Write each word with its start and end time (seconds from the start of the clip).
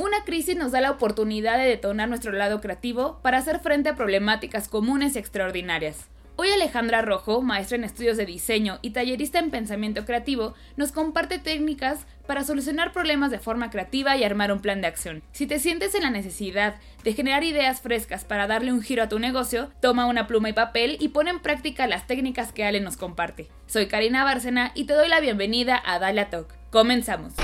una 0.00 0.24
crisis 0.24 0.56
nos 0.56 0.72
da 0.72 0.80
la 0.80 0.92
oportunidad 0.92 1.58
de 1.58 1.64
detonar 1.64 2.08
nuestro 2.08 2.32
lado 2.32 2.62
creativo 2.62 3.18
para 3.22 3.36
hacer 3.36 3.60
frente 3.60 3.90
a 3.90 3.94
problemáticas 3.94 4.66
comunes 4.66 5.14
y 5.14 5.18
extraordinarias. 5.18 6.06
Hoy 6.36 6.48
Alejandra 6.48 7.02
Rojo, 7.02 7.42
maestra 7.42 7.76
en 7.76 7.84
estudios 7.84 8.16
de 8.16 8.24
diseño 8.24 8.78
y 8.80 8.90
tallerista 8.90 9.38
en 9.38 9.50
pensamiento 9.50 10.06
creativo, 10.06 10.54
nos 10.78 10.90
comparte 10.90 11.38
técnicas 11.38 12.06
para 12.26 12.44
solucionar 12.44 12.92
problemas 12.92 13.30
de 13.30 13.40
forma 13.40 13.68
creativa 13.68 14.16
y 14.16 14.24
armar 14.24 14.50
un 14.52 14.60
plan 14.60 14.80
de 14.80 14.86
acción. 14.86 15.22
Si 15.32 15.46
te 15.46 15.58
sientes 15.58 15.94
en 15.94 16.04
la 16.04 16.10
necesidad 16.10 16.76
de 17.04 17.12
generar 17.12 17.44
ideas 17.44 17.82
frescas 17.82 18.24
para 18.24 18.46
darle 18.46 18.72
un 18.72 18.80
giro 18.80 19.02
a 19.02 19.08
tu 19.10 19.18
negocio, 19.18 19.70
toma 19.82 20.06
una 20.06 20.26
pluma 20.26 20.48
y 20.48 20.54
papel 20.54 20.96
y 20.98 21.08
pon 21.08 21.28
en 21.28 21.40
práctica 21.40 21.86
las 21.86 22.06
técnicas 22.06 22.52
que 22.52 22.64
Ale 22.64 22.80
nos 22.80 22.96
comparte. 22.96 23.48
Soy 23.66 23.86
Karina 23.86 24.24
Bárcena 24.24 24.72
y 24.74 24.84
te 24.84 24.94
doy 24.94 25.08
la 25.08 25.20
bienvenida 25.20 25.78
a 25.84 25.98
Dalia 25.98 26.30
Talk. 26.30 26.54
Comenzamos. 26.70 27.34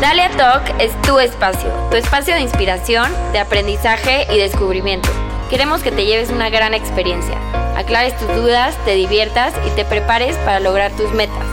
Dalia 0.00 0.30
Talk 0.36 0.62
es 0.78 0.92
tu 1.02 1.18
espacio, 1.18 1.72
tu 1.90 1.96
espacio 1.96 2.32
de 2.34 2.40
inspiración, 2.40 3.10
de 3.32 3.40
aprendizaje 3.40 4.28
y 4.32 4.38
descubrimiento 4.38 5.08
Queremos 5.50 5.82
que 5.82 5.90
te 5.90 6.06
lleves 6.06 6.30
una 6.30 6.50
gran 6.50 6.72
experiencia, 6.72 7.36
aclares 7.76 8.16
tus 8.16 8.28
dudas, 8.28 8.76
te 8.84 8.94
diviertas 8.94 9.52
y 9.66 9.74
te 9.74 9.84
prepares 9.84 10.36
para 10.38 10.60
lograr 10.60 10.92
tus 10.92 11.10
metas. 11.14 11.44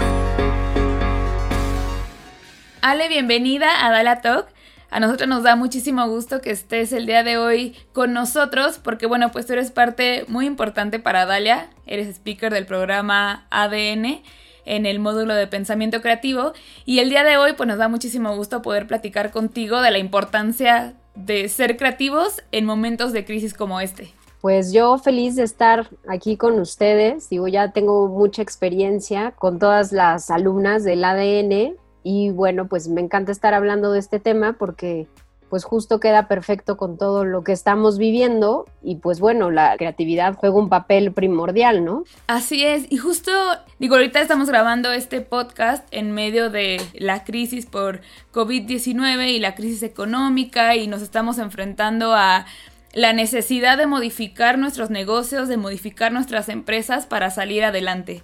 Ale, 2.82 3.08
bienvenida 3.08 3.84
a 3.84 3.90
Dala 3.90 4.22
Talk. 4.22 4.48
A 4.92 5.00
nosotros 5.00 5.28
nos 5.28 5.42
da 5.42 5.56
muchísimo 5.56 6.08
gusto 6.08 6.40
que 6.40 6.52
estés 6.52 6.94
el 6.94 7.08
día 7.08 7.24
de 7.24 7.38
hoy 7.38 7.76
con 7.94 8.14
nosotros 8.14 8.78
porque, 8.78 9.08
bueno, 9.08 9.32
pues 9.32 9.48
tú 9.48 9.54
eres 9.54 9.72
parte 9.72 10.26
muy 10.28 10.46
importante 10.46 11.00
para 11.00 11.26
Dalia. 11.26 11.70
Eres 11.88 12.10
speaker 12.10 12.54
del 12.54 12.68
programa 12.68 13.48
ADN 13.50 14.22
en 14.66 14.86
el 14.86 15.00
módulo 15.00 15.36
de 15.36 15.48
pensamiento 15.48 16.02
creativo 16.02 16.54
y 16.86 17.00
el 17.00 17.10
día 17.10 17.24
de 17.24 17.38
hoy 17.38 17.54
pues 17.54 17.68
nos 17.68 17.78
da 17.78 17.88
muchísimo 17.88 18.36
gusto 18.36 18.62
poder 18.62 18.88
platicar 18.88 19.32
contigo 19.32 19.82
de 19.82 19.92
la 19.92 19.98
importancia 19.98 20.96
de 21.16 21.48
ser 21.50 21.78
creativos 21.78 22.42
en 22.52 22.66
momentos 22.66 23.14
de 23.14 23.26
crisis 23.26 23.54
como 23.54 23.80
este? 23.80 24.14
Pues 24.42 24.72
yo 24.74 24.98
feliz 25.00 25.36
de 25.36 25.44
estar 25.44 25.90
aquí 26.08 26.38
con 26.38 26.60
ustedes. 26.60 27.30
Digo, 27.30 27.48
ya 27.48 27.72
tengo 27.72 28.08
mucha 28.08 28.42
experiencia 28.42 29.32
con 29.32 29.58
todas 29.58 29.92
las 29.92 30.30
alumnas 30.30 30.84
del 30.84 31.04
ADN 31.04 31.76
y 32.04 32.30
bueno, 32.30 32.68
pues 32.68 32.88
me 32.88 33.02
encanta 33.02 33.32
estar 33.32 33.56
hablando 33.56 33.92
de 33.92 34.00
este 34.00 34.20
tema 34.20 34.54
porque 34.54 35.08
pues 35.50 35.64
justo 35.64 36.00
queda 36.00 36.28
perfecto 36.28 36.78
con 36.78 36.98
todo 36.98 37.26
lo 37.26 37.44
que 37.44 37.52
estamos 37.52 37.98
viviendo 37.98 38.66
y 38.84 38.96
pues 38.96 39.20
bueno, 39.20 39.52
la 39.52 39.76
creatividad 39.78 40.36
juega 40.36 40.56
un 40.56 40.70
papel 40.70 41.12
primordial, 41.12 41.86
¿no? 41.86 42.04
Así 42.28 42.64
es, 42.64 42.86
y 42.90 42.98
justo, 42.98 43.32
digo, 43.80 43.96
ahorita 43.96 44.22
estamos 44.22 44.50
grabando 44.50 44.92
este 44.92 45.22
podcast 45.22 45.88
en 45.92 46.12
medio 46.12 46.50
de 46.50 46.82
la 46.94 47.24
crisis 47.24 47.66
por 47.66 48.02
COVID-19 48.34 49.30
y 49.30 49.40
la 49.40 49.56
crisis 49.56 49.84
económica 49.84 50.76
y 50.76 50.88
nos 50.88 51.02
estamos 51.02 51.38
enfrentando 51.38 52.14
a 52.14 52.46
la 52.94 53.14
necesidad 53.14 53.78
de 53.78 53.88
modificar 53.88 54.58
nuestros 54.58 54.90
negocios, 54.90 55.50
de 55.50 55.58
modificar 55.58 56.12
nuestras 56.12 56.50
empresas 56.50 57.06
para 57.06 57.30
salir 57.30 57.64
adelante. 57.64 58.24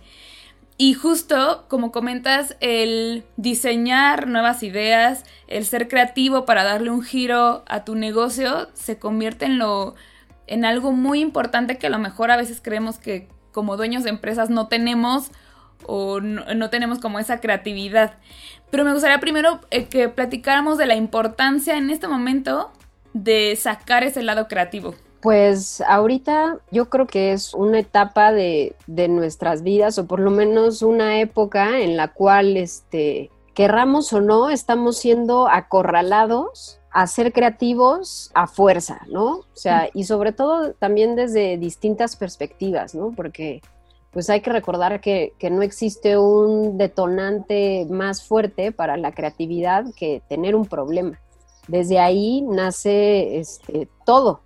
Y 0.82 0.96
justo, 0.96 1.66
como 1.68 1.92
comentas, 1.92 2.58
el 2.60 3.24
diseñar 3.38 4.26
nuevas 4.26 4.64
ideas, 4.64 5.24
el 5.46 5.64
ser 5.64 5.88
creativo 5.88 6.44
para 6.44 6.64
darle 6.64 6.90
un 6.90 7.04
giro 7.04 7.64
a 7.68 7.86
tu 7.86 7.94
negocio, 7.94 8.68
se 8.74 8.98
convierte 8.98 9.46
en 9.46 9.60
lo 9.60 9.94
en 10.48 10.66
algo 10.66 10.92
muy 10.92 11.20
importante 11.20 11.78
que 11.78 11.86
a 11.86 11.92
lo 11.92 12.00
mejor 12.00 12.32
a 12.32 12.36
veces 12.36 12.62
creemos 12.64 12.98
que 12.98 13.30
como 13.52 13.78
dueños 13.78 14.04
de 14.04 14.10
empresas 14.10 14.50
no 14.50 14.70
tenemos 14.70 15.30
o 15.86 16.20
no, 16.20 16.70
tenemos 16.72 16.98
como 16.98 17.20
esa 17.20 17.40
creatividad. 17.40 18.16
Pero 18.72 18.84
me 18.84 18.92
gustaría 18.92 19.20
primero 19.20 19.62
eh, 19.70 19.86
que 19.86 20.10
platicáramos 20.10 20.80
de 20.80 20.88
la 20.88 20.96
importancia 20.96 21.78
en 21.78 21.92
este 21.92 22.08
momento 22.08 22.74
de 23.14 23.56
sacar 23.56 24.04
ese 24.04 24.24
lado 24.24 24.48
creativo. 24.48 24.96
Pues 25.22 25.82
ahorita 25.82 26.58
yo 26.72 26.90
creo 26.90 27.06
que 27.06 27.32
es 27.32 27.54
una 27.54 27.80
etapa 27.80 28.32
de, 28.32 28.76
nuestras 28.88 29.62
vidas, 29.62 30.00
o 30.00 30.08
por 30.08 30.20
lo 30.20 30.32
menos 30.32 30.82
una 30.82 31.20
época 31.20 31.80
en 31.82 31.96
la 31.96 32.08
cual, 32.08 32.58
este, 32.58 33.30
querramos 33.54 34.12
o 34.14 34.22
no, 34.22 34.50
estamos 34.50 34.98
siendo 34.98 35.48
acorralados 35.48 36.80
a 36.92 37.06
ser 37.06 37.32
creativos 37.34 38.32
a 38.34 38.48
fuerza, 38.48 39.02
¿no? 39.08 39.30
O 39.38 39.46
sea, 39.54 39.90
y 39.94 40.06
sobre 40.06 40.32
todo 40.32 40.74
también 40.74 41.16
desde 41.16 41.58
distintas 41.58 42.16
perspectivas, 42.16 42.96
¿no? 42.96 43.12
Porque 43.16 43.62
pues 44.12 44.30
hay 44.30 44.42
que 44.42 44.52
recordar 44.52 45.00
que, 45.00 45.34
que, 45.40 45.50
no 45.50 45.62
existe 45.62 46.18
un 46.18 46.78
detonante 46.78 47.88
más 47.90 48.28
fuerte 48.28 48.74
para 48.74 48.98
la 48.98 49.14
creatividad 49.14 49.86
que 49.96 50.22
tener 50.28 50.54
un 50.54 50.66
problema. 50.66 51.18
Desde 51.70 51.98
ahí 51.98 52.42
nace 52.42 53.40
este, 53.40 53.88
todo, 54.06 54.42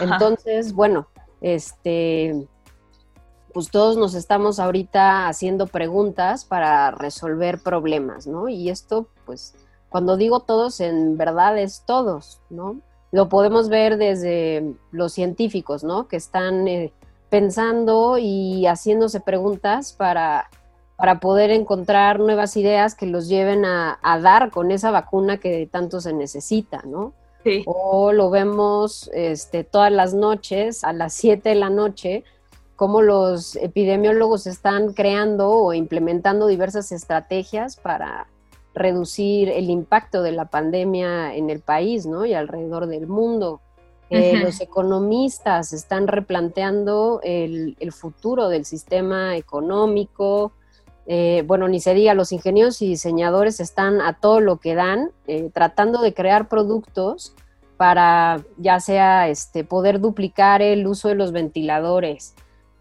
entonces, 0.00 0.72
bueno, 0.72 1.08
este, 1.40 2.46
pues 3.54 3.70
todos 3.70 3.96
nos 3.96 4.14
estamos 4.14 4.58
ahorita 4.58 5.28
haciendo 5.28 5.68
preguntas 5.68 6.44
para 6.44 6.90
resolver 6.90 7.60
problemas, 7.60 8.26
¿no? 8.26 8.48
Y 8.48 8.68
esto, 8.68 9.06
pues, 9.24 9.54
cuando 9.88 10.16
digo 10.16 10.40
todos, 10.40 10.80
en 10.80 11.16
verdad 11.16 11.56
es 11.56 11.84
todos, 11.86 12.40
¿no? 12.50 12.80
Lo 13.12 13.28
podemos 13.28 13.68
ver 13.68 13.96
desde 13.96 14.74
los 14.90 15.12
científicos, 15.12 15.84
¿no? 15.84 16.08
Que 16.08 16.16
están 16.16 16.66
eh, 16.66 16.92
pensando 17.30 18.18
y 18.18 18.66
haciéndose 18.66 19.20
preguntas 19.20 19.92
para, 19.92 20.50
para 20.96 21.20
poder 21.20 21.52
encontrar 21.52 22.18
nuevas 22.18 22.56
ideas 22.56 22.96
que 22.96 23.06
los 23.06 23.28
lleven 23.28 23.64
a, 23.64 24.00
a 24.02 24.18
dar 24.18 24.50
con 24.50 24.72
esa 24.72 24.90
vacuna 24.90 25.38
que 25.38 25.68
tanto 25.70 26.00
se 26.00 26.12
necesita, 26.12 26.82
¿no? 26.84 27.12
O 27.66 28.12
lo 28.12 28.30
vemos 28.30 29.10
este, 29.12 29.64
todas 29.64 29.92
las 29.92 30.14
noches, 30.14 30.84
a 30.84 30.92
las 30.92 31.12
7 31.14 31.48
de 31.48 31.54
la 31.54 31.70
noche, 31.70 32.24
cómo 32.76 33.02
los 33.02 33.56
epidemiólogos 33.56 34.46
están 34.46 34.92
creando 34.94 35.50
o 35.50 35.72
implementando 35.72 36.46
diversas 36.46 36.92
estrategias 36.92 37.76
para 37.76 38.26
reducir 38.74 39.48
el 39.48 39.70
impacto 39.70 40.22
de 40.22 40.32
la 40.32 40.46
pandemia 40.46 41.34
en 41.34 41.48
el 41.50 41.60
país 41.60 42.06
¿no? 42.06 42.26
y 42.26 42.34
alrededor 42.34 42.86
del 42.86 43.06
mundo. 43.06 43.60
Eh, 44.10 44.38
los 44.38 44.60
economistas 44.60 45.72
están 45.72 46.06
replanteando 46.06 47.20
el, 47.22 47.76
futuro 47.92 48.48
del 48.48 48.64
sistema 48.64 49.36
económico. 49.36 50.52
Eh, 51.06 51.44
bueno, 51.46 51.68
ni 51.68 51.80
se 51.80 51.94
diga, 51.94 52.14
los 52.14 52.32
ingenieros 52.32 52.80
y 52.80 52.88
diseñadores 52.88 53.60
están 53.60 54.00
a 54.00 54.14
todo 54.14 54.40
lo 54.40 54.56
que 54.56 54.74
dan, 54.74 55.10
eh, 55.26 55.50
tratando 55.52 56.00
de 56.00 56.14
crear 56.14 56.48
productos 56.48 57.34
para 57.76 58.40
ya 58.56 58.80
sea 58.80 59.28
este, 59.28 59.64
poder 59.64 60.00
duplicar 60.00 60.62
el 60.62 60.86
uso 60.86 61.08
de 61.08 61.14
los 61.14 61.32
ventiladores, 61.32 62.34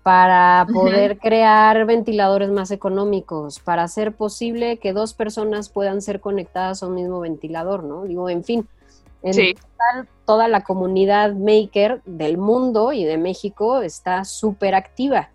para 0.04 0.68
poder 0.74 1.18
crear 1.18 1.86
ventiladores 1.86 2.50
más 2.50 2.72
económicos, 2.72 3.60
para 3.60 3.84
hacer 3.84 4.14
posible 4.14 4.78
que 4.78 4.92
dos 4.92 5.14
personas 5.14 5.70
puedan 5.70 6.02
ser 6.02 6.20
conectadas 6.20 6.84
a 6.84 6.88
un 6.88 6.96
mismo 6.96 7.22
ventilador, 7.22 7.86
¿no? 7.86 8.04
Digo, 8.04 8.30
en 8.30 8.44
fin, 8.44 8.68
en 9.22 9.56
total, 9.56 10.10
toda 10.26 10.50
la 10.50 10.64
comunidad 10.64 11.34
maker 11.34 12.02
del 12.06 12.38
mundo 12.38 12.92
y 12.92 13.06
de 13.06 13.18
México 13.18 13.82
está 13.82 14.26
súper 14.26 14.76
activa. 14.76 15.30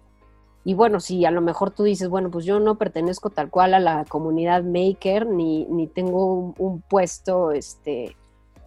Y 0.69 0.75
bueno, 0.75 1.01
si 1.01 1.25
a 1.25 1.31
lo 1.31 1.41
mejor 1.41 1.71
tú 1.71 1.85
dices, 1.85 2.11
bueno, 2.11 2.31
pues 2.31 2.45
yo 2.45 2.61
no 2.61 2.77
pertenezco 2.77 3.31
tal 3.31 3.49
cual 3.49 3.73
a 3.73 3.81
la 3.81 4.05
comunidad 4.05 4.65
maker, 4.65 5.27
ni, 5.27 5.65
ni 5.65 5.87
tengo 5.87 6.27
un, 6.27 6.55
un 6.59 6.83
puesto, 6.83 7.53
este, 7.53 8.19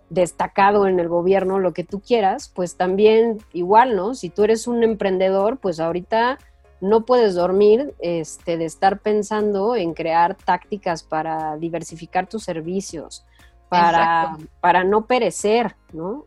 destacado 0.10 0.88
en 0.88 1.00
el 1.00 1.08
gobierno, 1.08 1.60
lo 1.60 1.74
que 1.74 1.84
tú 1.84 2.02
quieras, 2.02 2.52
pues 2.56 2.76
también 2.76 3.38
igual, 3.54 3.96
¿no? 3.96 4.16
Si 4.16 4.32
tú 4.32 4.44
eres 4.44 4.66
un 4.66 4.82
emprendedor, 4.82 5.60
pues 5.60 5.80
ahorita 5.80 6.40
no 6.82 7.06
puedes 7.06 7.36
dormir 7.36 7.94
este, 8.00 8.58
de 8.58 8.66
estar 8.66 9.02
pensando 9.02 9.76
en 9.76 9.94
crear 9.94 10.34
tácticas 10.34 11.04
para 11.04 11.56
diversificar 11.58 12.26
tus 12.26 12.44
servicios, 12.44 13.28
para, 13.70 14.38
para 14.60 14.84
no 14.84 15.06
perecer, 15.06 15.76
¿no? 15.94 16.26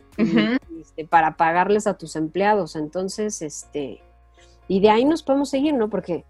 Este, 0.81 1.05
para 1.05 1.37
pagarles 1.37 1.89
a 1.89 1.99
tus 1.99 2.15
empleados. 2.15 2.77
Entonces, 2.77 3.43
este, 3.43 4.05
y 4.69 4.81
de 4.81 4.91
ahí 4.91 5.05
nos 5.05 5.23
podemos 5.23 5.51
seguir, 5.51 5.75
¿no? 5.75 5.89
Porque 5.89 6.25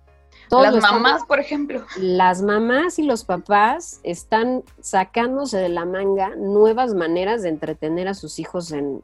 las 0.51 0.77
mamás, 0.81 1.25
por 1.25 1.41
ejemplo. 1.41 1.85
Las 1.99 2.43
mamás 2.43 2.99
y 2.99 3.03
los 3.03 3.25
papás 3.25 4.01
están 4.03 4.63
sacándose 4.81 5.59
de 5.59 5.69
la 5.69 5.85
manga 5.85 6.35
nuevas 6.37 6.95
maneras 6.95 7.43
de 7.43 7.49
entretener 7.49 8.09
a 8.09 8.15
sus 8.15 8.39
hijos 8.39 8.73
en, 8.73 9.03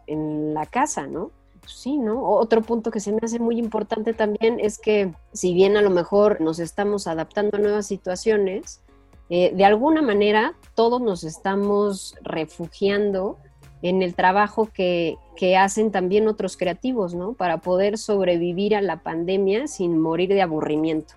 la 0.54 0.66
casa, 0.66 1.06
¿no? 1.06 1.30
Sí, 1.66 1.98
¿no? 1.98 2.24
Otro 2.24 2.62
punto 2.62 2.90
que 2.90 3.00
se 3.00 3.12
me 3.12 3.20
hace 3.22 3.38
muy 3.38 3.58
importante 3.58 4.12
también 4.12 4.58
es 4.60 4.78
que 4.78 5.12
si 5.32 5.54
bien 5.54 5.76
a 5.76 5.82
lo 5.82 5.90
mejor 5.90 6.40
nos 6.40 6.58
estamos 6.58 7.06
adaptando 7.06 7.56
a 7.56 7.60
nuevas 7.60 7.86
situaciones, 7.86 8.80
eh, 9.28 9.52
de 9.54 9.64
alguna 9.64 10.02
manera 10.02 10.54
todos 10.74 11.00
nos 11.00 11.22
estamos 11.22 12.16
refugiando 12.22 13.38
en 13.82 14.02
el 14.02 14.14
trabajo 14.14 14.68
que, 14.72 15.16
que, 15.36 15.56
hacen 15.56 15.90
también 15.90 16.28
otros 16.28 16.56
creativos, 16.56 17.14
¿no? 17.14 17.32
Para 17.32 17.58
poder 17.58 17.96
sobrevivir 17.96 18.74
a 18.74 18.82
la 18.82 19.02
pandemia 19.02 19.66
sin 19.66 19.98
morir 19.98 20.28
de 20.28 20.42
aburrimiento. 20.42 21.14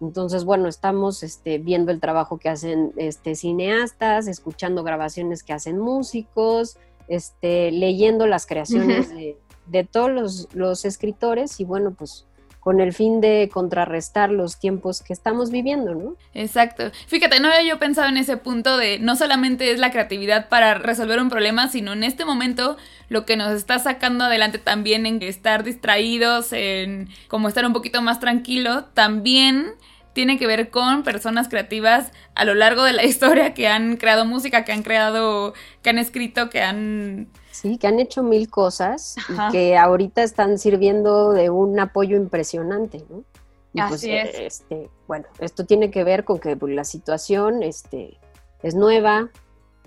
Entonces, 0.00 0.44
bueno, 0.44 0.68
estamos 0.68 1.22
este, 1.22 1.58
viendo 1.58 1.92
el 1.92 2.00
trabajo 2.00 2.38
que 2.38 2.48
hacen 2.48 2.92
este, 2.96 3.36
cineastas, 3.36 4.26
escuchando 4.26 4.82
grabaciones 4.82 5.42
que 5.44 5.52
hacen 5.52 5.78
músicos, 5.78 6.76
este, 7.06 7.70
leyendo 7.70 8.26
las 8.26 8.46
creaciones 8.46 9.10
de, 9.10 9.36
de, 9.66 9.84
todos 9.84 10.10
los, 10.10 10.48
los, 10.54 10.84
escritores 10.84 11.60
y 11.60 11.64
bueno, 11.64 11.92
pues 11.92 12.26
con 12.62 12.80
el 12.80 12.92
fin 12.92 13.20
de 13.20 13.50
contrarrestar 13.52 14.30
los 14.30 14.56
tiempos 14.60 15.02
que 15.02 15.12
estamos 15.12 15.50
viviendo, 15.50 15.96
¿no? 15.96 16.14
Exacto. 16.32 16.92
Fíjate, 17.08 17.40
no 17.40 17.48
había 17.48 17.64
yo 17.64 17.80
pensado 17.80 18.08
en 18.08 18.16
ese 18.16 18.36
punto 18.36 18.76
de 18.76 19.00
no 19.00 19.16
solamente 19.16 19.72
es 19.72 19.80
la 19.80 19.90
creatividad 19.90 20.48
para 20.48 20.74
resolver 20.74 21.20
un 21.20 21.28
problema, 21.28 21.66
sino 21.66 21.92
en 21.92 22.04
este 22.04 22.24
momento 22.24 22.76
lo 23.08 23.26
que 23.26 23.36
nos 23.36 23.50
está 23.50 23.80
sacando 23.80 24.26
adelante 24.26 24.58
también 24.58 25.06
en 25.06 25.20
estar 25.24 25.64
distraídos, 25.64 26.52
en 26.52 27.08
como 27.26 27.48
estar 27.48 27.66
un 27.66 27.72
poquito 27.72 28.00
más 28.00 28.20
tranquilo, 28.20 28.84
también 28.94 29.72
tiene 30.12 30.38
que 30.38 30.46
ver 30.46 30.70
con 30.70 31.02
personas 31.02 31.48
creativas 31.48 32.12
a 32.36 32.44
lo 32.44 32.54
largo 32.54 32.84
de 32.84 32.92
la 32.92 33.04
historia 33.04 33.54
que 33.54 33.66
han 33.66 33.96
creado 33.96 34.24
música, 34.24 34.64
que 34.64 34.70
han 34.70 34.84
creado, 34.84 35.52
que 35.82 35.90
han 35.90 35.98
escrito, 35.98 36.48
que 36.48 36.62
han 36.62 37.26
Sí, 37.52 37.78
que 37.78 37.86
han 37.86 38.00
hecho 38.00 38.22
mil 38.22 38.48
cosas 38.48 39.14
y 39.28 39.52
que 39.52 39.76
ahorita 39.76 40.22
están 40.22 40.58
sirviendo 40.58 41.32
de 41.32 41.50
un 41.50 41.78
apoyo 41.78 42.16
impresionante, 42.16 43.04
¿no? 43.08 43.24
Pues, 43.72 43.92
Así 43.92 44.10
es. 44.10 44.34
Este, 44.34 44.90
bueno, 45.06 45.26
esto 45.38 45.64
tiene 45.64 45.90
que 45.90 46.02
ver 46.02 46.24
con 46.24 46.38
que 46.38 46.56
pues, 46.56 46.74
la 46.74 46.84
situación 46.84 47.62
este, 47.62 48.18
es 48.62 48.74
nueva, 48.74 49.30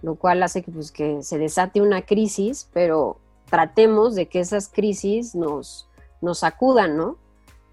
lo 0.02 0.16
cual 0.16 0.42
hace 0.44 0.64
que, 0.64 0.72
pues, 0.72 0.92
que 0.92 1.22
se 1.24 1.38
desate 1.38 1.82
una 1.82 2.04
crisis, 2.04 2.70
pero 2.72 3.18
tratemos 3.50 4.16
de 4.16 4.28
que 4.28 4.40
esas 4.40 4.70
crisis 4.70 5.36
nos, 5.36 5.88
nos 6.22 6.40
sacudan, 6.40 6.98
¿no? 6.98 7.18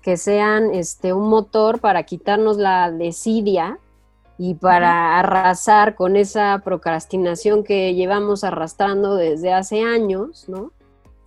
Que 0.03 0.17
sean 0.17 0.75
este, 0.75 1.13
un 1.13 1.29
motor 1.29 1.81
para 1.81 2.03
quitarnos 2.03 2.57
la 2.57 2.91
desidia 2.91 3.79
y 4.45 4.55
para 4.55 5.21
arrasar 5.21 5.95
con 5.95 6.17
esa 6.17 6.63
procrastinación 6.65 7.63
que 7.63 7.95
llevamos 7.95 8.43
arrastrando 8.43 9.15
desde 9.15 9.53
hace 9.53 9.83
años, 9.83 10.49
¿no? 10.49 10.73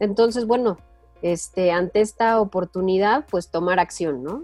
Entonces, 0.02 0.46
bueno, 0.46 0.78
este, 1.22 1.72
ante 1.72 2.02
esta 2.02 2.42
oportunidad, 2.42 3.26
pues 3.32 3.48
tomar 3.48 3.80
acción, 3.80 4.22
¿no? 4.22 4.44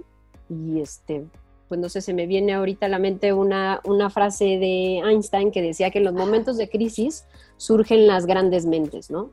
Y 0.50 0.79
este, 0.79 1.25
pues 1.68 1.81
no 1.81 1.89
sé, 1.89 2.00
se 2.00 2.13
me 2.13 2.27
viene 2.27 2.53
ahorita 2.53 2.85
a 2.85 2.89
la 2.89 2.97
mente 2.97 3.33
una, 3.33 3.81
una 3.83 4.09
frase 4.09 4.45
de 4.45 5.00
Einstein 5.00 5.51
que 5.51 5.62
decía 5.62 5.91
que 5.91 5.97
en 5.97 6.06
los 6.06 6.13
momentos 6.13 6.56
de 6.56 6.69
crisis 6.69 7.25
surgen 7.57 8.07
las 8.07 8.25
grandes 8.25 8.65
mentes, 8.65 9.12
¿no? 9.12 9.31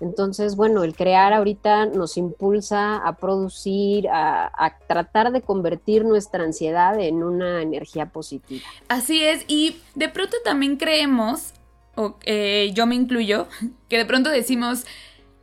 Entonces, 0.00 0.56
bueno, 0.56 0.82
el 0.82 0.94
crear 0.94 1.32
ahorita 1.32 1.86
nos 1.86 2.16
impulsa 2.16 2.96
a 2.96 3.16
producir, 3.16 4.08
a, 4.08 4.78
tratar 4.88 5.30
de 5.30 5.42
convertir 5.42 6.04
nuestra 6.04 6.42
ansiedad 6.42 6.98
en 6.98 7.22
una 7.22 7.62
energía 7.62 8.06
positiva. 8.06 8.62
Así 8.88 9.22
es, 9.22 9.44
y 9.46 9.76
de 9.94 10.08
pronto 10.08 10.36
también 10.44 10.76
creemos, 10.76 11.52
o 11.96 12.16
eh, 12.24 12.70
yo 12.74 12.86
me 12.86 12.94
incluyo, 12.94 13.46
que 13.88 13.98
de 13.98 14.06
pronto 14.06 14.30
decimos, 14.30 14.84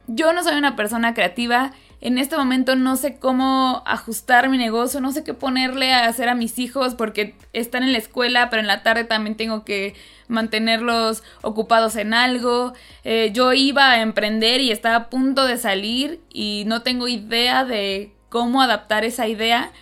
yo 0.07 0.33
no 0.33 0.43
soy 0.43 0.55
una 0.55 0.75
persona 0.75 1.13
creativa, 1.13 1.73
en 2.07 2.17
este 2.17 2.37
momento 2.37 2.77
no 2.77 2.95
sé 2.95 3.17
cómo 3.17 3.83
ajustar 3.85 4.47
mi 4.47 4.57
negocio, 4.57 5.01
no 5.01 5.11
sé 5.11 5.25
qué 5.25 5.33
ponerle 5.33 5.93
a 5.93 6.05
hacer 6.05 6.29
a 6.29 6.35
mis 6.35 6.57
hijos 6.57 6.95
porque 6.95 7.35
están 7.51 7.83
en 7.83 7.91
la 7.91 7.97
escuela, 7.97 8.49
pero 8.49 8.61
en 8.61 8.67
la 8.67 8.81
tarde 8.81 9.03
también 9.03 9.35
tengo 9.35 9.65
que 9.65 9.93
mantenerlos 10.29 11.21
ocupados 11.41 11.97
en 11.97 12.13
algo. 12.13 12.71
Eh, 13.03 13.31
yo 13.33 13.51
iba 13.51 13.91
a 13.91 14.01
emprender 14.01 14.61
y 14.61 14.71
estaba 14.71 14.95
a 14.95 15.09
punto 15.09 15.45
de 15.45 15.57
salir 15.57 16.21
y 16.31 16.63
no 16.65 16.81
tengo 16.81 17.09
idea 17.09 17.65
de 17.65 18.13
cómo 18.29 18.61
adaptar 18.61 19.03
esa 19.03 19.27
idea. 19.27 19.73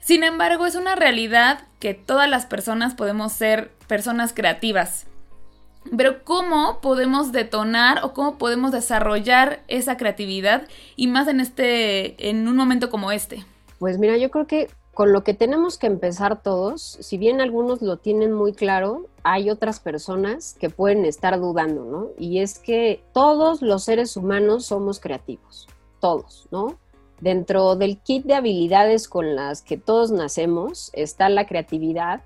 Sin 0.00 0.24
embargo, 0.24 0.66
es 0.66 0.74
una 0.74 0.96
realidad 0.96 1.64
que 1.78 1.94
todas 1.94 2.28
las 2.28 2.44
personas 2.44 2.94
podemos 2.94 3.32
ser 3.32 3.70
personas 3.86 4.34
creativas. 4.34 5.06
Pero 5.96 6.24
¿cómo 6.24 6.80
podemos 6.80 7.32
detonar 7.32 8.04
o 8.04 8.12
cómo 8.12 8.38
podemos 8.38 8.72
desarrollar 8.72 9.62
esa 9.68 9.96
creatividad 9.96 10.68
y 10.96 11.06
más 11.06 11.28
en 11.28 11.40
este 11.40 12.28
en 12.28 12.48
un 12.48 12.56
momento 12.56 12.90
como 12.90 13.12
este? 13.12 13.44
Pues 13.78 13.98
mira, 13.98 14.16
yo 14.16 14.30
creo 14.30 14.46
que 14.46 14.68
con 14.98 15.12
lo 15.12 15.22
que 15.22 15.32
tenemos 15.32 15.78
que 15.78 15.86
empezar 15.86 16.42
todos, 16.42 16.82
si 16.82 17.18
bien 17.18 17.40
algunos 17.40 17.82
lo 17.82 17.98
tienen 17.98 18.32
muy 18.32 18.52
claro, 18.52 19.06
hay 19.22 19.48
otras 19.48 19.78
personas 19.78 20.56
que 20.58 20.70
pueden 20.70 21.04
estar 21.04 21.38
dudando, 21.38 21.84
¿no? 21.84 22.08
Y 22.18 22.40
es 22.40 22.58
que 22.58 23.04
todos 23.12 23.62
los 23.62 23.84
seres 23.84 24.16
humanos 24.16 24.66
somos 24.66 24.98
creativos, 24.98 25.68
todos, 26.00 26.48
¿no? 26.50 26.80
Dentro 27.20 27.76
del 27.76 27.98
kit 27.98 28.24
de 28.24 28.34
habilidades 28.34 29.08
con 29.08 29.36
las 29.36 29.62
que 29.62 29.76
todos 29.76 30.10
nacemos 30.10 30.90
está 30.94 31.28
la 31.28 31.46
creatividad. 31.46 32.22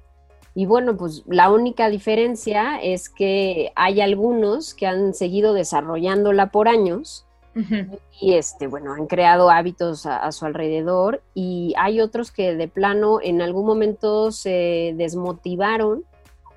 Y 0.54 0.66
bueno, 0.66 0.96
pues 0.96 1.22
la 1.26 1.50
única 1.50 1.88
diferencia 1.88 2.78
es 2.82 3.08
que 3.08 3.72
hay 3.74 4.00
algunos 4.00 4.74
que 4.74 4.86
han 4.86 5.14
seguido 5.14 5.54
desarrollándola 5.54 6.50
por 6.50 6.68
años 6.68 7.26
y 8.18 8.34
este, 8.34 8.66
bueno, 8.66 8.94
han 8.94 9.06
creado 9.06 9.50
hábitos 9.50 10.06
a, 10.06 10.30
su 10.32 10.46
alrededor 10.46 11.22
y 11.34 11.74
hay 11.76 12.00
otros 12.00 12.30
que 12.30 12.54
de 12.54 12.68
plano 12.68 13.18
en 13.22 13.42
algún 13.42 13.66
momento 13.66 14.32
se 14.32 14.94
desmotivaron 14.96 16.04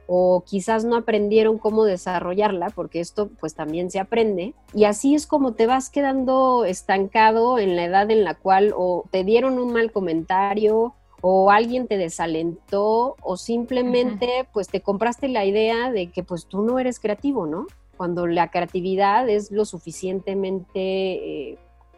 o 0.08 0.44
quizás 0.46 0.86
no 0.86 0.96
aprendieron 0.96 1.58
cómo 1.58 1.84
desarrollarla, 1.84 2.70
porque 2.70 3.00
esto 3.00 3.30
pues 3.40 3.56
también 3.56 3.90
se 3.90 4.00
aprende. 4.00 4.54
Y 4.74 4.86
así 4.86 5.16
es 5.16 5.26
como 5.26 5.54
te 5.54 5.68
vas 5.68 5.90
quedando 5.90 6.64
estancado 6.64 7.58
en 7.58 7.76
la 7.76 7.86
edad 7.86 8.10
en 8.12 8.24
la 8.24 8.36
cual 8.36 8.74
o 8.78 9.06
te 9.10 9.24
dieron 9.24 9.58
un 9.58 9.74
mal 9.74 9.92
comentario 9.92 10.94
o 11.22 11.52
alguien 11.52 11.88
te 11.88 11.98
desalentó 11.98 13.16
o 13.22 13.38
simplemente 13.38 14.48
pues 14.54 14.68
te 14.68 14.82
compraste 14.82 15.28
la 15.28 15.46
idea 15.46 15.92
de 15.92 16.12
que 16.12 16.24
pues 16.24 16.46
tú 16.46 16.62
no 16.62 16.80
eres 16.80 17.00
creativo, 17.00 17.48
¿no? 17.48 17.68
cuando 17.96 18.28
la 18.28 18.50
creatividad 18.50 19.28
es 19.30 19.52
lo 19.52 19.66
suficientemente 19.66 20.80
eh, 20.80 21.58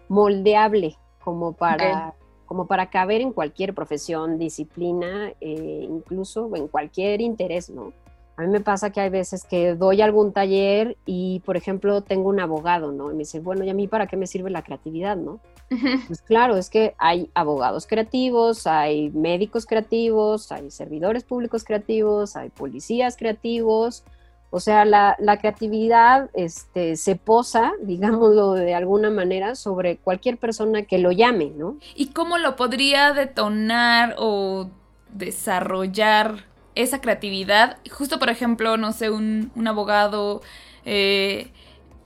moldeable 0.10 0.96
como 1.24 1.54
para, 1.54 2.14
como 2.46 2.68
para 2.68 2.90
caber 2.90 3.22
en 3.22 3.34
cualquier 3.34 3.74
profesión, 3.74 4.38
disciplina, 4.38 5.34
eh, 5.42 5.86
incluso 5.90 6.56
en 6.56 6.68
cualquier 6.68 7.22
interés, 7.22 7.70
¿no? 7.70 7.94
A 8.38 8.44
mí 8.44 8.50
me 8.50 8.62
pasa 8.62 8.92
que 8.92 9.02
hay 9.02 9.10
veces 9.10 9.44
que 9.44 9.74
doy 9.74 10.02
algún 10.02 10.32
taller 10.32 10.96
y, 11.08 11.40
por 11.40 11.58
ejemplo, 11.58 12.02
tengo 12.02 12.30
un 12.30 12.40
abogado, 12.40 12.92
¿no? 12.92 13.10
Y 13.10 13.14
me 13.14 13.20
dice, 13.20 13.40
bueno, 13.40 13.64
¿y 13.64 13.70
a 13.72 13.74
mí 13.74 13.88
para 13.88 14.06
qué 14.06 14.16
me 14.16 14.28
sirve 14.28 14.52
la 14.52 14.62
creatividad, 14.62 15.18
no? 15.18 15.40
Pues 15.70 16.22
claro, 16.22 16.56
es 16.56 16.70
que 16.70 16.96
hay 16.98 17.30
abogados 17.34 17.88
creativos, 17.88 18.68
hay 18.68 19.10
médicos 19.10 19.66
creativos, 19.66 20.52
hay 20.52 20.72
servidores 20.72 21.24
públicos 21.24 21.64
creativos, 21.64 22.36
hay 22.38 22.50
policías 22.50 23.18
creativos, 23.18 24.06
o 24.50 24.62
sea, 24.62 24.86
la, 24.86 25.16
creatividad 25.40 26.30
este, 26.34 26.96
se 26.96 27.16
posa, 27.16 27.74
digámoslo 27.82 28.54
de 28.54 28.74
alguna 28.76 29.10
manera, 29.10 29.56
sobre 29.56 29.98
cualquier 29.98 30.38
persona 30.38 30.84
que 30.84 30.98
lo 31.00 31.12
llame, 31.12 31.52
¿no? 31.56 31.78
¿Y 31.96 32.08
cómo 32.08 32.38
lo 32.38 32.56
podría 32.56 33.14
detonar 33.14 34.16
o 34.18 34.70
desarrollar 35.12 36.46
esa 36.76 37.02
creatividad? 37.02 37.78
Justo, 37.92 38.20
por 38.20 38.30
ejemplo, 38.30 38.78
no 38.78 38.94
sé, 38.94 39.10
un, 39.10 39.52
abogado, 39.68 40.42
eh, 40.86 41.52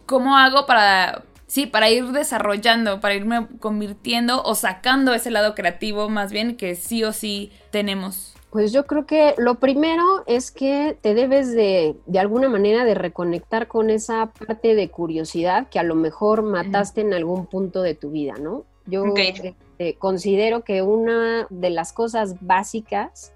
¿cómo 0.08 0.36
hago 0.36 0.66
para, 0.66 1.24
sí, 1.52 1.66
para 1.66 1.90
ir 1.90 2.14
desarrollando, 2.14 3.02
para 3.02 3.14
irme 3.14 3.46
convirtiendo 3.60 4.42
o 4.42 4.56
sacando 4.56 5.14
ese 5.14 5.32
lado 5.32 5.54
creativo 5.54 6.08
más 6.08 6.32
bien 6.32 6.56
que 6.56 6.76
sí 6.76 7.04
o 7.04 7.12
sí 7.12 7.52
tenemos? 7.72 8.34
Pues 8.52 8.72
yo 8.72 8.86
creo 8.86 9.06
que 9.06 9.36
lo 9.38 9.56
primero 9.56 10.24
es 10.28 10.50
que 10.52 10.98
te 11.02 11.14
debes 11.14 11.54
de, 11.54 11.98
de 12.06 12.20
alguna 12.20 12.48
manera, 12.48 12.86
de 12.86 12.96
reconectar 12.96 13.68
con 13.68 13.90
esa 13.90 14.28
parte 14.28 14.76
de 14.76 14.90
curiosidad 14.90 15.68
que 15.68 15.78
a 15.78 15.84
lo 15.84 15.96
mejor 15.96 16.42
mataste 16.42 17.02
en 17.02 17.14
algún 17.14 17.46
punto 17.48 17.82
de 17.82 17.96
tu 17.96 18.12
vida, 18.12 18.36
¿no? 18.40 18.64
Yo 18.86 19.04
considero 20.00 20.64
que 20.64 20.82
una 20.82 21.48
de 21.50 21.70
las 21.70 21.92
cosas 21.92 22.36
básicas 22.40 23.34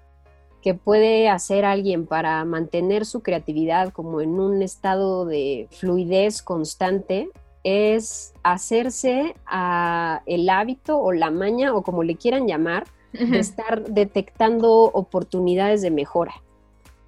que 0.62 0.72
puede 0.72 1.28
hacer 1.28 1.66
alguien 1.66 2.06
para 2.06 2.42
mantener 2.46 3.04
su 3.04 3.22
creatividad 3.22 3.92
como 3.92 4.22
en 4.22 4.40
un 4.40 4.62
estado 4.62 5.26
de 5.26 5.68
fluidez 5.70 6.40
constante 6.42 7.28
es 7.66 8.32
hacerse 8.44 9.34
a 9.44 10.22
el 10.26 10.48
hábito 10.48 11.00
o 11.00 11.10
la 11.10 11.32
maña 11.32 11.74
o 11.74 11.82
como 11.82 12.04
le 12.04 12.14
quieran 12.14 12.46
llamar 12.46 12.84
de 13.12 13.40
estar 13.40 13.82
detectando 13.88 14.82
oportunidades 14.84 15.82
de 15.82 15.90
mejora. 15.90 16.34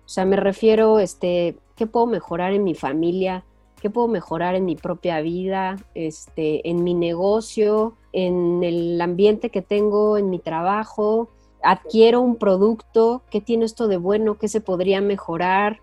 O 0.05 0.09
sea, 0.09 0.25
me 0.25 0.35
refiero, 0.35 0.99
este, 0.99 1.57
¿qué 1.77 1.87
puedo 1.87 2.07
mejorar 2.07 2.55
en 2.55 2.65
mi 2.65 2.75
familia? 2.75 3.45
¿Qué 3.81 3.89
puedo 3.89 4.09
mejorar 4.09 4.57
en 4.57 4.65
mi 4.65 4.75
propia 4.75 5.21
vida? 5.21 5.77
Este, 5.95 6.69
en 6.69 6.83
mi 6.83 6.95
negocio, 6.95 7.95
en 8.13 8.65
el 8.65 9.01
ambiente 9.01 9.51
que 9.51 9.63
tengo, 9.63 10.19
en 10.19 10.29
mi 10.29 10.41
trabajo. 10.41 11.29
Adquiero 11.63 12.21
un 12.21 12.35
producto, 12.35 13.23
¿qué 13.31 13.41
tiene 13.41 13.65
esto 13.65 13.87
de 13.87 13.97
bueno? 13.97 14.39
¿Qué 14.39 14.49
se 14.49 14.61
podría 14.61 15.01
mejorar? 15.01 15.79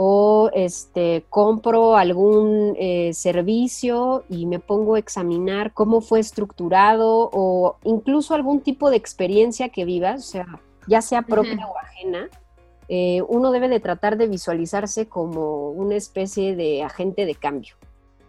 O 0.00 0.48
este, 0.54 1.24
compro 1.28 1.96
algún 1.96 2.76
eh, 2.78 3.10
servicio 3.14 4.22
y 4.28 4.46
me 4.46 4.60
pongo 4.60 4.94
a 4.94 5.00
examinar 5.00 5.74
cómo 5.74 6.00
fue 6.00 6.20
estructurado 6.20 7.28
o 7.32 7.78
incluso 7.82 8.34
algún 8.34 8.60
tipo 8.60 8.90
de 8.90 8.96
experiencia 8.96 9.70
que 9.70 9.84
vivas, 9.84 10.20
o 10.20 10.30
sea, 10.30 10.46
ya 10.86 11.02
sea 11.02 11.22
propia 11.22 11.66
o 11.66 11.76
ajena, 11.76 12.28
eh, 12.88 13.22
uno 13.26 13.50
debe 13.50 13.68
de 13.68 13.80
tratar 13.80 14.16
de 14.18 14.28
visualizarse 14.28 15.08
como 15.08 15.70
una 15.70 15.96
especie 15.96 16.54
de 16.54 16.84
agente 16.84 17.26
de 17.26 17.34
cambio. 17.34 17.74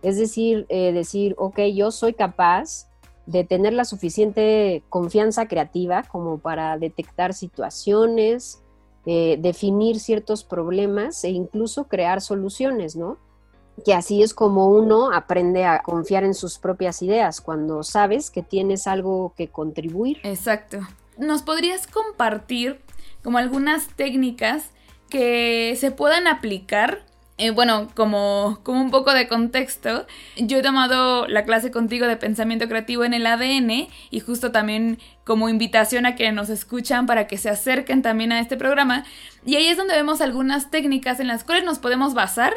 Es 0.02 0.18
decir, 0.18 0.66
eh, 0.70 0.92
decir, 0.92 1.36
ok, 1.38 1.60
yo 1.76 1.92
soy 1.92 2.14
capaz 2.14 2.88
de 3.28 3.44
tener 3.44 3.74
la 3.74 3.86
suficiente 3.86 4.82
confianza 4.90 5.48
creativa 5.48 6.02
como 6.02 6.40
para 6.40 6.80
detectar 6.80 7.36
situaciones, 7.36 8.64
eh, 9.06 9.38
definir 9.40 10.00
ciertos 10.00 10.44
problemas 10.44 11.24
e 11.24 11.30
incluso 11.30 11.86
crear 11.86 12.22
soluciones, 12.22 12.96
¿no? 12.96 13.18
Que 13.86 13.94
así 13.94 14.22
es 14.22 14.34
como 14.34 14.70
uno 14.70 15.12
aprende 15.12 15.66
a 15.66 15.80
confiar 15.80 16.24
en 16.24 16.34
sus 16.34 16.60
propias 16.60 17.02
ideas, 17.02 17.40
cuando 17.40 17.84
sabes 17.84 18.30
que 18.30 18.44
tienes 18.44 18.88
algo 18.88 19.34
que 19.38 19.48
contribuir. 19.48 20.20
Exacto. 20.24 20.80
¿Nos 21.18 21.44
podrías 21.44 21.88
compartir 21.88 22.82
como 23.24 23.38
algunas 23.38 23.88
técnicas 23.96 24.72
que 25.10 25.76
se 25.78 25.92
puedan 25.92 26.28
aplicar 26.28 27.06
eh, 27.40 27.52
bueno, 27.52 27.88
como, 27.96 28.60
como 28.64 28.82
un 28.82 28.92
poco 28.92 29.14
de 29.14 29.30
contexto, 29.30 30.06
yo 30.38 30.58
he 30.58 30.62
tomado 30.62 31.26
la 31.28 31.46
clase 31.46 31.72
contigo 31.72 32.06
de 32.06 32.18
pensamiento 32.18 32.68
creativo 32.68 33.06
en 33.06 33.14
el 33.14 33.26
ADN 33.26 33.88
y 34.12 34.20
justo 34.20 34.52
también 34.52 35.00
como 35.24 35.48
invitación 35.48 36.06
a 36.06 36.16
que 36.16 36.32
nos 36.34 36.50
escuchan 36.50 37.06
para 37.06 37.28
que 37.28 37.38
se 37.38 37.50
acerquen 37.50 38.02
también 38.02 38.34
a 38.34 38.42
este 38.42 38.58
programa. 38.58 39.06
Y 39.46 39.56
ahí 39.56 39.68
es 39.68 39.78
donde 39.78 39.96
vemos 39.96 40.20
algunas 40.20 40.70
técnicas 40.70 41.22
en 41.22 41.28
las 41.28 41.46
cuales 41.46 41.64
nos 41.64 41.80
podemos 41.80 42.14
basar 42.14 42.54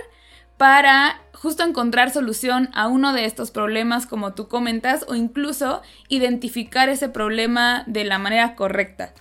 para 0.57 1.21
justo 1.33 1.63
encontrar 1.63 2.11
solución 2.11 2.69
a 2.75 2.89
uno 2.89 3.13
de 3.13 3.25
estos 3.25 3.53
problemas 3.53 4.07
como 4.07 4.35
tú 4.35 4.49
comentas 4.49 5.05
o 5.07 5.15
incluso 5.15 5.83
identificar 6.09 6.89
ese 6.89 7.09
problema 7.09 7.85
de 7.87 8.05
la 8.05 8.19
manera 8.19 8.57
correcta 8.57 9.15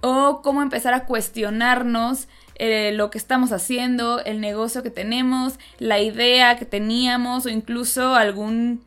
o 0.00 0.42
cómo 0.42 0.60
empezar 0.60 0.92
a 0.92 1.06
cuestionarnos 1.06 2.28
eh, 2.56 2.92
lo 2.92 3.10
que 3.10 3.18
estamos 3.18 3.52
haciendo, 3.52 4.20
el 4.24 4.40
negocio 4.40 4.82
que 4.82 4.90
tenemos, 4.90 5.58
la 5.78 6.00
idea 6.00 6.56
que 6.56 6.64
teníamos 6.64 7.46
o 7.46 7.48
incluso 7.48 8.14
algún, 8.14 8.84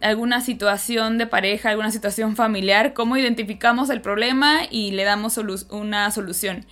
alguna 0.00 0.40
situación 0.40 1.18
de 1.18 1.26
pareja, 1.26 1.70
alguna 1.70 1.90
situación 1.90 2.36
familiar, 2.36 2.94
cómo 2.94 3.16
identificamos 3.16 3.90
el 3.90 4.00
problema 4.00 4.60
y 4.70 4.92
le 4.92 5.04
damos 5.04 5.38
una 5.70 6.10
solución. 6.10 6.66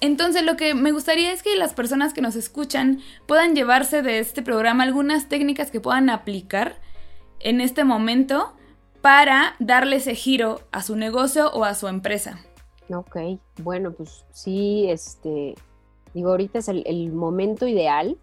Entonces 0.00 0.42
lo 0.42 0.56
que 0.56 0.74
me 0.74 0.92
gustaría 0.92 1.32
es 1.32 1.42
que 1.42 1.56
las 1.56 1.72
personas 1.72 2.12
que 2.12 2.20
nos 2.20 2.36
escuchan 2.36 3.00
puedan 3.26 3.54
llevarse 3.54 4.02
de 4.02 4.18
este 4.18 4.42
programa 4.42 4.84
algunas 4.84 5.28
técnicas 5.28 5.70
que 5.70 5.80
puedan 5.80 6.10
aplicar 6.10 6.76
en 7.40 7.60
este 7.60 7.84
momento 7.84 8.54
para 9.00 9.54
darle 9.58 9.96
ese 9.96 10.14
giro 10.14 10.60
a 10.72 10.82
su 10.82 10.96
negocio 10.96 11.50
o 11.52 11.64
a 11.64 11.74
su 11.74 11.88
empresa. 11.88 12.40
Ok, 12.88 13.16
bueno, 13.62 13.92
pues 13.92 14.24
sí, 14.32 14.86
este, 14.88 15.54
digo, 16.16 16.30
ahorita 16.30 16.60
es 16.60 16.68
el, 16.68 17.12
momento 17.12 17.66
ideal 17.66 18.16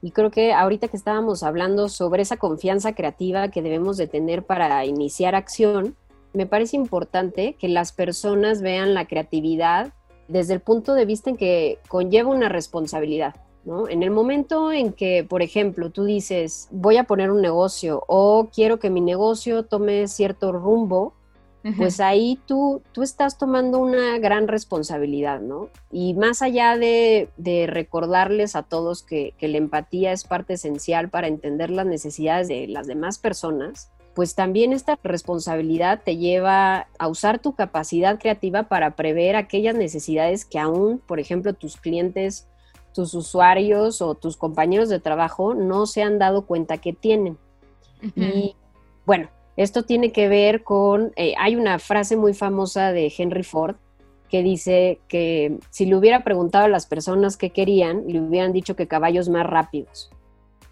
y 0.00 0.12
creo 0.12 0.30
que 0.30 0.54
ahorita 0.54 0.88
que 0.88 0.96
estábamos 0.96 1.42
hablando 1.42 1.90
sobre 1.90 2.22
esa 2.22 2.38
confianza 2.38 2.94
creativa 2.94 3.50
que 3.50 3.60
debemos 3.60 3.98
de 3.98 4.06
tener 4.06 4.44
para 4.44 4.86
iniciar 4.86 5.34
acción, 5.34 5.94
me 6.32 6.46
parece 6.46 6.76
importante 6.76 7.54
que 7.60 7.68
las 7.68 7.92
personas 7.92 8.62
vean 8.62 8.94
la 8.94 9.06
creatividad 9.06 9.92
desde 10.26 10.54
el 10.54 10.60
punto 10.60 10.94
de 10.94 11.04
vista 11.04 11.28
en 11.28 11.36
que 11.36 11.78
conlleva 11.88 12.30
una 12.30 12.48
responsabilidad. 12.48 13.34
¿no? 13.66 13.88
En 13.90 14.02
el 14.02 14.10
momento 14.10 14.72
en 14.72 14.94
que, 14.94 15.22
por 15.28 15.42
ejemplo, 15.42 15.90
tú 15.90 16.04
dices, 16.04 16.68
voy 16.70 16.96
a 16.96 17.04
poner 17.04 17.30
un 17.30 17.42
negocio 17.42 18.04
o 18.08 18.48
quiero 18.54 18.78
que 18.78 18.88
mi 18.88 19.02
negocio 19.02 19.64
tome 19.66 20.08
cierto 20.08 20.50
rumbo, 20.50 21.12
pues 21.78 21.98
ahí 21.98 22.38
tú, 22.46 22.82
tú 22.92 23.02
estás 23.02 23.38
tomando 23.38 23.78
una 23.78 24.18
gran 24.18 24.48
responsabilidad, 24.48 25.40
¿no? 25.40 25.70
Y 25.90 26.12
más 26.12 26.42
allá 26.42 26.76
de, 26.76 27.30
recordarles 27.68 28.54
a 28.54 28.62
todos 28.64 29.02
que, 29.02 29.34
la 29.40 29.56
empatía 29.56 30.12
es 30.12 30.24
parte 30.24 30.54
esencial 30.54 31.08
para 31.08 31.26
entender 31.26 31.70
las 31.70 31.86
necesidades 31.86 32.48
de 32.48 32.68
las 32.68 32.86
demás 32.86 33.18
personas, 33.18 33.90
pues 34.14 34.34
también 34.34 34.72
esta 34.72 34.98
responsabilidad 35.02 36.02
te 36.04 36.18
lleva 36.18 36.86
a 36.98 37.08
usar 37.08 37.38
tu 37.38 37.54
capacidad 37.54 38.18
creativa 38.18 38.64
para 38.64 38.94
prever 38.94 39.34
aquellas 39.34 39.74
necesidades 39.74 40.44
que 40.44 40.58
aún, 40.58 40.98
por 40.98 41.18
ejemplo, 41.18 41.54
tus 41.54 41.78
clientes, 41.78 42.46
tus 42.92 43.14
usuarios 43.14 44.02
o 44.02 44.14
tus 44.14 44.36
compañeros 44.36 44.90
de 44.90 45.00
trabajo 45.00 45.54
no 45.54 45.86
se 45.86 46.02
han 46.02 46.18
dado 46.18 46.46
cuenta 46.46 46.76
que 46.78 46.92
tienen. 46.92 47.38
Y 48.14 48.54
bueno, 49.06 49.30
esto 49.56 49.84
tiene 49.84 50.12
que 50.12 50.28
ver 50.28 50.64
con, 50.64 51.12
eh, 51.16 51.34
hay 51.38 51.56
una 51.56 51.78
frase 51.78 52.16
muy 52.16 52.34
famosa 52.34 52.92
de 52.92 53.12
Henry 53.16 53.44
Ford 53.44 53.76
que 54.28 54.42
dice 54.42 55.00
que 55.06 55.58
si 55.70 55.86
le 55.86 55.96
hubiera 55.96 56.24
preguntado 56.24 56.64
a 56.64 56.68
las 56.68 56.86
personas 56.86 57.36
qué 57.36 57.50
querían, 57.50 58.04
le 58.08 58.20
hubieran 58.20 58.52
dicho 58.52 58.74
que 58.74 58.88
caballos 58.88 59.28
más 59.28 59.46
rápidos, 59.46 60.10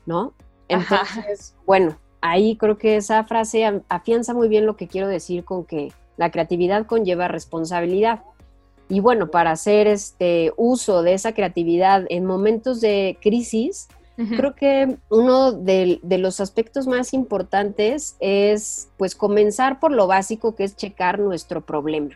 ¿no? 0.05 0.35
Entonces, 0.69 1.55
bueno, 1.67 1.97
ahí 2.21 2.57
creo 2.57 2.79
que 2.79 2.97
esa 2.97 3.23
frase 3.25 3.83
afianza 3.89 4.35
muy 4.35 4.49
bien 4.49 4.67
lo 4.67 4.77
que 4.77 4.89
quiero 4.89 5.07
decir 5.07 5.45
con 5.45 5.65
que 5.65 5.93
la 6.17 6.31
creatividad 6.31 6.87
conlleva 6.87 7.29
responsabilidad. 7.29 8.23
Y 8.89 9.01
bueno, 9.01 9.31
para 9.31 9.53
hacer 9.53 9.87
este 9.87 10.53
uso 10.57 11.03
de 11.03 11.15
esa 11.15 11.33
creatividad 11.33 12.05
en 12.09 12.25
momentos 12.25 12.81
de 12.81 13.17
crisis, 13.23 13.89
Creo 14.17 14.55
que 14.55 14.99
uno 15.09 15.53
de, 15.53 15.99
los 16.03 16.41
aspectos 16.41 16.87
más 16.87 17.15
importantes 17.15 18.17
es 18.21 18.91
pues 18.99 19.15
comenzar 19.15 19.81
por 19.81 19.91
lo 19.91 20.07
básico 20.07 20.55
que 20.55 20.65
es 20.65 20.77
checar 20.77 21.19
nuestro 21.19 21.65
problema. 21.65 22.11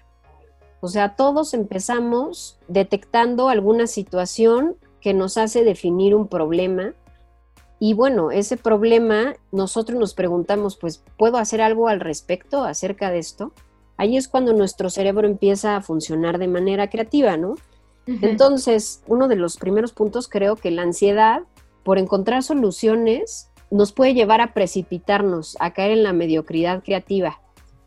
O 0.81 0.89
sea, 0.89 1.17
todos 1.17 1.55
empezamos 1.55 2.59
detectando 2.69 3.49
alguna 3.49 3.87
situación 3.87 4.77
que 5.01 5.15
nos 5.15 5.39
hace 5.39 5.65
definir 5.65 6.15
un 6.15 6.29
problema 6.29 6.95
y 7.79 7.95
bueno, 7.95 8.31
ese 8.31 8.57
problema 8.57 9.35
nosotros 9.53 9.99
nos 9.99 10.15
preguntamos, 10.15 10.77
pues, 10.77 11.03
¿puedo 11.19 11.37
hacer 11.37 11.61
algo 11.61 11.89
al 11.89 12.01
respecto 12.01 12.65
acerca 12.65 13.11
de 13.11 13.19
esto? 13.19 13.53
Ahí 13.99 14.17
es 14.17 14.29
cuando 14.29 14.53
nuestro 14.53 14.91
cerebro 14.91 15.27
empieza 15.27 15.77
a 15.77 15.83
funcionar 15.83 16.39
de 16.39 16.49
manera 16.49 16.89
creativa, 16.89 17.37
¿no? 17.37 17.55
Entonces, 18.07 19.03
uno 19.09 19.27
de 19.27 19.35
los 19.35 19.57
primeros 19.57 19.93
puntos 19.93 20.29
creo 20.29 20.55
que 20.55 20.71
la 20.71 20.83
ansiedad 20.83 21.43
por 21.87 22.01
encontrar 22.01 22.43
soluciones 22.43 23.49
nos 23.71 23.93
puede 23.93 24.13
llevar 24.13 24.41
a 24.41 24.53
precipitarnos, 24.53 25.57
a 25.61 25.73
caer 25.73 25.93
en 25.93 26.03
la 26.03 26.13
mediocridad 26.13 26.83
creativa. 26.83 27.41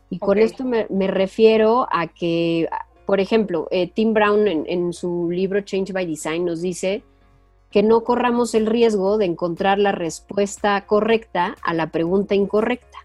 Y 0.08 0.18
con 0.18 0.38
esto 0.38 0.64
me, 0.64 1.06
refiero 1.06 1.86
a 1.92 2.06
que, 2.06 2.66
por 3.04 3.20
ejemplo, 3.20 3.68
eh, 3.70 3.92
Tim 3.92 4.14
Brown 4.14 4.48
en, 4.48 4.94
su 4.94 5.30
libro 5.30 5.60
Change 5.60 5.92
by 5.92 6.06
Design 6.06 6.46
nos 6.46 6.62
dice 6.62 7.04
que 7.70 7.82
no 7.82 8.02
corramos 8.02 8.54
el 8.54 8.64
riesgo 8.64 9.18
de 9.18 9.26
encontrar 9.26 9.78
la 9.78 9.92
respuesta 9.92 10.86
correcta 10.86 11.54
a 11.62 11.74
la 11.74 11.90
pregunta 11.90 12.34
incorrecta. 12.34 13.00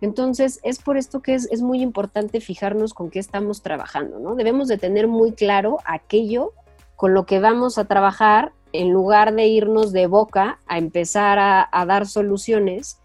Entonces, 0.00 0.60
es 0.62 0.78
por 0.78 0.98
esto 0.98 1.20
que 1.20 1.34
es, 1.34 1.50
es, 1.50 1.62
muy 1.62 1.82
importante 1.82 2.40
fijarnos 2.40 2.94
con 2.94 3.10
qué 3.10 3.18
estamos 3.18 3.60
trabajando, 3.60 4.20
¿no? 4.20 4.36
Debemos 4.36 4.68
de 4.68 4.78
tener 4.78 5.08
muy 5.08 5.32
claro 5.32 5.78
aquello 5.84 6.52
con 6.94 7.12
lo 7.12 7.26
que 7.26 7.40
vamos 7.40 7.76
a 7.76 7.86
trabajar 7.86 8.52
en 8.72 8.92
lugar 8.92 9.34
de 9.34 9.46
irnos 9.46 9.92
de 9.92 10.06
boca 10.06 10.60
a 10.66 10.78
empezar 10.78 11.38
a, 11.38 11.84
dar 11.86 12.06
soluciones 12.06 12.98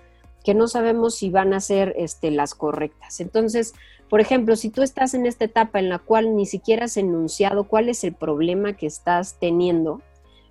que 0.43 0.53
no 0.53 0.67
sabemos 0.67 1.15
si 1.15 1.29
van 1.29 1.53
a 1.53 1.59
ser 1.59 1.93
este, 1.97 2.31
las 2.31 2.55
correctas. 2.55 3.19
Entonces, 3.19 3.73
por 4.09 4.21
ejemplo, 4.21 4.55
si 4.55 4.69
tú 4.69 4.81
estás 4.81 5.13
en 5.13 5.25
esta 5.25 5.45
etapa 5.45 5.79
en 5.79 5.89
la 5.89 5.99
cual 5.99 6.35
ni 6.35 6.45
siquiera 6.45 6.85
has 6.85 6.95
enunciado 6.97 7.65
cuál 7.65 7.89
es 7.89 8.03
el 8.03 8.13
problema 8.13 8.73
que 8.73 8.87
estás 8.87 9.37
teniendo, 9.39 10.01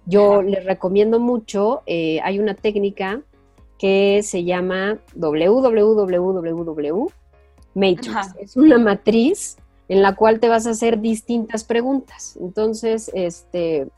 yo 0.04 0.42
les 0.42 0.64
recomiendo 0.64 1.18
mucho, 1.18 1.82
eh, 1.86 2.20
hay 2.22 2.38
una 2.38 2.54
técnica 2.54 3.22
que 3.78 4.22
se 4.22 4.44
llama 4.44 4.98
www 5.14 7.06
Matrix. 7.76 8.34
Es 8.40 8.56
una 8.56 8.78
matriz 8.78 9.58
en 9.88 10.02
la 10.02 10.16
cual 10.16 10.40
te 10.40 10.48
vas 10.48 10.66
a 10.66 10.70
hacer 10.70 11.00
distintas 11.00 11.62
preguntas. 11.62 12.36
Entonces, 12.40 13.10
este, 13.14 13.88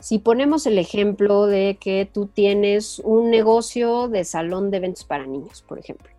si 0.00 0.18
ponemos 0.18 0.66
el 0.66 0.78
ejemplo 0.78 1.46
de 1.46 1.76
que 1.80 2.08
tú 2.12 2.26
tienes 2.26 3.00
un 3.00 3.30
negocio 3.30 4.08
de 4.08 4.24
salón 4.24 4.70
de 4.70 4.78
eventos 4.78 5.04
para 5.04 5.26
niños, 5.26 5.62
por 5.66 5.78
ejemplo, 5.78 6.10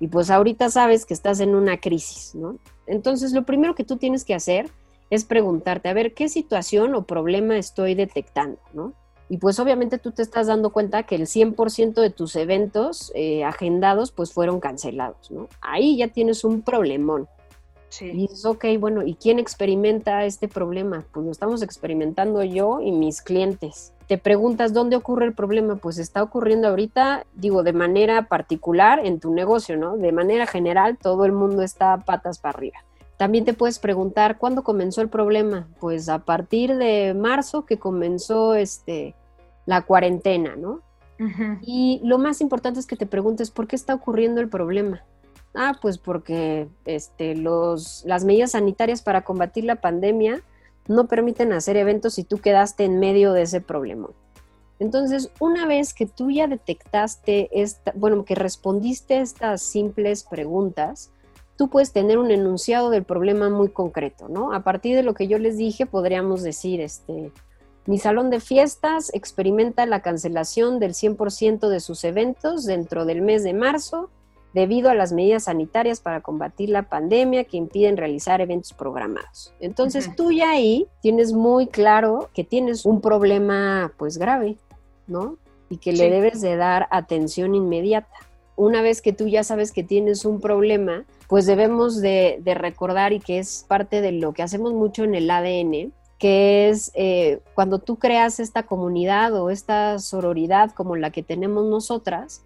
y 0.00 0.08
pues 0.08 0.30
ahorita 0.30 0.70
sabes 0.70 1.06
que 1.06 1.14
estás 1.14 1.40
en 1.40 1.54
una 1.54 1.78
crisis, 1.78 2.34
¿no? 2.34 2.58
Entonces 2.86 3.32
lo 3.32 3.44
primero 3.44 3.74
que 3.74 3.84
tú 3.84 3.96
tienes 3.96 4.24
que 4.24 4.34
hacer 4.34 4.70
es 5.10 5.24
preguntarte, 5.24 5.88
a 5.88 5.94
ver, 5.94 6.14
¿qué 6.14 6.28
situación 6.28 6.94
o 6.94 7.04
problema 7.04 7.56
estoy 7.56 7.94
detectando, 7.94 8.58
¿no? 8.72 8.92
Y 9.28 9.38
pues 9.38 9.58
obviamente 9.58 9.98
tú 9.98 10.12
te 10.12 10.22
estás 10.22 10.48
dando 10.48 10.70
cuenta 10.70 11.04
que 11.04 11.14
el 11.14 11.22
100% 11.22 11.94
de 11.94 12.10
tus 12.10 12.36
eventos 12.36 13.10
eh, 13.14 13.44
agendados 13.44 14.12
pues 14.12 14.32
fueron 14.32 14.60
cancelados, 14.60 15.30
¿no? 15.30 15.48
Ahí 15.60 15.96
ya 15.96 16.08
tienes 16.08 16.44
un 16.44 16.62
problemón. 16.62 17.28
Y 18.00 18.12
dices, 18.12 18.44
ok, 18.44 18.64
bueno, 18.78 19.02
¿y 19.02 19.14
quién 19.14 19.38
experimenta 19.38 20.24
este 20.24 20.48
problema? 20.48 21.04
Pues 21.12 21.24
lo 21.24 21.32
estamos 21.32 21.62
experimentando 21.62 22.42
yo 22.42 22.80
y 22.80 22.92
mis 22.92 23.22
clientes. 23.22 23.92
Te 24.06 24.18
preguntas 24.18 24.72
dónde 24.72 24.96
ocurre 24.96 25.26
el 25.26 25.34
problema, 25.34 25.76
pues 25.76 25.98
está 25.98 26.22
ocurriendo 26.22 26.68
ahorita, 26.68 27.24
digo, 27.34 27.62
de 27.62 27.72
manera 27.72 28.28
particular 28.28 29.00
en 29.04 29.20
tu 29.20 29.32
negocio, 29.32 29.76
¿no? 29.76 29.96
De 29.96 30.12
manera 30.12 30.46
general, 30.46 30.98
todo 30.98 31.24
el 31.24 31.32
mundo 31.32 31.62
está 31.62 31.96
patas 31.98 32.38
para 32.38 32.58
arriba. 32.58 32.78
También 33.16 33.44
te 33.44 33.54
puedes 33.54 33.78
preguntar, 33.78 34.38
¿cuándo 34.38 34.64
comenzó 34.64 35.00
el 35.00 35.08
problema? 35.08 35.68
Pues 35.80 36.08
a 36.08 36.18
partir 36.18 36.76
de 36.76 37.14
marzo 37.14 37.64
que 37.64 37.78
comenzó 37.78 38.54
este, 38.54 39.14
la 39.66 39.82
cuarentena, 39.82 40.56
¿no? 40.56 40.80
Y 41.62 42.00
lo 42.02 42.18
más 42.18 42.40
importante 42.40 42.80
es 42.80 42.86
que 42.86 42.96
te 42.96 43.06
preguntes, 43.06 43.50
¿por 43.50 43.68
qué 43.68 43.76
está 43.76 43.94
ocurriendo 43.94 44.40
el 44.40 44.48
problema? 44.48 45.04
Ah, 45.54 45.78
pues 45.80 45.98
porque 45.98 46.68
este, 46.84 47.36
los, 47.36 48.02
las 48.04 48.24
medidas 48.24 48.52
sanitarias 48.52 49.02
para 49.02 49.22
combatir 49.22 49.64
la 49.64 49.76
pandemia 49.76 50.42
no 50.88 51.06
permiten 51.06 51.52
hacer 51.52 51.76
eventos 51.76 52.14
si 52.14 52.24
tú 52.24 52.38
quedaste 52.38 52.84
en 52.84 52.98
medio 52.98 53.32
de 53.32 53.42
ese 53.42 53.60
problema. 53.60 54.08
Entonces, 54.80 55.30
una 55.38 55.66
vez 55.66 55.94
que 55.94 56.06
tú 56.06 56.30
ya 56.30 56.48
detectaste, 56.48 57.48
esta, 57.52 57.92
bueno, 57.94 58.24
que 58.24 58.34
respondiste 58.34 59.20
estas 59.20 59.62
simples 59.62 60.24
preguntas, 60.24 61.12
tú 61.56 61.68
puedes 61.68 61.92
tener 61.92 62.18
un 62.18 62.32
enunciado 62.32 62.90
del 62.90 63.04
problema 63.04 63.48
muy 63.48 63.68
concreto, 63.68 64.28
¿no? 64.28 64.52
A 64.52 64.64
partir 64.64 64.96
de 64.96 65.04
lo 65.04 65.14
que 65.14 65.28
yo 65.28 65.38
les 65.38 65.56
dije, 65.56 65.86
podríamos 65.86 66.42
decir, 66.42 66.80
este, 66.80 67.30
mi 67.86 67.98
salón 67.98 68.30
de 68.30 68.40
fiestas 68.40 69.14
experimenta 69.14 69.86
la 69.86 70.02
cancelación 70.02 70.80
del 70.80 70.94
100% 70.94 71.68
de 71.68 71.78
sus 71.78 72.02
eventos 72.02 72.64
dentro 72.64 73.04
del 73.04 73.22
mes 73.22 73.44
de 73.44 73.54
marzo 73.54 74.10
debido 74.54 74.88
a 74.88 74.94
las 74.94 75.12
medidas 75.12 75.44
sanitarias 75.44 76.00
para 76.00 76.20
combatir 76.20 76.70
la 76.70 76.84
pandemia 76.84 77.44
que 77.44 77.56
impiden 77.56 77.96
realizar 77.96 78.40
eventos 78.40 78.72
programados. 78.72 79.52
Entonces 79.58 80.14
tú 80.16 80.30
ya 80.30 80.50
ahí 80.50 80.86
tienes 81.02 81.32
muy 81.32 81.66
claro 81.66 82.30
que 82.32 82.44
tienes 82.44 82.86
un 82.86 83.00
problema 83.00 83.92
pues 83.98 84.16
grave, 84.16 84.56
¿no? 85.08 85.36
Y 85.68 85.78
que 85.78 85.92
le 85.92 86.08
debes 86.08 86.40
de 86.40 86.56
dar 86.56 86.86
atención 86.90 87.56
inmediata. 87.56 88.14
Una 88.54 88.80
vez 88.80 89.02
que 89.02 89.12
tú 89.12 89.26
ya 89.26 89.42
sabes 89.42 89.72
que 89.72 89.82
tienes 89.82 90.24
un 90.24 90.40
problema, 90.40 91.04
pues 91.28 91.46
debemos 91.46 92.00
de, 92.00 92.40
recordar 92.44 93.12
y 93.12 93.18
que 93.18 93.40
es 93.40 93.64
parte 93.66 94.00
de 94.00 94.12
lo 94.12 94.32
que 94.32 94.44
hacemos 94.44 94.72
mucho 94.72 95.02
en 95.02 95.16
el 95.16 95.28
ADN, 95.28 95.92
que 96.18 96.68
es 96.68 96.92
eh, 96.94 97.40
cuando 97.56 97.80
tú 97.80 97.96
creas 97.96 98.38
esta 98.38 98.62
comunidad 98.62 99.34
o 99.34 99.50
esta 99.50 99.98
sororidad 99.98 100.70
como 100.70 100.94
la 100.94 101.10
que 101.10 101.24
tenemos 101.24 101.64
nosotras, 101.64 102.44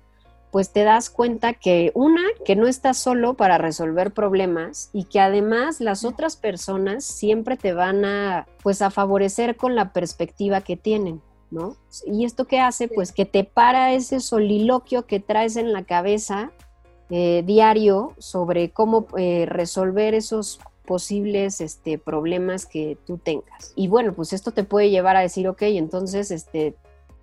pues 0.50 0.73
te 0.73 0.85
das 0.85 1.11
cuenta 1.11 1.52
que 1.52 1.93
una, 1.95 2.23
que 2.45 2.57
no 2.57 2.67
estás 2.67 2.97
solo 2.97 3.35
para 3.35 3.59
resolver 3.59 4.12
problemas 4.12 4.90
y 4.93 5.05
que 5.05 5.21
además 5.21 5.81
las 5.81 6.05
otras 6.05 6.37
personas 6.37 7.05
siempre 7.05 7.57
te 7.57 7.73
van 7.73 8.05
a, 8.05 8.47
pues 8.62 8.81
a 8.81 8.90
favorecer 8.90 9.57
con 9.57 9.75
la 9.75 9.93
perspectiva 9.93 10.62
que 10.62 10.76
tienen, 10.76 11.21
¿no? 11.50 11.76
Y 12.07 12.25
esto 12.25 12.47
que 12.47 12.61
hace, 12.61 12.88
pues 12.88 13.12
que 13.12 13.26
te 13.26 13.45
para 13.45 13.93
ese 13.93 14.21
soliloquio 14.21 15.07
que 15.07 15.21
traes 15.21 15.57
en 15.57 15.73
la 15.73 15.85
cabeza 15.85 16.50
eh, 17.11 17.43
diario 17.47 18.14
sobre 18.19 18.71
cómo 18.71 19.07
eh, 19.17 19.47
resolver 19.47 20.14
esos 20.14 20.61
posibles 20.87 21.61
este, 21.61 21.99
problemas 21.99 22.64
que 22.64 22.97
tú 23.07 23.19
tengas. 23.19 23.73
Y 23.76 23.88
bueno, 23.88 24.14
pues 24.14 24.33
esto 24.33 24.52
te 24.52 24.64
puede 24.64 24.88
llevar 24.88 25.17
a 25.17 25.21
decir, 25.21 25.47
ok, 25.47 25.62
entonces 25.62 26.31
este, 26.31 26.75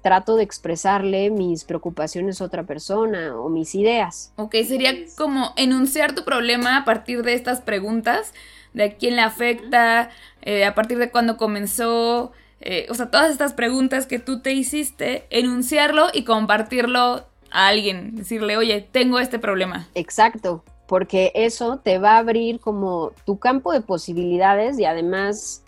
trato 0.05 0.35
de 0.35 0.43
expresarle 0.43 1.31
mis 1.31 1.63
preocupaciones 1.63 2.39
a 2.39 2.45
otra 2.45 2.61
persona 2.61 3.35
o 3.39 3.49
mis 3.49 3.73
ideas. 3.73 4.31
Ok, 4.35 4.53
sería 4.67 4.93
como 5.17 5.51
enunciar 5.55 6.13
tu 6.13 6.23
problema 6.23 6.77
a 6.77 6.85
partir 6.85 7.23
de 7.23 7.33
estas 7.33 7.61
preguntas, 7.61 8.31
de 8.75 8.83
a 8.83 8.93
quién 8.97 9.15
le 9.15 9.23
afecta, 9.23 10.11
eh, 10.43 10.63
a 10.63 10.75
partir 10.75 10.99
de 10.99 11.09
cuándo 11.09 11.37
comenzó, 11.37 12.33
eh, 12.61 12.85
o 12.91 12.93
sea, 12.93 13.09
todas 13.09 13.31
estas 13.31 13.53
preguntas 13.53 14.05
que 14.05 14.19
tú 14.19 14.43
te 14.43 14.53
hiciste, 14.53 15.25
enunciarlo 15.31 16.09
y 16.13 16.23
compartirlo 16.23 17.25
a 17.49 17.67
alguien, 17.67 18.15
decirle, 18.15 18.57
oye, 18.57 18.87
tengo 18.91 19.17
este 19.17 19.39
problema. 19.39 19.87
Exacto, 19.95 20.63
porque 20.85 21.31
eso 21.33 21.79
te 21.83 21.97
va 21.97 22.11
a 22.11 22.19
abrir 22.19 22.59
como 22.59 23.11
tu 23.25 23.39
campo 23.39 23.73
de 23.73 23.81
posibilidades 23.81 24.77
y 24.77 24.85
además 24.85 25.63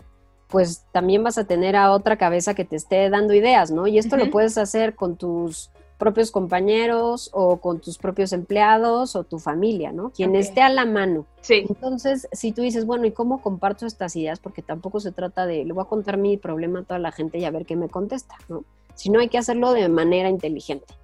pues 0.48 0.84
también 0.92 1.22
vas 1.22 1.38
a 1.38 1.44
tener 1.44 1.76
a 1.76 1.92
otra 1.92 2.16
cabeza 2.16 2.54
que 2.54 2.64
te 2.64 2.76
esté 2.76 3.10
dando 3.10 3.34
ideas, 3.34 3.70
¿no? 3.70 3.86
Y 3.86 3.98
esto 3.98 4.16
lo 4.16 4.30
puedes 4.30 4.56
hacer 4.58 4.94
con 4.94 5.16
tus 5.16 5.70
propios 5.98 6.30
compañeros 6.30 7.28
o 7.32 7.58
con 7.58 7.80
tus 7.80 7.98
propios 7.98 8.32
empleados 8.32 9.16
o 9.16 9.24
tu 9.24 9.38
familia, 9.38 9.92
¿no? 9.92 10.10
Quien 10.10 10.36
esté 10.36 10.62
a 10.62 10.68
la 10.70 10.86
mano. 10.86 11.26
Sí. 11.40 11.66
Entonces, 11.68 12.28
si 12.32 12.52
tú 12.52 12.62
dices, 12.62 12.86
bueno, 12.86 13.04
¿y 13.04 13.10
cómo 13.10 13.42
comparto 13.42 13.84
estas 13.84 14.14
ideas? 14.16 14.38
Porque 14.38 14.62
tampoco 14.62 15.00
se 15.00 15.12
trata 15.12 15.44
de, 15.44 15.64
le 15.64 15.72
voy 15.72 15.82
a 15.82 15.88
contar 15.88 16.16
mi 16.16 16.36
problema 16.36 16.80
a 16.80 16.84
toda 16.84 17.00
la 17.00 17.12
gente 17.12 17.38
y 17.38 17.44
a 17.44 17.50
ver 17.50 17.66
qué 17.66 17.76
me 17.76 17.88
contesta, 17.88 18.36
¿no? 18.48 18.64
Sino 18.94 19.20
hay 19.20 19.28
que 19.28 19.38
hacerlo 19.38 19.72
de 19.72 19.88
manera 19.88 20.28
inteligente. 20.30 20.94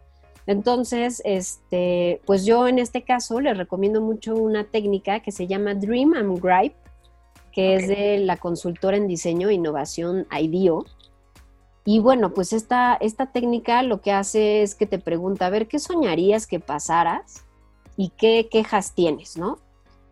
Entonces, 0.46 1.22
este, 1.24 2.20
pues 2.24 2.44
yo 2.44 2.68
en 2.68 2.78
este 2.78 3.02
caso 3.02 3.40
les 3.40 3.56
recomiendo 3.56 4.00
mucho 4.00 4.34
una 4.34 4.64
técnica 4.64 5.20
que 5.20 5.32
se 5.32 5.46
llama 5.46 5.74
Dream 5.74 6.14
and 6.14 6.40
Gripe, 6.40 6.76
que 7.54 7.76
es 7.76 7.86
de 7.86 8.18
la 8.18 8.36
consultora 8.36 8.96
en 8.96 9.06
diseño 9.06 9.48
e 9.48 9.54
innovación 9.54 10.26
IDEO. 10.30 10.84
Y 11.84 12.00
bueno, 12.00 12.34
pues 12.34 12.52
esta, 12.52 12.94
esta 12.94 13.26
técnica 13.26 13.82
lo 13.82 14.00
que 14.00 14.10
hace 14.10 14.62
es 14.62 14.74
que 14.74 14.86
te 14.86 14.98
pregunta, 14.98 15.46
a 15.46 15.50
ver, 15.50 15.68
¿qué 15.68 15.78
soñarías 15.78 16.46
que 16.46 16.58
pasaras 16.58 17.44
y 17.96 18.08
qué 18.16 18.48
quejas 18.50 18.94
tienes, 18.94 19.36
no? 19.36 19.58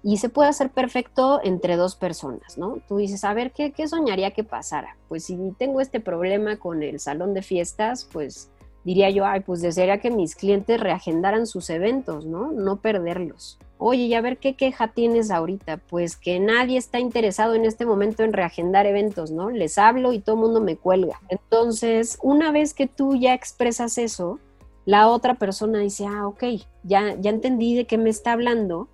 Y 0.05 0.18
se 0.18 0.28
puede 0.28 0.50
hacer 0.50 0.70
perfecto 0.70 1.40
entre 1.42 1.76
dos 1.76 1.96
personas, 1.96 2.59
¿no? 2.59 2.78
Tú 2.87 2.98
dices, 2.98 3.24
a 3.24 3.35
ver, 3.35 3.52
¿qué, 3.52 3.72
qué 3.72 3.88
soñaría 3.88 4.33
que 4.33 4.44
pasara? 4.44 4.96
Pues 5.09 5.24
si 5.24 5.37
tengo 5.59 5.81
este 5.81 5.98
problema 5.98 6.59
con 6.59 6.83
el 6.83 7.00
salón 7.00 7.35
de 7.35 7.42
fiestas, 7.42 8.09
pues 8.12 8.50
diría 8.85 9.11
yo, 9.11 9.24
ay, 9.24 9.40
pues 9.40 9.62
desearía 9.62 9.98
que 9.98 10.11
mis 10.11 10.37
clientes 10.37 10.78
reagendaran 10.78 11.46
sus 11.46 11.70
eventos, 11.70 12.24
¿no? 12.26 12.52
No 12.52 12.76
perderlos. 12.81 13.59
Oye, 13.85 14.05
y 14.05 14.14
a 14.14 14.21
ver 14.21 14.38
qué 14.38 14.55
queja 14.55 14.88
tienes 14.88 15.33
ahorita. 15.33 15.79
Pues 15.79 16.16
que 16.16 16.38
nadie 16.38 16.79
está 16.79 17.01
interesado 17.01 17.55
en 17.55 17.64
este 17.64 17.85
momento 17.85 18.23
en 18.23 18.33
reagendar 18.33 18.87
eventos, 18.87 19.33
¿no? 19.33 19.51
Les 19.51 19.77
hablo 19.77 20.12
y 20.12 20.21
todo 20.21 20.37
el 20.37 20.42
mundo 20.42 20.61
me 20.61 20.77
cuelga. 20.77 21.21
Entonces, 21.29 22.16
una 22.23 22.53
vez 22.53 22.75
que 22.75 22.87
tú 22.87 23.16
ya 23.16 23.35
expresas 23.35 23.99
eso, 23.99 24.38
la 24.85 25.09
otra 25.09 25.35
persona 25.35 25.81
dice, 25.81 26.07
ah, 26.07 26.29
ok, 26.29 26.45
ya, 26.85 27.16
ya 27.18 27.31
entendí 27.31 27.75
de 27.75 27.87
qué 27.87 27.99
me 27.99 28.11
está 28.11 28.33
hablando. 28.33 28.88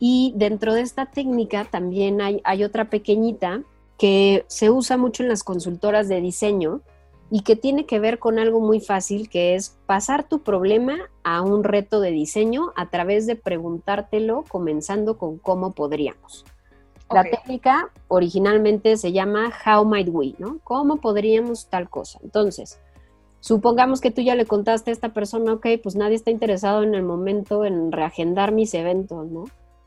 Y 0.00 0.32
dentro 0.36 0.74
de 0.74 0.80
esta 0.80 1.06
técnica 1.06 1.64
también 1.64 2.20
hay, 2.20 2.40
hay 2.42 2.64
otra 2.64 2.90
pequeñita 2.90 3.62
que 3.98 4.44
se 4.48 4.68
usa 4.68 4.96
mucho 4.96 5.22
en 5.22 5.28
las 5.28 5.44
consultoras 5.44 6.08
de 6.08 6.20
diseño, 6.20 6.80
y 7.30 7.40
que 7.40 7.56
tiene 7.56 7.86
que 7.86 7.98
ver 7.98 8.18
con 8.18 8.38
algo 8.38 8.60
muy 8.60 8.80
fácil, 8.80 9.28
que 9.28 9.54
es 9.54 9.78
pasar 9.86 10.28
tu 10.28 10.42
problema 10.42 10.96
a 11.22 11.42
un 11.42 11.64
reto 11.64 12.00
de 12.00 12.10
diseño 12.10 12.72
a 12.76 12.90
través 12.90 13.26
de 13.26 13.36
preguntártelo, 13.36 14.44
comenzando 14.48 15.18
con 15.18 15.38
cómo 15.38 15.72
podríamos. 15.72 16.44
La 17.10 17.22
técnica 17.22 17.90
originalmente 18.08 18.96
se 18.96 19.12
llama 19.12 19.52
How 19.64 19.84
Might 19.84 20.08
We, 20.10 20.34
¿no? 20.38 20.58
¿Cómo 20.64 20.96
podríamos 20.96 21.68
tal 21.68 21.88
cosa? 21.88 22.18
Entonces, 22.22 22.80
supongamos 23.40 24.00
que 24.00 24.10
tú 24.10 24.22
ya 24.22 24.34
le 24.34 24.46
contaste 24.46 24.90
a 24.90 24.94
esta 24.94 25.12
persona, 25.12 25.52
ok, 25.52 25.66
pues 25.82 25.96
nadie 25.96 26.16
está 26.16 26.30
interesado 26.30 26.82
en 26.82 26.94
el 26.94 27.02
momento 27.02 27.64
en 27.64 27.92
reagendar 27.92 28.52
mis 28.52 28.74
eventos, 28.74 29.30
¿no? 29.30 29.44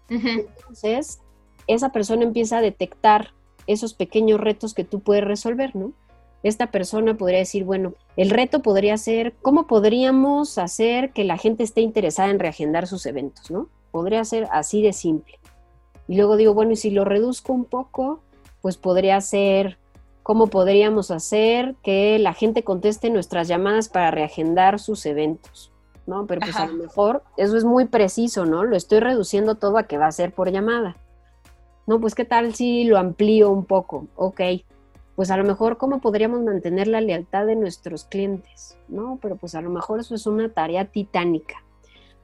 Entonces, 0.10 1.19
esa 1.65 1.91
persona 1.91 2.23
empieza 2.23 2.60
a 2.60 2.62
detectar 2.62 3.34
esos 3.65 3.93
pequeños 3.93 4.39
retos 4.39 4.73
que 4.73 4.86
tú 4.86 5.02
puedes 5.02 5.23
resolver, 5.23 5.76
¿no? 5.76 5.91
Esta 6.43 6.71
persona 6.71 7.15
podría 7.15 7.39
decir, 7.39 7.63
bueno, 7.63 7.93
el 8.15 8.30
reto 8.30 8.62
podría 8.62 8.97
ser, 8.97 9.34
¿cómo 9.41 9.67
podríamos 9.67 10.58
hacer 10.58 11.12
que 11.12 11.23
la 11.23 11.38
gente 11.38 11.63
esté 11.63 11.82
interesada 11.82 12.30
en 12.30 12.39
reagendar 12.39 12.88
sus 12.88 13.06
eventos, 13.06 13.50
¿no? 13.50 13.69
Podría 13.91 14.23
ser 14.23 14.47
así 14.52 14.82
de 14.82 14.93
simple. 14.93 15.39
Y 16.08 16.15
luego 16.15 16.38
digo, 16.38 16.54
bueno, 16.54 16.73
y 16.73 16.76
si 16.76 16.91
lo 16.91 17.06
reduzco 17.06 17.54
un 17.54 17.65
poco, 17.65 18.21
pues 18.62 18.78
podría 18.78 19.19
ser, 19.19 19.78
¿cómo 20.23 20.47
podríamos 20.47 21.12
hacer 21.12 21.76
que 21.84 22.19
la 22.19 22.34
gente 22.34 22.63
conteste 22.63 23.10
nuestras 23.10 23.47
llamadas 23.47 23.89
para 23.89 24.12
reagendar 24.12 24.80
sus 24.80 25.06
eventos? 25.06 25.71
¿No? 26.06 26.26
Pero 26.26 26.39
pues 26.39 26.56
a 26.56 26.67
lo 26.67 26.76
mejor 26.76 27.23
eso 27.36 27.58
es 27.58 27.65
muy 27.65 27.86
preciso, 27.86 28.45
¿no? 28.45 28.63
Lo 28.63 28.78
estoy 28.78 29.02
reduciendo 29.02 29.56
todo 29.56 29.78
a 29.78 29.88
que 29.88 29.97
va 29.97 30.08
a 30.08 30.12
ser 30.13 30.34
por 30.34 30.50
llamada. 30.50 30.95
No, 31.86 32.00
pues 32.00 32.15
qué 32.15 32.23
tal 32.23 32.56
si 32.56 32.86
lo 32.86 32.97
amplío 32.97 33.50
un 33.52 33.65
poco, 33.65 34.08
ok 34.15 34.39
pues 35.17 35.32
a 35.32 35.38
lo 35.38 35.43
mejor 35.43 35.77
cómo 35.77 35.99
podríamos 35.99 36.43
mantener 36.43 36.88
la 36.88 37.01
lealtad 37.01 37.47
de 37.47 37.56
nuestros 37.56 38.06
clientes, 38.06 38.77
¿no? 38.88 39.17
Pero 39.19 39.36
pues 39.36 39.56
a 39.56 39.62
lo 39.62 39.71
mejor 39.71 39.99
eso 39.99 40.13
es 40.13 40.27
una 40.27 40.53
tarea 40.53 40.86
titánica. 40.86 41.63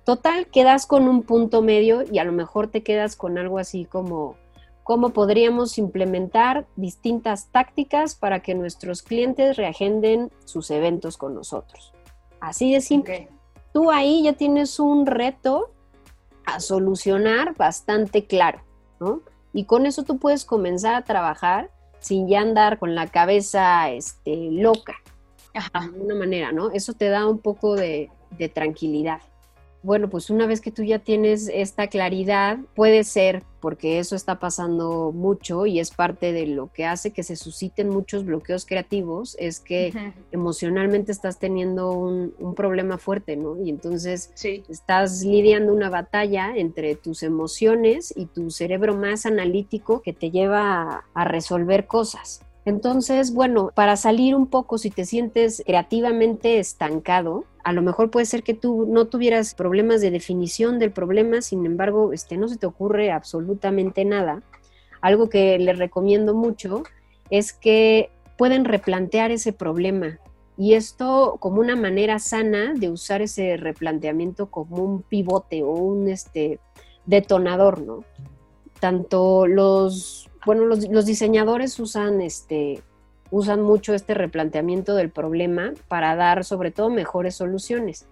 Total, 0.03 0.45
quedas 0.45 0.85
con 0.85 1.07
un 1.07 1.23
punto 1.23 1.63
medio 1.63 2.03
y 2.03 2.19
a 2.19 2.23
lo 2.23 2.31
mejor 2.31 2.67
te 2.67 2.83
quedas 2.83 3.15
con 3.15 3.39
algo 3.39 3.57
así 3.57 3.85
como 3.85 4.35
cómo 4.83 5.09
podríamos 5.09 5.79
implementar 5.79 6.67
distintas 6.75 7.47
tácticas 7.47 8.13
para 8.13 8.41
que 8.41 8.53
nuestros 8.53 9.01
clientes 9.01 9.57
reagenden 9.57 10.31
sus 10.45 10.69
eventos 10.69 11.17
con 11.17 11.33
nosotros. 11.33 11.93
Así 12.41 12.73
de 12.73 12.81
simple. 12.81 13.27
Tú 13.73 13.89
ahí 13.89 14.21
ya 14.21 14.33
tienes 14.33 14.79
un 14.79 15.07
reto 15.07 15.71
a 16.45 16.59
solucionar 16.59 17.55
bastante 17.55 18.27
claro, 18.27 18.61
¿no? 18.99 19.21
Y 19.51 19.65
con 19.65 19.87
eso 19.87 20.03
tú 20.03 20.19
puedes 20.19 20.45
comenzar 20.45 20.93
a 20.93 21.05
trabajar 21.05 21.71
sin 22.03 22.27
ya 22.27 22.41
andar 22.41 22.79
con 22.79 22.95
la 22.95 23.07
cabeza 23.07 23.89
este, 23.89 24.51
loca, 24.51 24.95
de 25.53 25.61
alguna 25.73 26.15
manera, 26.15 26.51
¿no? 26.51 26.69
Eso 26.71 26.93
te 26.93 27.07
da 27.09 27.25
un 27.27 27.39
poco 27.39 27.75
de, 27.75 28.09
tranquilidad. 28.53 29.21
Bueno, 29.83 30.09
pues 30.09 30.29
una 30.29 30.47
vez 30.47 30.61
que 30.61 30.71
tú 30.71 30.81
ya 30.83 30.99
tienes 30.99 31.51
esta 31.53 31.87
claridad, 31.87 32.57
puede 32.73 33.03
ser, 33.03 33.43
porque 33.59 33.99
eso 33.99 34.15
está 34.15 34.39
pasando 34.39 35.11
mucho 35.11 35.65
y 35.65 35.79
es 35.79 35.91
parte 35.91 36.31
de 36.31 36.47
lo 36.47 36.71
que 36.71 36.85
hace 36.85 37.11
que 37.11 37.21
se 37.21 37.35
susciten 37.35 37.89
muchos 37.89 38.25
bloqueos 38.25 38.65
creativos, 38.65 39.35
es 39.39 39.59
que 39.59 39.93
emocionalmente 40.31 41.11
estás 41.11 41.37
teniendo 41.37 41.91
un, 41.91 42.33
problema 42.55 42.97
fuerte, 42.97 43.35
¿no? 43.35 43.61
Y 43.61 43.69
entonces 43.69 44.31
estás 44.69 45.23
lidiando 45.23 45.73
una 45.73 45.89
batalla 45.89 46.53
entre 46.55 46.95
tus 46.95 47.23
emociones 47.23 48.13
y 48.15 48.27
tu 48.27 48.51
cerebro 48.51 48.95
más 48.95 49.25
analítico 49.25 50.01
que 50.01 50.13
te 50.13 50.31
lleva 50.31 51.03
a 51.13 51.25
resolver 51.25 51.87
cosas. 51.87 52.41
Entonces, 52.65 53.33
bueno, 53.33 53.71
para 53.75 53.97
salir 53.97 54.35
un 54.35 54.47
poco, 54.47 54.77
si 54.77 54.89
te 54.89 55.05
sientes 55.05 55.61
creativamente 55.65 56.59
estancado, 56.59 57.43
a 57.63 57.73
lo 57.73 57.81
mejor 57.81 58.11
puede 58.11 58.25
ser 58.25 58.43
que 58.43 58.53
tú 58.53 58.85
no 58.87 59.05
tuvieras 59.05 59.55
problemas 59.55 60.01
de 60.01 60.11
definición 60.11 60.79
del 60.79 60.91
problema, 60.91 61.41
sin 61.41 61.65
embargo, 61.65 62.13
este, 62.13 62.37
no 62.37 62.47
se 62.47 62.57
te 62.57 62.65
ocurre 62.65 63.11
absolutamente 63.11 64.05
nada. 64.05 64.43
Algo 65.01 65.29
que 65.29 65.57
les 65.59 65.77
recomiendo 65.77 66.33
mucho 66.33 66.83
es 67.29 67.53
que 67.53 68.09
pueden 68.37 68.65
replantear 68.65 69.31
ese 69.31 69.53
problema 69.53 70.19
y 70.57 70.73
esto 70.73 71.37
como 71.39 71.59
una 71.59 71.75
manera 71.75 72.19
sana 72.19 72.73
de 72.73 72.89
usar 72.89 73.21
ese 73.21 73.57
replanteamiento 73.57 74.47
como 74.51 74.83
un 74.83 75.01
pivote 75.01 75.63
o 75.63 75.71
un 75.71 76.09
este, 76.09 76.59
detonador, 77.05 77.81
¿no? 77.81 78.03
Tanto 78.79 79.47
los 79.47 80.29
bueno, 80.45 80.65
los, 80.65 81.05
diseñadores 81.05 81.79
usan 81.79 82.21
este 82.21 82.83
usan 83.33 83.63
mucho 83.63 83.95
este 83.95 84.13
replanteamiento 84.13 84.93
del 84.93 85.09
problema 85.09 85.73
para 85.87 86.15
dar 86.15 86.45
sobre 86.45 86.69
todo 86.69 86.91
mejores 86.91 87.35
soluciones. 87.35 88.05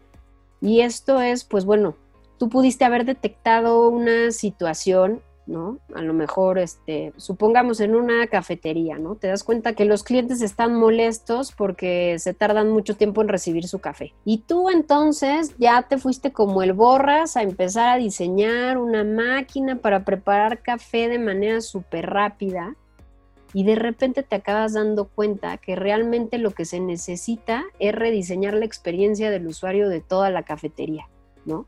Y 0.61 0.81
esto 0.81 1.21
es, 1.21 1.43
pues 1.43 1.63
bueno, 1.63 1.95
tú 2.39 2.49
pudiste 2.49 2.85
haber 2.85 3.05
detectado 3.05 3.87
una 3.87 4.31
situación 4.31 5.21
¿no? 5.47 5.79
A 5.95 6.01
lo 6.01 6.13
mejor, 6.13 6.59
este, 6.59 7.13
supongamos 7.17 7.81
en 7.81 7.95
una 7.95 8.27
cafetería, 8.27 8.97
¿no? 8.97 9.15
Te 9.15 9.27
das 9.27 9.43
cuenta 9.43 9.73
que 9.73 9.85
los 9.85 10.03
clientes 10.03 10.41
están 10.41 10.75
molestos 10.75 11.51
porque 11.51 12.17
se 12.19 12.33
tardan 12.33 12.69
mucho 12.69 12.95
tiempo 12.95 13.21
en 13.21 13.27
recibir 13.27 13.67
su 13.67 13.79
café. 13.79 14.13
Y 14.23 14.39
tú 14.39 14.69
entonces 14.69 15.53
ya 15.57 15.81
te 15.81 15.97
fuiste 15.97 16.31
como 16.31 16.63
el 16.63 16.73
borras 16.73 17.35
a 17.37 17.41
empezar 17.41 17.89
a 17.89 17.97
diseñar 17.97 18.77
una 18.77 19.03
máquina 19.03 19.77
para 19.77 20.05
preparar 20.05 20.61
café 20.61 21.09
de 21.09 21.19
manera 21.19 21.59
súper 21.59 22.09
rápida. 22.09 22.75
Y 23.53 23.63
de 23.63 23.75
repente 23.75 24.23
te 24.23 24.35
acabas 24.35 24.73
dando 24.73 25.05
cuenta 25.05 25.57
que 25.57 25.75
realmente 25.75 26.37
lo 26.37 26.51
que 26.51 26.65
se 26.65 26.79
necesita 26.79 27.63
es 27.79 27.93
rediseñar 27.93 28.53
la 28.53 28.65
experiencia 28.65 29.29
del 29.29 29.47
usuario 29.47 29.89
de 29.89 30.01
toda 30.01 30.29
la 30.29 30.43
cafetería, 30.43 31.09
¿no? 31.45 31.65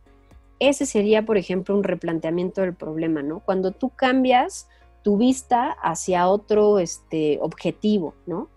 Ese 0.60 0.86
sería, 0.86 1.26
por 1.26 1.38
ejemplo, 1.38 1.76
un 1.76 1.84
replanteamiento 1.84 2.62
del 2.62 2.74
problema, 2.74 3.22
¿no? 3.22 3.41
Cuando 3.41 3.72
tú 3.72 3.89
cambias 3.89 4.69
tu 5.02 5.17
vista 5.17 5.72
hacia 5.82 6.28
otro 6.30 6.80
este, 6.80 7.38
objetivo, 7.41 8.15
¿no? 8.26 8.48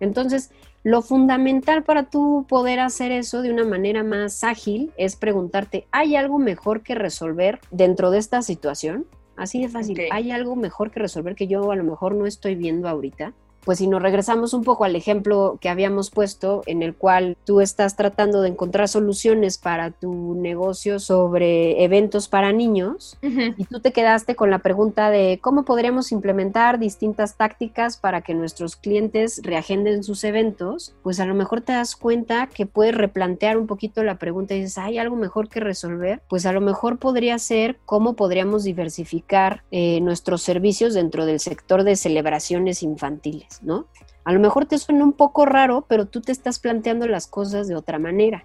Entonces, 0.00 0.50
lo 0.82 1.02
fundamental 1.02 1.82
para 1.82 2.08
tú 2.08 2.46
poder 2.48 2.80
hacer 2.80 3.12
eso 3.12 3.42
de 3.42 3.52
una 3.52 3.64
manera 3.64 4.02
más 4.02 4.42
ágil 4.42 4.92
es 4.96 5.14
preguntarte, 5.14 5.86
¿hay 5.92 6.16
algo 6.16 6.38
mejor 6.38 6.82
que 6.82 6.94
resolver 6.94 7.60
dentro 7.70 8.10
de 8.10 8.18
esta 8.18 8.40
situación? 8.40 9.06
Así 9.40 9.58
de 9.58 9.70
fácil, 9.70 9.98
¿hay 10.10 10.30
algo 10.32 10.54
mejor 10.54 10.90
que 10.90 11.00
resolver 11.00 11.34
que 11.34 11.46
yo 11.46 11.70
a 11.70 11.76
lo 11.76 11.82
mejor 11.82 12.14
no 12.14 12.26
estoy 12.26 12.56
viendo 12.56 12.90
ahorita? 12.90 13.32
Pues 13.64 13.78
si 13.78 13.86
nos 13.86 14.02
regresamos 14.02 14.54
un 14.54 14.64
poco 14.64 14.84
al 14.84 14.96
ejemplo 14.96 15.58
que 15.60 15.68
habíamos 15.68 16.10
puesto, 16.10 16.62
en 16.66 16.82
el 16.82 16.94
cual 16.94 17.36
tú 17.44 17.60
estás 17.60 17.96
tratando 17.96 18.42
de 18.42 18.48
encontrar 18.48 18.88
soluciones 18.88 19.58
para 19.58 19.90
tu 19.90 20.34
negocio 20.34 20.98
sobre 20.98 21.84
eventos 21.84 22.28
para 22.28 22.52
niños, 22.52 23.16
y 23.22 23.64
tú 23.64 23.80
te 23.80 23.92
quedaste 23.92 24.36
con 24.36 24.50
la 24.50 24.60
pregunta 24.60 25.10
de 25.10 25.38
cómo 25.40 25.64
podríamos 25.64 26.12
implementar 26.12 26.78
distintas 26.78 27.36
tácticas 27.36 27.96
para 27.96 28.22
que 28.22 28.34
nuestros 28.34 28.76
clientes 28.76 29.40
reagenden 29.42 30.02
sus 30.04 30.24
eventos, 30.24 30.94
pues 31.02 31.20
a 31.20 31.26
lo 31.26 31.34
mejor 31.34 31.60
te 31.60 31.72
das 31.72 31.96
cuenta 31.96 32.48
que 32.48 32.66
puedes 32.66 32.94
replantear 32.94 33.56
un 33.56 33.66
poquito 33.66 34.02
la 34.02 34.16
pregunta 34.16 34.54
y 34.54 34.60
dices, 34.60 34.78
¿hay 34.78 34.98
algo 34.98 35.16
mejor 35.16 35.48
que 35.48 35.60
resolver? 35.60 36.22
Pues 36.28 36.46
a 36.46 36.52
lo 36.52 36.60
mejor 36.60 36.98
podría 36.98 37.38
ser 37.38 37.78
cómo 37.84 38.14
podríamos 38.14 38.64
diversificar 38.64 39.62
eh, 39.70 40.00
nuestros 40.00 40.42
servicios 40.42 40.94
dentro 40.94 41.26
del 41.26 41.40
sector 41.40 41.84
de 41.84 41.96
celebraciones 41.96 42.82
infantiles. 42.82 43.49
¿No? 43.62 43.86
A 44.24 44.32
lo 44.32 44.40
mejor 44.40 44.66
te 44.66 44.78
suena 44.78 45.04
un 45.04 45.12
poco 45.12 45.46
raro, 45.46 45.84
pero 45.88 46.06
tú 46.06 46.20
te 46.20 46.32
estás 46.32 46.58
planteando 46.58 47.06
las 47.06 47.26
cosas 47.26 47.68
de 47.68 47.76
otra 47.76 47.98
manera. 47.98 48.44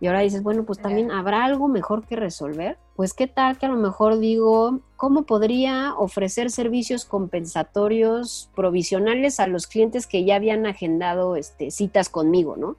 Y 0.00 0.08
ahora 0.08 0.20
dices, 0.20 0.42
bueno, 0.42 0.64
pues 0.64 0.80
también 0.80 1.12
habrá 1.12 1.44
algo 1.44 1.68
mejor 1.68 2.04
que 2.04 2.16
resolver. 2.16 2.76
Pues 2.96 3.14
qué 3.14 3.28
tal 3.28 3.56
que 3.56 3.66
a 3.66 3.68
lo 3.68 3.76
mejor 3.76 4.18
digo, 4.18 4.80
¿cómo 4.96 5.22
podría 5.22 5.94
ofrecer 5.94 6.50
servicios 6.50 7.04
compensatorios 7.04 8.50
provisionales 8.56 9.38
a 9.38 9.46
los 9.46 9.68
clientes 9.68 10.08
que 10.08 10.24
ya 10.24 10.34
habían 10.34 10.66
agendado 10.66 11.36
este, 11.36 11.70
citas 11.70 12.08
conmigo, 12.08 12.56
¿no? 12.56 12.74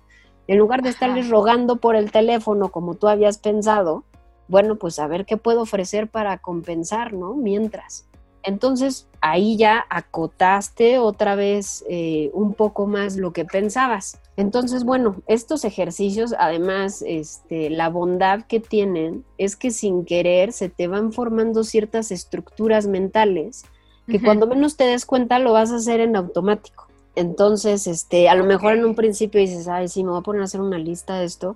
En 0.48 0.58
lugar 0.58 0.82
de 0.82 0.90
estarles 0.90 1.30
rogando 1.30 1.78
por 1.78 1.96
el 1.96 2.12
teléfono 2.12 2.70
como 2.70 2.96
tú 2.96 3.08
habías 3.08 3.38
pensado, 3.38 4.04
bueno, 4.50 4.76
pues 4.76 5.00
a 5.00 5.08
ver 5.08 5.26
qué 5.26 5.38
puedo 5.38 5.62
ofrecer 5.62 6.10
para 6.10 6.40
compensar, 6.40 7.14
¿no? 7.14 7.36
Mientras. 7.36 8.06
Entonces 8.44 9.08
ahí 9.22 9.58
ya 9.58 9.86
acotaste 9.90 11.00
otra 11.00 11.36
vez 11.36 11.84
eh, 11.90 12.30
un 12.34 12.54
poco 12.54 12.88
más 12.88 13.16
lo 13.16 13.32
que 13.32 13.46
pensabas. 13.46 14.20
Entonces, 14.36 14.84
bueno, 14.84 15.16
estos 15.28 15.64
ejercicios, 15.64 16.36
además, 16.38 17.04
este, 17.08 17.70
la 17.70 17.90
bondad 17.90 18.46
que 18.46 18.60
tienen 18.60 19.24
es 19.38 19.56
que 19.56 19.72
sin 19.72 20.06
querer 20.06 20.52
se 20.52 20.70
te 20.70 20.88
van 20.88 21.14
formando 21.14 21.64
ciertas 21.64 22.12
estructuras 22.12 22.88
mentales 22.88 23.66
que 24.08 24.22
cuando 24.22 24.48
menos 24.48 24.76
te 24.76 24.84
des 24.84 25.06
cuenta 25.06 25.40
lo 25.40 25.54
vas 25.54 25.72
a 25.72 25.78
hacer 25.78 26.00
en 26.00 26.16
automático. 26.16 26.88
Entonces, 27.16 27.88
este, 27.88 28.28
a 28.28 28.36
lo 28.36 28.44
mejor 28.44 28.74
en 28.74 28.86
un 28.86 28.96
principio 28.96 29.40
dices, 29.40 29.68
ay, 29.68 29.88
sí, 29.88 30.04
me 30.04 30.10
voy 30.10 30.20
a 30.20 30.24
poner 30.24 30.42
a 30.42 30.46
hacer 30.46 30.62
una 30.62 30.78
lista 30.78 31.20
de 31.20 31.26
esto. 31.26 31.56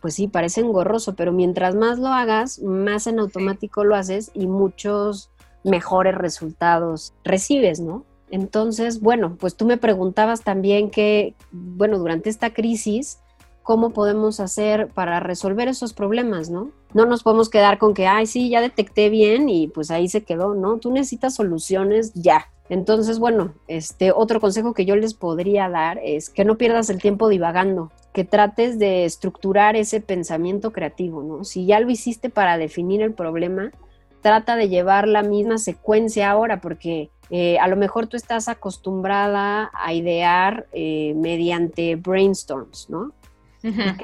Pues 0.00 0.14
sí, 0.14 0.26
parece 0.26 0.60
engorroso, 0.60 1.14
pero 1.14 1.32
mientras 1.32 1.74
más 1.74 1.98
lo 1.98 2.08
hagas, 2.08 2.60
más 2.60 3.06
en 3.06 3.20
automático 3.20 3.84
lo 3.84 3.94
haces 3.94 4.30
y 4.34 4.46
muchos 4.46 5.30
mejores 5.64 6.14
resultados 6.14 7.14
recibes, 7.24 7.80
¿no? 7.80 8.04
Entonces, 8.30 9.00
bueno, 9.00 9.36
pues 9.38 9.56
tú 9.56 9.66
me 9.66 9.76
preguntabas 9.76 10.42
también 10.42 10.90
que, 10.90 11.34
bueno, 11.50 11.98
durante 11.98 12.30
esta 12.30 12.54
crisis, 12.54 13.20
¿cómo 13.62 13.90
podemos 13.90 14.40
hacer 14.40 14.88
para 14.88 15.20
resolver 15.20 15.68
esos 15.68 15.92
problemas, 15.92 16.48
no? 16.50 16.70
No 16.94 17.04
nos 17.04 17.22
podemos 17.22 17.50
quedar 17.50 17.78
con 17.78 17.94
que, 17.94 18.06
ay, 18.06 18.26
sí, 18.26 18.48
ya 18.48 18.60
detecté 18.60 19.10
bien 19.10 19.48
y 19.48 19.68
pues 19.68 19.90
ahí 19.90 20.08
se 20.08 20.24
quedó, 20.24 20.54
¿no? 20.54 20.78
Tú 20.78 20.90
necesitas 20.90 21.34
soluciones 21.34 22.12
ya. 22.14 22.46
Entonces, 22.68 23.18
bueno, 23.18 23.52
este 23.68 24.12
otro 24.12 24.40
consejo 24.40 24.72
que 24.72 24.86
yo 24.86 24.96
les 24.96 25.12
podría 25.12 25.68
dar 25.68 26.00
es 26.02 26.30
que 26.30 26.46
no 26.46 26.56
pierdas 26.56 26.88
el 26.88 27.02
tiempo 27.02 27.28
divagando, 27.28 27.92
que 28.14 28.24
trates 28.24 28.78
de 28.78 29.04
estructurar 29.04 29.76
ese 29.76 30.00
pensamiento 30.00 30.72
creativo, 30.72 31.22
¿no? 31.22 31.44
Si 31.44 31.66
ya 31.66 31.80
lo 31.80 31.90
hiciste 31.90 32.30
para 32.30 32.56
definir 32.56 33.02
el 33.02 33.12
problema, 33.12 33.72
trata 34.22 34.56
de 34.56 34.68
llevar 34.68 35.06
la 35.06 35.22
misma 35.22 35.58
secuencia 35.58 36.30
ahora, 36.30 36.60
porque 36.60 37.10
eh, 37.28 37.58
a 37.58 37.68
lo 37.68 37.76
mejor 37.76 38.06
tú 38.06 38.16
estás 38.16 38.48
acostumbrada 38.48 39.70
a 39.74 39.92
idear 39.92 40.66
eh, 40.72 41.12
mediante 41.16 41.96
brainstorms, 41.96 42.88
¿no? 42.88 43.12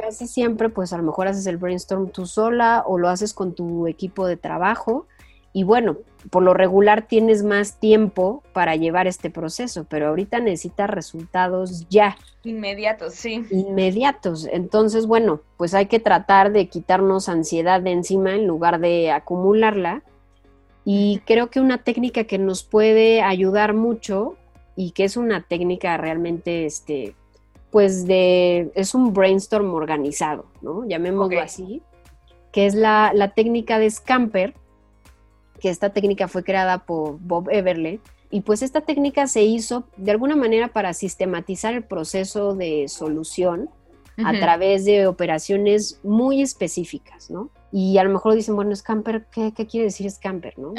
casi 0.01 0.29
siempre, 0.29 0.69
pues 0.69 0.93
a 0.93 0.97
lo 0.99 1.03
mejor 1.03 1.27
haces 1.27 1.47
el 1.47 1.57
brainstorm 1.57 2.11
tú 2.11 2.27
sola 2.27 2.85
o 2.87 2.97
lo 2.97 3.09
haces 3.09 3.35
con 3.35 3.55
tu 3.55 3.89
equipo 3.89 4.27
de 4.27 4.37
trabajo. 4.37 5.07
Y 5.53 5.65
bueno, 5.65 5.97
por 6.31 6.43
lo 6.43 6.55
regular 6.55 7.07
tienes 7.07 7.43
más 7.43 7.81
tiempo 7.81 8.43
para 8.53 8.77
llevar 8.77 9.07
este 9.07 9.31
proceso, 9.31 9.85
pero 9.89 10.09
ahorita 10.09 10.41
necesitas 10.41 10.91
resultados 10.91 11.89
ya. 11.89 12.17
Inmediatos, 12.45 13.15
sí. 13.15 13.45
Inmediatos. 13.51 14.47
Entonces, 14.51 15.07
bueno, 15.07 15.41
pues 15.57 15.75
hay 15.75 15.87
que 15.87 16.01
tratar 16.01 16.53
de 16.53 16.69
quitarnos 16.69 17.29
ansiedad 17.29 17.81
de 17.81 17.93
encima 17.93 18.35
en 18.35 18.47
lugar 18.47 18.81
de 18.81 19.11
acumularla 19.11 20.03
y 20.85 21.21
creo 21.27 21.51
que 21.51 21.61
una 21.61 21.85
técnica 21.85 22.25
que 22.25 22.39
nos 22.39 22.63
puede 22.63 23.21
ayudar 23.21 23.75
mucho 23.75 24.37
y 24.75 24.93
que 24.93 25.05
es 25.05 25.17
una 25.17 25.43
técnica 25.43 25.97
realmente, 25.97 26.65
este, 26.65 27.15
pues 27.71 28.07
de, 28.07 28.71
es 28.75 28.95
un 28.95 29.13
brainstorm 29.13 29.75
organizado, 29.75 30.47
¿no? 30.63 30.87
Llamémoslo 30.89 31.41
así, 31.41 31.83
que 32.53 32.65
es 32.65 32.75
la, 32.75 33.33
técnica 33.35 33.79
de 33.79 33.91
Scamper, 33.91 34.55
que 35.59 35.69
esta 35.69 35.91
técnica 35.91 36.29
fue 36.29 36.45
creada 36.45 36.79
por 36.79 37.19
Bob 37.21 37.49
Everle. 37.51 38.01
Y 38.31 38.43
pues 38.43 38.63
esta 38.63 38.83
técnica 38.83 39.27
se 39.27 39.43
hizo 39.43 39.85
de 39.97 40.11
alguna 40.11 40.37
manera 40.37 40.69
para 40.69 40.93
sistematizar 40.93 41.75
el 41.75 41.83
proceso 41.83 42.55
de 42.55 42.87
solución 42.89 43.71
a 44.25 44.33
través 44.33 44.85
de 44.85 45.07
operaciones 45.07 46.01
muy 46.03 46.43
específicas, 46.43 47.31
¿no? 47.31 47.51
Y 47.71 47.99
a 47.99 48.05
lo 48.05 48.11
mejor 48.11 48.35
dicen, 48.35 48.57
bueno, 48.57 48.75
Scamper, 48.75 49.27
¿qué, 49.31 49.53
qué 49.53 49.67
quiere 49.67 49.85
decir 49.85 50.11
Scamper? 50.11 50.59
¿no? 50.59 50.75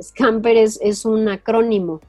Scamper 0.00 0.56
es, 0.56 0.78
es, 0.82 1.04
un 1.04 1.28
acrónimo 1.28 2.00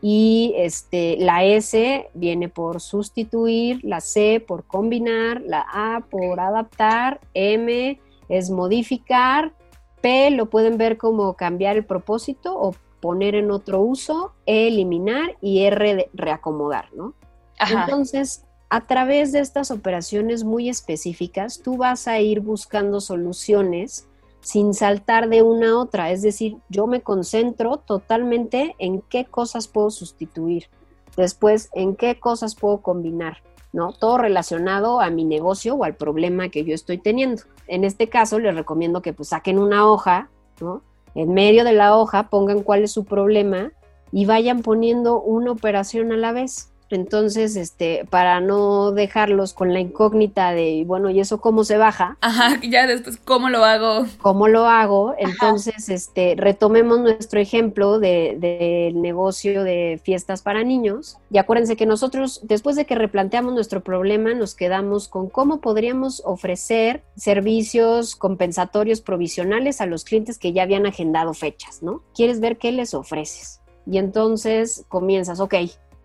y 0.00 0.54
este, 0.56 1.16
la 1.18 1.44
S 1.44 2.08
viene 2.14 2.48
por 2.48 2.80
sustituir, 2.80 3.80
la 3.84 4.00
C 4.00 4.42
por 4.46 4.64
combinar, 4.64 5.42
la 5.42 5.66
A 5.70 6.00
por 6.08 6.40
adaptar, 6.40 7.20
M 7.34 8.00
es 8.28 8.50
modificar, 8.50 9.52
P 10.00 10.30
lo 10.30 10.46
pueden 10.46 10.78
ver 10.78 10.96
como 10.96 11.34
cambiar 11.34 11.76
el 11.76 11.84
propósito 11.84 12.58
o 12.58 12.74
poner 13.00 13.34
en 13.34 13.50
otro 13.50 13.80
uso, 13.80 14.32
E 14.46 14.68
eliminar 14.68 15.36
y 15.40 15.62
R 15.64 16.10
reacomodar, 16.12 16.92
¿no? 16.94 17.14
Entonces, 17.58 18.44
a 18.70 18.86
través 18.86 19.32
de 19.32 19.40
estas 19.40 19.70
operaciones 19.70 20.44
muy 20.44 20.68
específicas, 20.68 21.60
tú 21.62 21.76
vas 21.76 22.08
a 22.08 22.20
ir 22.20 22.40
buscando 22.40 23.00
soluciones 23.00 24.06
sin 24.40 24.74
saltar 24.74 25.28
de 25.28 25.42
una 25.42 25.70
a 25.70 25.78
otra. 25.78 26.10
Es 26.10 26.22
decir, 26.22 26.56
yo 26.68 26.86
me 26.86 27.02
concentro 27.02 27.78
totalmente 27.78 28.74
en 28.78 29.02
qué 29.02 29.24
cosas 29.24 29.68
puedo 29.68 29.90
sustituir, 29.90 30.68
después 31.16 31.68
en 31.74 31.96
qué 31.96 32.18
cosas 32.18 32.54
puedo 32.54 32.78
combinar, 32.78 33.42
¿no? 33.72 33.92
Todo 33.92 34.18
relacionado 34.18 35.00
a 35.00 35.10
mi 35.10 35.24
negocio 35.24 35.74
o 35.74 35.84
al 35.84 35.94
problema 35.94 36.48
que 36.48 36.64
yo 36.64 36.74
estoy 36.74 36.98
teniendo. 36.98 37.42
En 37.66 37.84
este 37.84 38.08
caso, 38.08 38.38
les 38.38 38.54
recomiendo 38.54 39.02
que 39.02 39.12
pues 39.12 39.28
saquen 39.28 39.58
una 39.58 39.86
hoja, 39.86 40.30
¿no? 40.60 40.82
En 41.14 41.32
medio 41.32 41.64
de 41.64 41.72
la 41.72 41.96
hoja 41.96 42.30
pongan 42.30 42.62
cuál 42.62 42.84
es 42.84 42.92
su 42.92 43.04
problema 43.04 43.72
y 44.12 44.26
vayan 44.26 44.62
poniendo 44.62 45.20
una 45.20 45.52
operación 45.52 46.12
a 46.12 46.16
la 46.16 46.32
vez. 46.32 46.72
Entonces, 46.90 47.56
este, 47.56 48.04
para 48.10 48.40
no 48.40 48.90
dejarlos 48.90 49.54
con 49.54 49.72
la 49.72 49.80
incógnita 49.80 50.52
de, 50.52 50.84
bueno, 50.86 51.08
¿y 51.10 51.20
eso 51.20 51.40
cómo 51.40 51.64
se 51.64 51.76
baja? 51.76 52.16
Ajá, 52.20 52.58
ya 52.62 52.86
después, 52.86 53.16
¿cómo 53.18 53.48
lo 53.48 53.64
hago? 53.64 54.06
¿Cómo 54.20 54.48
lo 54.48 54.66
hago? 54.66 55.14
Entonces, 55.18 55.88
este, 55.88 56.34
retomemos 56.36 57.00
nuestro 57.00 57.40
ejemplo 57.40 57.98
del 57.98 58.40
de, 58.40 58.92
negocio 58.94 59.62
de 59.62 60.00
fiestas 60.02 60.42
para 60.42 60.64
niños. 60.64 61.18
Y 61.30 61.38
acuérdense 61.38 61.76
que 61.76 61.86
nosotros, 61.86 62.40
después 62.42 62.76
de 62.76 62.86
que 62.86 62.94
replanteamos 62.96 63.54
nuestro 63.54 63.82
problema, 63.82 64.34
nos 64.34 64.54
quedamos 64.54 65.08
con 65.08 65.28
cómo 65.28 65.60
podríamos 65.60 66.22
ofrecer 66.24 67.04
servicios 67.16 68.16
compensatorios 68.16 69.00
provisionales 69.00 69.80
a 69.80 69.86
los 69.86 70.04
clientes 70.04 70.38
que 70.38 70.52
ya 70.52 70.64
habían 70.64 70.86
agendado 70.86 71.34
fechas, 71.34 71.82
¿no? 71.82 72.02
¿Quieres 72.14 72.40
ver 72.40 72.58
qué 72.58 72.72
les 72.72 72.94
ofreces? 72.94 73.60
Y 73.86 73.98
entonces 73.98 74.84
comienzas, 74.88 75.40
ok, 75.40 75.54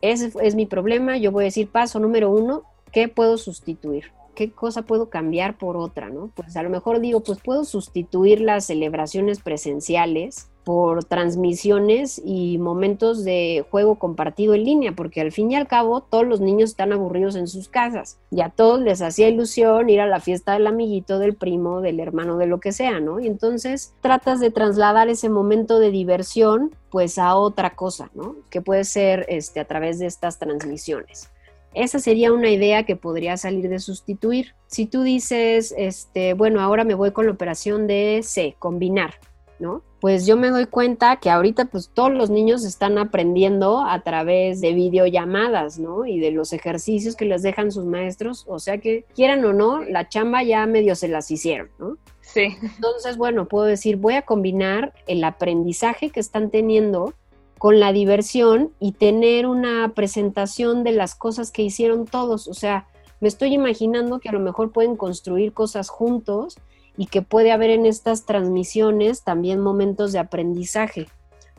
ese 0.01 0.31
es 0.41 0.55
mi 0.55 0.65
problema. 0.65 1.17
Yo 1.17 1.31
voy 1.31 1.43
a 1.43 1.45
decir 1.45 1.69
paso 1.69 1.99
número 1.99 2.29
uno, 2.29 2.63
¿qué 2.91 3.07
puedo 3.07 3.37
sustituir? 3.37 4.11
¿Qué 4.35 4.51
cosa 4.51 4.81
puedo 4.81 5.09
cambiar 5.09 5.57
por 5.57 5.77
otra? 5.77 6.09
¿no? 6.09 6.31
Pues 6.35 6.57
a 6.57 6.63
lo 6.63 6.69
mejor 6.69 6.99
digo, 6.99 7.21
pues 7.21 7.39
puedo 7.41 7.63
sustituir 7.63 8.41
las 8.41 8.65
celebraciones 8.65 9.39
presenciales 9.39 10.49
por 10.65 11.05
transmisiones 11.05 12.19
y 12.25 12.57
momentos 12.57 13.23
de 13.23 13.63
juego 13.69 13.95
compartido 13.95 14.55
en 14.55 14.65
línea, 14.65 14.91
porque 14.93 15.21
al 15.21 15.31
fin 15.31 15.51
y 15.51 15.55
al 15.55 15.67
cabo 15.67 16.01
todos 16.01 16.25
los 16.25 16.41
niños 16.41 16.71
están 16.71 16.91
aburridos 16.91 17.35
en 17.35 17.47
sus 17.47 17.69
casas 17.69 18.19
y 18.31 18.41
a 18.41 18.49
todos 18.49 18.81
les 18.81 19.01
hacía 19.01 19.29
ilusión 19.29 19.89
ir 19.89 20.01
a 20.01 20.07
la 20.07 20.19
fiesta 20.19 20.53
del 20.53 20.65
amiguito, 20.67 21.19
del 21.19 21.35
primo, 21.35 21.81
del 21.81 21.99
hermano, 21.99 22.37
de 22.37 22.47
lo 22.47 22.59
que 22.59 22.71
sea, 22.71 22.99
¿no? 22.99 23.19
Y 23.19 23.27
entonces 23.27 23.93
tratas 24.01 24.39
de 24.39 24.49
trasladar 24.49 25.07
ese 25.07 25.29
momento 25.29 25.79
de 25.79 25.91
diversión 25.91 26.75
pues 26.89 27.19
a 27.19 27.35
otra 27.35 27.75
cosa, 27.75 28.09
¿no? 28.15 28.35
Que 28.49 28.61
puede 28.61 28.85
ser 28.85 29.25
este, 29.29 29.59
a 29.59 29.65
través 29.65 29.99
de 29.99 30.07
estas 30.07 30.39
transmisiones. 30.39 31.29
Esa 31.75 31.99
sería 31.99 32.31
una 32.33 32.49
idea 32.49 32.83
que 32.83 32.95
podría 32.95 33.37
salir 33.37 33.69
de 33.69 33.79
sustituir. 33.79 34.55
Si 34.65 34.87
tú 34.87 35.03
dices, 35.03 35.75
este, 35.77 36.33
bueno, 36.33 36.61
ahora 36.61 36.85
me 36.85 36.95
voy 36.95 37.11
con 37.11 37.25
la 37.25 37.33
operación 37.33 37.85
de 37.85 38.21
C, 38.23 38.55
combinar, 38.57 39.15
¿no? 39.59 39.83
Pues 40.05 40.27
yo 40.27 40.37
me 40.37 40.51
doy 40.51 40.67
cuenta 40.67 41.15
que 41.15 41.31
ahorita 41.31 41.65
pues 41.65 41.89
todos 41.91 42.13
los 42.13 42.29
niños 42.29 42.63
están 42.63 42.99
aprendiendo 42.99 43.83
a 43.83 44.03
través 44.03 44.61
de 44.61 44.71
videollamadas, 44.75 45.79
¿no? 45.79 46.05
Y 46.05 46.19
de 46.19 46.29
los 46.29 46.53
ejercicios 46.53 47.15
que 47.15 47.25
les 47.25 47.41
dejan 47.41 47.71
sus 47.71 47.85
maestros, 47.85 48.45
o 48.47 48.59
sea 48.59 48.77
que 48.77 49.05
quieran 49.15 49.43
o 49.45 49.51
no, 49.51 49.83
la 49.83 50.07
chamba 50.07 50.43
ya 50.43 50.63
medio 50.67 50.93
se 50.93 51.07
las 51.07 51.31
hicieron, 51.31 51.71
¿no? 51.79 51.97
Sí. 52.21 52.55
Entonces, 52.61 53.17
bueno, 53.17 53.47
puedo 53.47 53.65
decir, 53.65 53.97
voy 53.97 54.13
a 54.13 54.21
combinar 54.21 54.93
el 55.07 55.23
aprendizaje 55.23 56.11
que 56.11 56.19
están 56.19 56.51
teniendo 56.51 57.15
con 57.57 57.79
la 57.79 57.91
diversión 57.91 58.73
y 58.79 58.91
tener 58.91 59.47
una 59.47 59.91
presentación 59.95 60.83
de 60.83 60.91
las 60.91 61.15
cosas 61.15 61.49
que 61.49 61.63
hicieron 61.63 62.05
todos. 62.05 62.47
O 62.47 62.53
sea, 62.53 62.85
me 63.21 63.27
estoy 63.27 63.55
imaginando 63.55 64.19
que 64.19 64.29
a 64.29 64.33
lo 64.33 64.39
mejor 64.39 64.71
pueden 64.71 64.97
construir 64.97 65.51
cosas 65.51 65.89
juntos 65.89 66.57
y 66.97 67.07
que 67.07 67.21
puede 67.21 67.51
haber 67.51 67.69
en 67.69 67.85
estas 67.85 68.25
transmisiones 68.25 69.23
también 69.23 69.59
momentos 69.59 70.11
de 70.11 70.19
aprendizaje. 70.19 71.07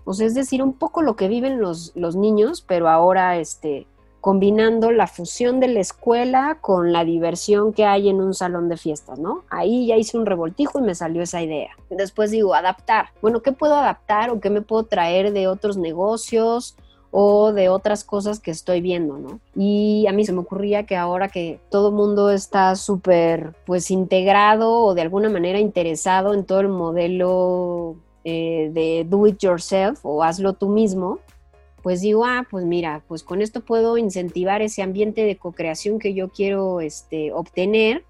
O 0.05 0.15
sea, 0.15 0.27
es 0.27 0.35
decir, 0.35 0.63
un 0.63 0.73
poco 0.73 1.03
lo 1.03 1.17
que 1.17 1.29
viven 1.29 1.61
los, 1.61 1.93
los 1.95 2.15
niños, 2.17 2.63
pero 2.67 2.89
ahora 2.89 3.39
este, 3.39 3.87
combinando 4.27 4.91
la 4.91 5.07
fusión 5.07 5.61
de 5.61 5.69
la 5.69 5.81
escuela 5.81 6.59
con 6.61 6.93
la 6.93 7.05
diversión 7.05 7.73
que 7.73 7.85
hay 7.85 8.09
en 8.09 8.21
un 8.21 8.35
salón 8.35 8.69
de 8.69 8.77
fiestas, 8.77 9.19
¿no? 9.19 9.45
Ahí 9.51 9.87
ya 9.87 9.97
hice 9.97 10.19
un 10.19 10.27
revoltijo 10.27 10.81
y 10.81 10.83
me 10.83 10.95
salió 10.95 11.23
esa 11.23 11.43
idea. 11.43 11.71
Después 11.91 12.33
digo, 12.33 12.55
adaptar. 12.55 13.11
Bueno, 13.23 13.41
¿qué 13.41 13.53
puedo 13.53 13.77
adaptar 13.77 14.31
o 14.31 14.41
qué 14.41 14.51
me 14.51 14.63
puedo 14.63 14.83
traer 14.85 15.33
de 15.33 15.47
otros 15.47 15.77
negocios? 15.77 16.77
O 17.11 17.53
de 17.53 17.69
otras 17.69 18.05
cosas 18.05 18.41
que 18.41 18.51
estoy 18.51 18.81
viendo, 18.81 19.19
¿no? 19.19 19.41
Y 19.55 20.07
a 20.09 20.13
mí 20.13 20.25
se 20.25 20.33
me 20.33 20.41
ocurría 20.41 20.85
que 20.85 20.97
ahora 20.97 21.29
que 21.29 21.61
todo 21.71 21.93
mundo 21.93 22.31
está 22.31 22.75
súper, 22.77 23.55
pues, 23.65 23.91
integrado 23.91 24.73
o 24.73 24.95
de 24.95 25.03
alguna 25.03 25.29
manera 25.29 25.59
interesado 25.59 26.35
en 26.35 26.45
todo 26.45 26.61
el 26.61 26.69
modelo 26.69 27.97
eh, 28.25 28.71
de 28.73 29.07
do 29.09 29.27
it 29.27 29.39
yourself 29.39 30.01
o 30.05 30.23
hazlo 30.23 30.53
tú 30.53 30.69
mismo, 30.69 31.21
pues 31.83 32.01
digo, 32.01 32.25
ah, 32.25 32.47
pues 32.51 32.65
mira, 32.65 33.05
pues 33.07 33.23
con 33.23 33.41
esto 33.41 33.61
puedo 33.61 33.97
incentivar 33.97 34.61
ese 34.61 34.83
ambiente 34.83 35.23
de 35.23 35.37
co-creación 35.37 36.01
que 36.01 36.15
yo 36.15 36.31
quiero 36.31 36.81
este, 36.81 37.33
obtener 37.33 38.05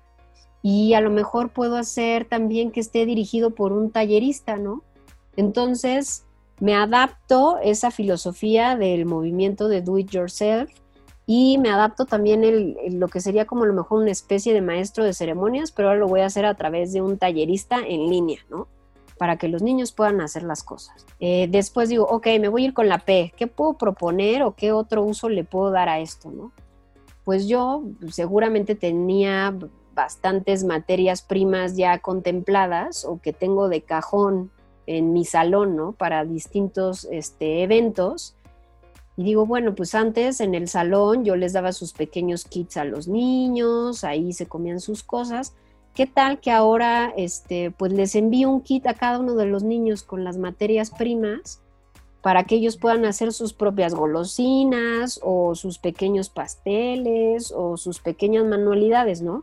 y 0.63 0.95
a 0.95 1.01
lo 1.01 1.11
mejor 1.11 1.51
puedo 1.51 1.77
hacer 1.77 2.25
también 2.25 2.73
que 2.73 2.81
esté 2.81 3.07
dirigido 3.07 3.51
por 3.51 3.73
un 3.73 3.91
tallerista, 3.91 4.57
¿no? 4.57 4.83
Entonces, 5.37 6.26
me 6.61 6.75
adapto 6.75 7.59
esa 7.63 7.91
filosofía 7.91 8.77
del 8.77 9.07
movimiento 9.07 9.69
de 9.69 9.83
do 9.83 9.99
it 9.99 10.11
yourself 10.11 10.71
y 11.27 11.59
me 11.59 11.71
adapto 11.71 12.07
también 12.07 12.45
el, 12.45 12.77
lo 12.93 13.09
que 13.09 13.21
sería 13.21 13.47
como 13.47 13.65
a 13.65 13.67
lo 13.67 13.75
mejor 13.75 14.01
una 14.01 14.13
especie 14.13 14.55
de 14.55 14.63
maestro 14.63 15.05
de 15.05 15.13
ceremonias, 15.13 15.73
pero 15.73 15.89
ahora 15.89 16.01
lo 16.01 16.09
voy 16.09 16.21
a 16.21 16.27
hacer 16.27 16.47
a 16.47 16.55
través 16.55 16.93
de 16.93 17.03
un 17.03 17.19
tallerista 17.19 17.79
en 17.79 18.09
línea, 18.09 18.39
¿no? 18.49 18.69
Para 19.19 19.37
que 19.37 19.49
los 19.49 19.61
niños 19.61 19.93
puedan 19.93 20.21
hacer 20.21 20.45
las 20.45 20.63
cosas. 20.63 21.05
Eh, 21.19 21.49
después 21.51 21.89
digo, 21.89 22.07
ok, 22.07 22.27
me 22.39 22.49
voy 22.49 22.63
a 22.63 22.67
ir 22.67 22.75
con 22.75 22.89
la 22.89 22.99
P. 22.99 23.33
¿Qué 23.37 23.49
puedo 23.49 23.75
proponer 23.75 24.43
o 24.45 24.55
qué 24.55 24.71
otro 24.73 25.03
uso 25.03 25.29
le 25.29 25.43
puedo 25.43 25.71
dar 25.73 25.89
a 25.89 25.99
esto, 25.99 26.31
no? 26.31 26.53
Pues 27.25 27.49
yo 27.49 27.83
seguramente 28.11 28.77
tenía 28.77 29.53
bastantes 29.95 30.63
materias 30.63 31.23
primas 31.23 31.77
ya 31.77 31.99
contempladas 31.99 33.05
o 33.05 33.21
que 33.21 33.33
tengo 33.33 33.69
de 33.69 33.81
cajón 33.81 34.53
en 34.87 35.13
mi 35.13 35.25
salón, 35.25 35.77
¿no? 35.77 35.93
Para 35.93 36.25
distintos 36.25 37.07
este, 37.11 37.63
eventos. 37.63 38.35
Y 39.17 39.25
digo, 39.25 39.47
bueno, 39.47 39.75
pues 39.75 39.95
antes 39.95 40.41
en 40.41 40.55
el 40.55 40.69
salón 40.69 41.25
yo 41.25 41.37
les 41.37 41.53
daba 41.53 41.73
sus 41.73 41.93
pequeños 41.93 42.45
kits 42.45 42.77
a 42.77 42.85
los 42.85 43.09
niños, 43.09 44.05
ahí 44.05 44.33
se 44.33 44.47
comían 44.47 44.81
sus 44.81 45.03
cosas. 45.03 45.55
¿Qué 45.95 46.07
tal 46.07 46.41
que 46.41 46.51
ahora 46.51 47.13
este, 47.17 47.71
pues 47.71 47.93
les 47.93 48.15
envío 48.15 48.51
un 48.51 48.61
kit 48.61 48.87
a 48.87 48.95
cada 48.95 49.19
uno 49.19 49.35
de 49.35 49.47
los 49.47 49.63
niños 49.63 50.03
con 50.03 50.25
las 50.25 50.37
materias 50.37 50.91
primas 50.91 51.63
para 52.21 52.45
que 52.45 52.57
ellos 52.57 52.77
puedan 52.77 53.05
hacer 53.05 53.33
sus 53.33 53.55
propias 53.55 53.95
golosinas 53.95 55.21
o 55.23 55.55
sus 55.55 55.79
pequeños 55.79 56.29
pasteles 56.29 57.55
o 57.57 57.77
sus 57.77 58.01
pequeñas 58.01 58.45
manualidades, 58.45 59.23
¿no? 59.23 59.43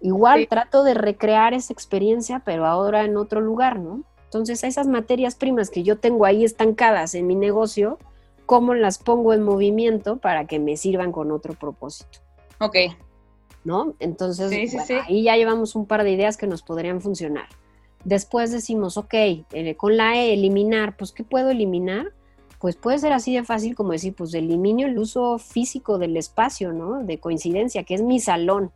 Igual 0.00 0.46
trato 0.48 0.84
de 0.84 0.94
recrear 0.94 1.54
esa 1.54 1.72
experiencia, 1.72 2.40
pero 2.44 2.66
ahora 2.66 3.04
en 3.04 3.16
otro 3.16 3.40
lugar, 3.40 3.80
¿no? 3.80 4.04
Entonces, 4.28 4.62
esas 4.62 4.86
materias 4.86 5.36
primas 5.36 5.70
que 5.70 5.82
yo 5.82 5.96
tengo 5.96 6.26
ahí 6.26 6.44
estancadas 6.44 7.14
en 7.14 7.26
mi 7.26 7.34
negocio, 7.34 7.98
¿cómo 8.44 8.74
las 8.74 8.98
pongo 8.98 9.32
en 9.32 9.42
movimiento 9.42 10.18
para 10.18 10.46
que 10.46 10.58
me 10.58 10.76
sirvan 10.76 11.12
con 11.12 11.30
otro 11.30 11.54
propósito? 11.54 12.18
Ok. 12.60 12.76
¿No? 13.64 13.94
Entonces, 14.00 14.52
ahí 15.06 15.22
ya 15.22 15.36
llevamos 15.36 15.74
un 15.74 15.86
par 15.86 16.04
de 16.04 16.12
ideas 16.12 16.36
que 16.36 16.46
nos 16.46 16.60
podrían 16.60 17.00
funcionar. 17.00 17.46
Después 18.04 18.52
decimos, 18.52 18.98
ok, 18.98 19.14
eh, 19.14 19.74
con 19.78 19.96
la 19.96 20.14
E, 20.16 20.34
eliminar, 20.34 20.94
pues, 20.98 21.12
¿qué 21.12 21.24
puedo 21.24 21.48
eliminar? 21.48 22.12
Pues 22.58 22.76
puede 22.76 22.98
ser 22.98 23.14
así 23.14 23.34
de 23.34 23.44
fácil 23.44 23.74
como 23.74 23.92
decir, 23.92 24.14
pues 24.14 24.34
elimino 24.34 24.86
el 24.86 24.98
uso 24.98 25.38
físico 25.38 25.96
del 25.96 26.18
espacio, 26.18 26.74
¿no? 26.74 27.02
De 27.02 27.18
coincidencia, 27.18 27.84
que 27.84 27.94
es 27.94 28.02
mi 28.02 28.20
salón. 28.20 28.72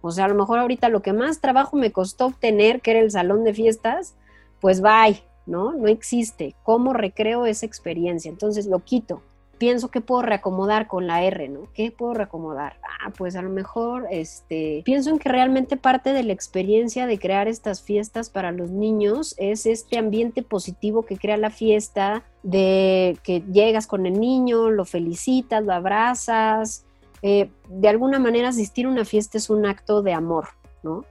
O 0.00 0.10
sea, 0.10 0.24
a 0.24 0.28
lo 0.28 0.34
mejor 0.34 0.58
ahorita 0.58 0.88
lo 0.88 1.00
que 1.00 1.12
más 1.12 1.40
trabajo 1.40 1.76
me 1.76 1.92
costó 1.92 2.26
obtener, 2.26 2.80
que 2.80 2.90
era 2.92 3.00
el 3.00 3.12
salón 3.12 3.44
de 3.44 3.54
fiestas, 3.54 4.16
pues 4.60 4.80
bye, 4.80 5.22
¿no? 5.46 5.72
No 5.72 5.88
existe. 5.88 6.54
¿Cómo 6.62 6.92
recreo 6.92 7.46
esa 7.46 7.66
experiencia? 7.66 8.28
Entonces 8.28 8.66
lo 8.66 8.80
quito. 8.80 9.22
Pienso 9.58 9.88
que 9.88 10.02
puedo 10.02 10.20
reacomodar 10.20 10.86
con 10.86 11.06
la 11.06 11.22
R, 11.22 11.48
¿no? 11.48 11.68
¿Qué 11.72 11.90
puedo 11.90 12.12
reacomodar? 12.12 12.78
Ah, 12.82 13.10
pues 13.16 13.36
a 13.36 13.42
lo 13.42 13.48
mejor, 13.48 14.06
este, 14.10 14.82
pienso 14.84 15.08
en 15.08 15.18
que 15.18 15.30
realmente 15.30 15.78
parte 15.78 16.12
de 16.12 16.22
la 16.24 16.34
experiencia 16.34 17.06
de 17.06 17.18
crear 17.18 17.48
estas 17.48 17.80
fiestas 17.80 18.28
para 18.28 18.52
los 18.52 18.70
niños 18.70 19.34
es 19.38 19.64
este 19.64 19.96
ambiente 19.96 20.42
positivo 20.42 21.06
que 21.06 21.16
crea 21.16 21.38
la 21.38 21.48
fiesta, 21.48 22.22
de 22.42 23.18
que 23.22 23.40
llegas 23.50 23.86
con 23.86 24.04
el 24.04 24.20
niño, 24.20 24.68
lo 24.70 24.84
felicitas, 24.84 25.64
lo 25.64 25.72
abrazas. 25.72 26.84
Eh, 27.22 27.48
de 27.70 27.88
alguna 27.88 28.18
manera 28.18 28.48
asistir 28.48 28.84
a 28.84 28.90
una 28.90 29.06
fiesta 29.06 29.38
es 29.38 29.48
un 29.48 29.64
acto 29.64 30.02
de 30.02 30.12
amor, 30.12 30.48
¿no? 30.82 31.06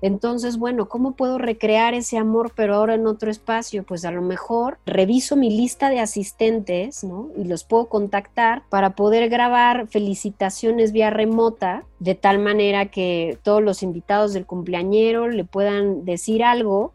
Entonces, 0.00 0.58
bueno, 0.58 0.88
¿cómo 0.88 1.12
puedo 1.12 1.38
recrear 1.38 1.94
ese 1.94 2.18
amor 2.18 2.52
pero 2.54 2.74
ahora 2.74 2.94
en 2.94 3.06
otro 3.06 3.30
espacio? 3.30 3.82
Pues 3.82 4.04
a 4.04 4.10
lo 4.10 4.22
mejor 4.22 4.78
reviso 4.86 5.36
mi 5.36 5.50
lista 5.50 5.90
de 5.90 6.00
asistentes, 6.00 7.02
¿no? 7.02 7.30
Y 7.36 7.44
los 7.44 7.64
puedo 7.64 7.86
contactar 7.86 8.62
para 8.68 8.94
poder 8.94 9.28
grabar 9.28 9.88
felicitaciones 9.88 10.92
vía 10.92 11.10
remota, 11.10 11.84
de 11.98 12.14
tal 12.14 12.38
manera 12.38 12.86
que 12.86 13.38
todos 13.42 13.62
los 13.62 13.82
invitados 13.82 14.32
del 14.32 14.46
cumpleañero 14.46 15.28
le 15.28 15.44
puedan 15.44 16.04
decir 16.04 16.44
algo 16.44 16.92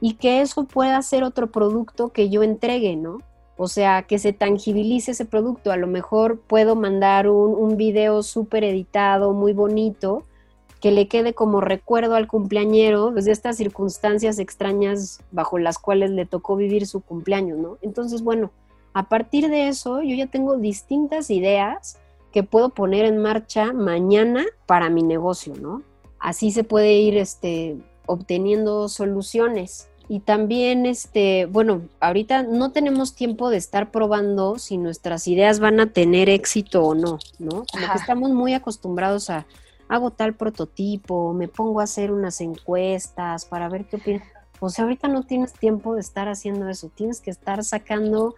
y 0.00 0.14
que 0.14 0.42
eso 0.42 0.64
pueda 0.64 1.00
ser 1.00 1.24
otro 1.24 1.50
producto 1.50 2.10
que 2.10 2.28
yo 2.28 2.42
entregue, 2.42 2.96
¿no? 2.96 3.18
O 3.56 3.68
sea, 3.68 4.02
que 4.02 4.18
se 4.18 4.34
tangibilice 4.34 5.12
ese 5.12 5.24
producto. 5.24 5.72
A 5.72 5.78
lo 5.78 5.86
mejor 5.86 6.38
puedo 6.40 6.76
mandar 6.76 7.28
un, 7.28 7.54
un 7.54 7.78
video 7.78 8.22
súper 8.22 8.64
editado, 8.64 9.32
muy 9.32 9.54
bonito, 9.54 10.24
que 10.80 10.90
le 10.90 11.08
quede 11.08 11.34
como 11.34 11.60
recuerdo 11.60 12.14
al 12.14 12.28
cumpleañero 12.28 13.10
pues, 13.12 13.24
de 13.24 13.32
estas 13.32 13.56
circunstancias 13.56 14.38
extrañas 14.38 15.20
bajo 15.30 15.58
las 15.58 15.78
cuales 15.78 16.10
le 16.10 16.26
tocó 16.26 16.56
vivir 16.56 16.86
su 16.86 17.00
cumpleaños, 17.00 17.58
¿no? 17.58 17.78
Entonces, 17.80 18.22
bueno, 18.22 18.50
a 18.92 19.08
partir 19.08 19.48
de 19.48 19.68
eso 19.68 20.02
yo 20.02 20.14
ya 20.14 20.26
tengo 20.26 20.56
distintas 20.56 21.30
ideas 21.30 21.98
que 22.32 22.42
puedo 22.42 22.70
poner 22.70 23.06
en 23.06 23.18
marcha 23.18 23.72
mañana 23.72 24.44
para 24.66 24.90
mi 24.90 25.02
negocio, 25.02 25.54
¿no? 25.60 25.82
Así 26.18 26.50
se 26.50 26.64
puede 26.64 26.94
ir 26.94 27.16
este, 27.16 27.76
obteniendo 28.06 28.88
soluciones. 28.88 29.88
Y 30.08 30.20
también, 30.20 30.86
este, 30.86 31.46
bueno, 31.46 31.82
ahorita 31.98 32.44
no 32.44 32.70
tenemos 32.70 33.14
tiempo 33.14 33.50
de 33.50 33.56
estar 33.56 33.90
probando 33.90 34.58
si 34.58 34.76
nuestras 34.76 35.26
ideas 35.26 35.58
van 35.58 35.80
a 35.80 35.90
tener 35.90 36.28
éxito 36.28 36.84
o 36.84 36.94
no, 36.94 37.18
¿no? 37.38 37.64
Como 37.72 37.92
que 37.92 37.98
estamos 37.98 38.30
muy 38.30 38.54
acostumbrados 38.54 39.30
a, 39.30 39.46
hago 39.88 40.10
tal 40.10 40.34
prototipo, 40.34 41.32
me 41.32 41.48
pongo 41.48 41.80
a 41.80 41.84
hacer 41.84 42.12
unas 42.12 42.40
encuestas 42.40 43.44
para 43.44 43.68
ver 43.68 43.86
qué 43.86 43.96
opinan. 43.96 44.22
O 44.60 44.70
sea, 44.70 44.84
ahorita 44.84 45.08
no 45.08 45.22
tienes 45.22 45.52
tiempo 45.52 45.94
de 45.94 46.00
estar 46.00 46.28
haciendo 46.28 46.68
eso, 46.68 46.90
tienes 46.94 47.20
que 47.20 47.30
estar 47.30 47.62
sacando 47.62 48.34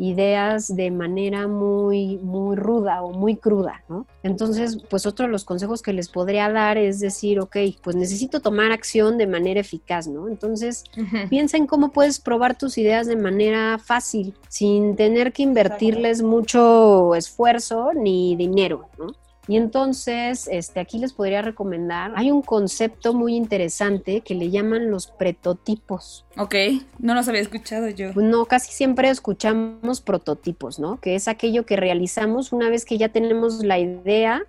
ideas 0.00 0.74
de 0.74 0.90
manera 0.90 1.46
muy, 1.46 2.16
muy 2.18 2.56
ruda 2.56 3.02
o 3.02 3.12
muy 3.12 3.36
cruda, 3.36 3.84
¿no? 3.86 4.06
Entonces, 4.22 4.78
pues 4.88 5.04
otro 5.04 5.26
de 5.26 5.32
los 5.32 5.44
consejos 5.44 5.82
que 5.82 5.92
les 5.92 6.08
podría 6.08 6.50
dar 6.50 6.78
es 6.78 7.00
decir, 7.00 7.38
ok, 7.38 7.56
pues 7.82 7.96
necesito 7.96 8.40
tomar 8.40 8.72
acción 8.72 9.18
de 9.18 9.26
manera 9.26 9.60
eficaz, 9.60 10.08
¿no? 10.08 10.26
Entonces, 10.26 10.84
piensa 11.28 11.58
en 11.58 11.66
cómo 11.66 11.90
puedes 11.90 12.18
probar 12.18 12.56
tus 12.56 12.78
ideas 12.78 13.06
de 13.06 13.16
manera 13.16 13.78
fácil, 13.78 14.34
sin 14.48 14.96
tener 14.96 15.34
que 15.34 15.42
invertirles 15.42 16.22
mucho 16.22 17.14
esfuerzo 17.14 17.92
ni 17.92 18.36
dinero, 18.36 18.86
¿no? 18.98 19.12
Y 19.50 19.56
entonces, 19.56 20.46
este, 20.48 20.78
aquí 20.78 21.00
les 21.00 21.12
podría 21.12 21.42
recomendar, 21.42 22.12
hay 22.14 22.30
un 22.30 22.40
concepto 22.40 23.14
muy 23.14 23.34
interesante 23.34 24.20
que 24.20 24.36
le 24.36 24.48
llaman 24.48 24.92
los 24.92 25.08
prototipos. 25.08 26.24
Ok, 26.36 26.54
no 27.00 27.16
los 27.16 27.26
había 27.26 27.40
escuchado 27.40 27.88
yo. 27.88 28.14
Pues 28.14 28.24
no, 28.24 28.44
casi 28.44 28.70
siempre 28.70 29.10
escuchamos 29.10 30.02
prototipos, 30.02 30.78
¿no? 30.78 31.00
Que 31.00 31.16
es 31.16 31.26
aquello 31.26 31.66
que 31.66 31.74
realizamos 31.74 32.52
una 32.52 32.70
vez 32.70 32.84
que 32.84 32.96
ya 32.96 33.08
tenemos 33.08 33.64
la 33.64 33.80
idea, 33.80 34.44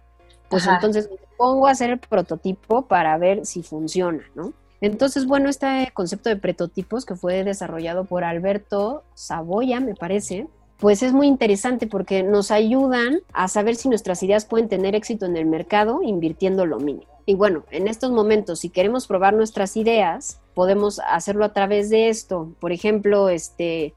pues 0.50 0.68
entonces 0.68 1.10
pongo 1.36 1.66
a 1.66 1.72
hacer 1.72 1.90
el 1.90 1.98
prototipo 1.98 2.84
para 2.84 3.18
ver 3.18 3.48
si 3.48 3.64
funciona, 3.64 4.24
¿no? 4.36 4.54
Entonces, 4.82 5.26
bueno, 5.26 5.50
este 5.50 5.90
concepto 5.96 6.30
de 6.30 6.36
prototipos 6.36 7.08
que 7.08 7.16
fue 7.16 7.44
desarrollado 7.44 8.06
por 8.06 8.24
Alberto 8.24 9.04
Saboya, 9.16 9.80
me 9.80 9.96
parece, 9.96 10.46
pues 10.82 11.04
es 11.04 11.14
muy 11.14 11.28
interesante 11.28 11.86
porque 11.86 12.24
nos 12.24 12.50
ayudan 12.50 13.20
a 13.34 13.48
saber 13.48 13.76
si 13.76 13.88
nuestras 13.88 14.24
ideas 14.24 14.46
pueden 14.46 14.68
tener 14.68 14.96
éxito 14.96 15.28
en 15.28 15.38
el 15.38 15.46
mercado 15.46 16.02
invirtiendo 16.02 16.66
lo 16.66 16.80
mínimo. 16.80 17.12
Y 17.28 17.36
bueno, 17.36 17.64
en 17.70 17.88
estos 17.88 18.10
momentos, 18.10 18.62
si 18.62 18.70
queremos 18.70 19.06
probar 19.06 19.36
nuestras 19.36 19.78
ideas, 19.78 20.42
podemos 20.56 21.00
hacerlo 21.08 21.46
a 21.46 21.54
través 21.54 21.92
de 21.92 22.10
esto. 22.10 22.56
Por 22.60 22.72
ejemplo, 22.72 23.30
este, 23.30 23.94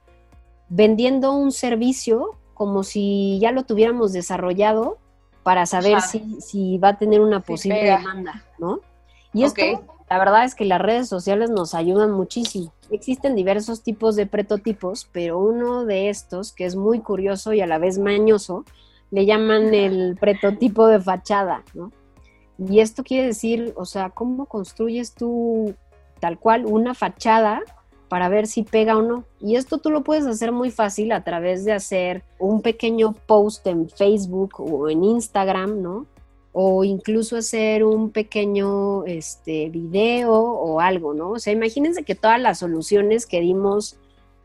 vendiendo 0.69 1.33
un 1.33 1.53
servicio 1.53 2.33
como 2.53 2.85
si 2.85 3.39
ya 3.41 3.51
lo 3.51 3.63
tuviéramos 3.63 4.13
desarrollado 4.13 4.99
para 5.43 5.65
saber 5.65 6.03
si, 6.03 6.39
si, 6.43 6.77
va 6.77 6.91
a 6.91 6.99
tener 6.99 7.23
una 7.23 7.41
posible 7.41 7.83
demanda, 7.83 8.45
¿no? 8.59 8.81
Y 9.33 9.45
esto, 9.45 9.63
la 10.15 10.19
verdad 10.21 10.45
es 10.45 10.55
que 10.55 10.65
las 10.65 10.81
redes 10.81 11.09
sociales 11.09 11.51
nos 11.51 11.75
ayudan 11.75 12.13
muchísimo. 12.13 12.73
Existen 12.93 13.35
diversos 13.35 13.83
tipos 13.83 14.15
de 14.15 14.27
prototipos, 14.27 15.09
pero 15.11 15.41
uno 15.41 15.87
de 15.87 16.09
estos, 16.09 16.53
que 16.53 16.67
es 16.67 16.77
muy 16.77 17.01
curioso 17.01 17.53
y 17.53 17.61
a 17.61 17.67
la 17.67 17.79
vez 17.79 17.99
mañoso, 17.99 18.65
le 19.11 19.27
llaman 19.27 19.75
el 19.75 20.17
prototipo 20.21 20.87
de 20.87 21.01
fachada, 21.01 21.65
¿no? 21.75 21.91
Y 22.59 22.79
esto 22.79 23.03
quiere 23.03 23.27
decir, 23.27 23.75
o 23.75 23.87
sea, 23.87 24.11
¿cómo 24.11 24.47
construyes 24.47 25.15
tú 25.15 25.75
tal 26.21 26.39
cual 26.39 26.65
una 26.65 26.95
fachada 26.95 27.63
para 28.09 28.29
ver 28.29 28.47
si 28.47 28.63
pega 28.63 28.97
o 28.97 29.03
no? 29.03 29.25
Y 29.41 29.57
esto 29.57 29.79
tú 29.79 29.91
lo 29.91 30.05
puedes 30.05 30.27
hacer 30.27 30.53
muy 30.53 30.71
fácil 30.71 31.11
a 31.11 31.25
través 31.25 31.65
de 31.65 31.73
hacer 31.73 32.23
un 32.39 32.63
pequeño 32.63 33.15
post 33.27 33.67
en 33.67 33.89
Facebook 33.89 34.61
o 34.61 34.89
en 34.89 35.03
Instagram, 35.03 35.83
¿no? 35.83 36.07
O 36.57 36.85
incluso 36.85 37.37
hacer 37.37 37.85
un 37.85 38.11
pequeño 38.11 39.05
este, 39.07 39.71
video 39.71 40.33
o 40.33 40.79
algo, 40.79 41.13
¿no? 41.13 41.31
O 41.31 41.39
sea, 41.41 41.53
imagínense 41.53 42.05
que 42.05 42.15
todas 42.15 42.41
las 42.41 42.61
soluciones 42.61 43.27
que 43.27 43.41
dimos 43.41 43.97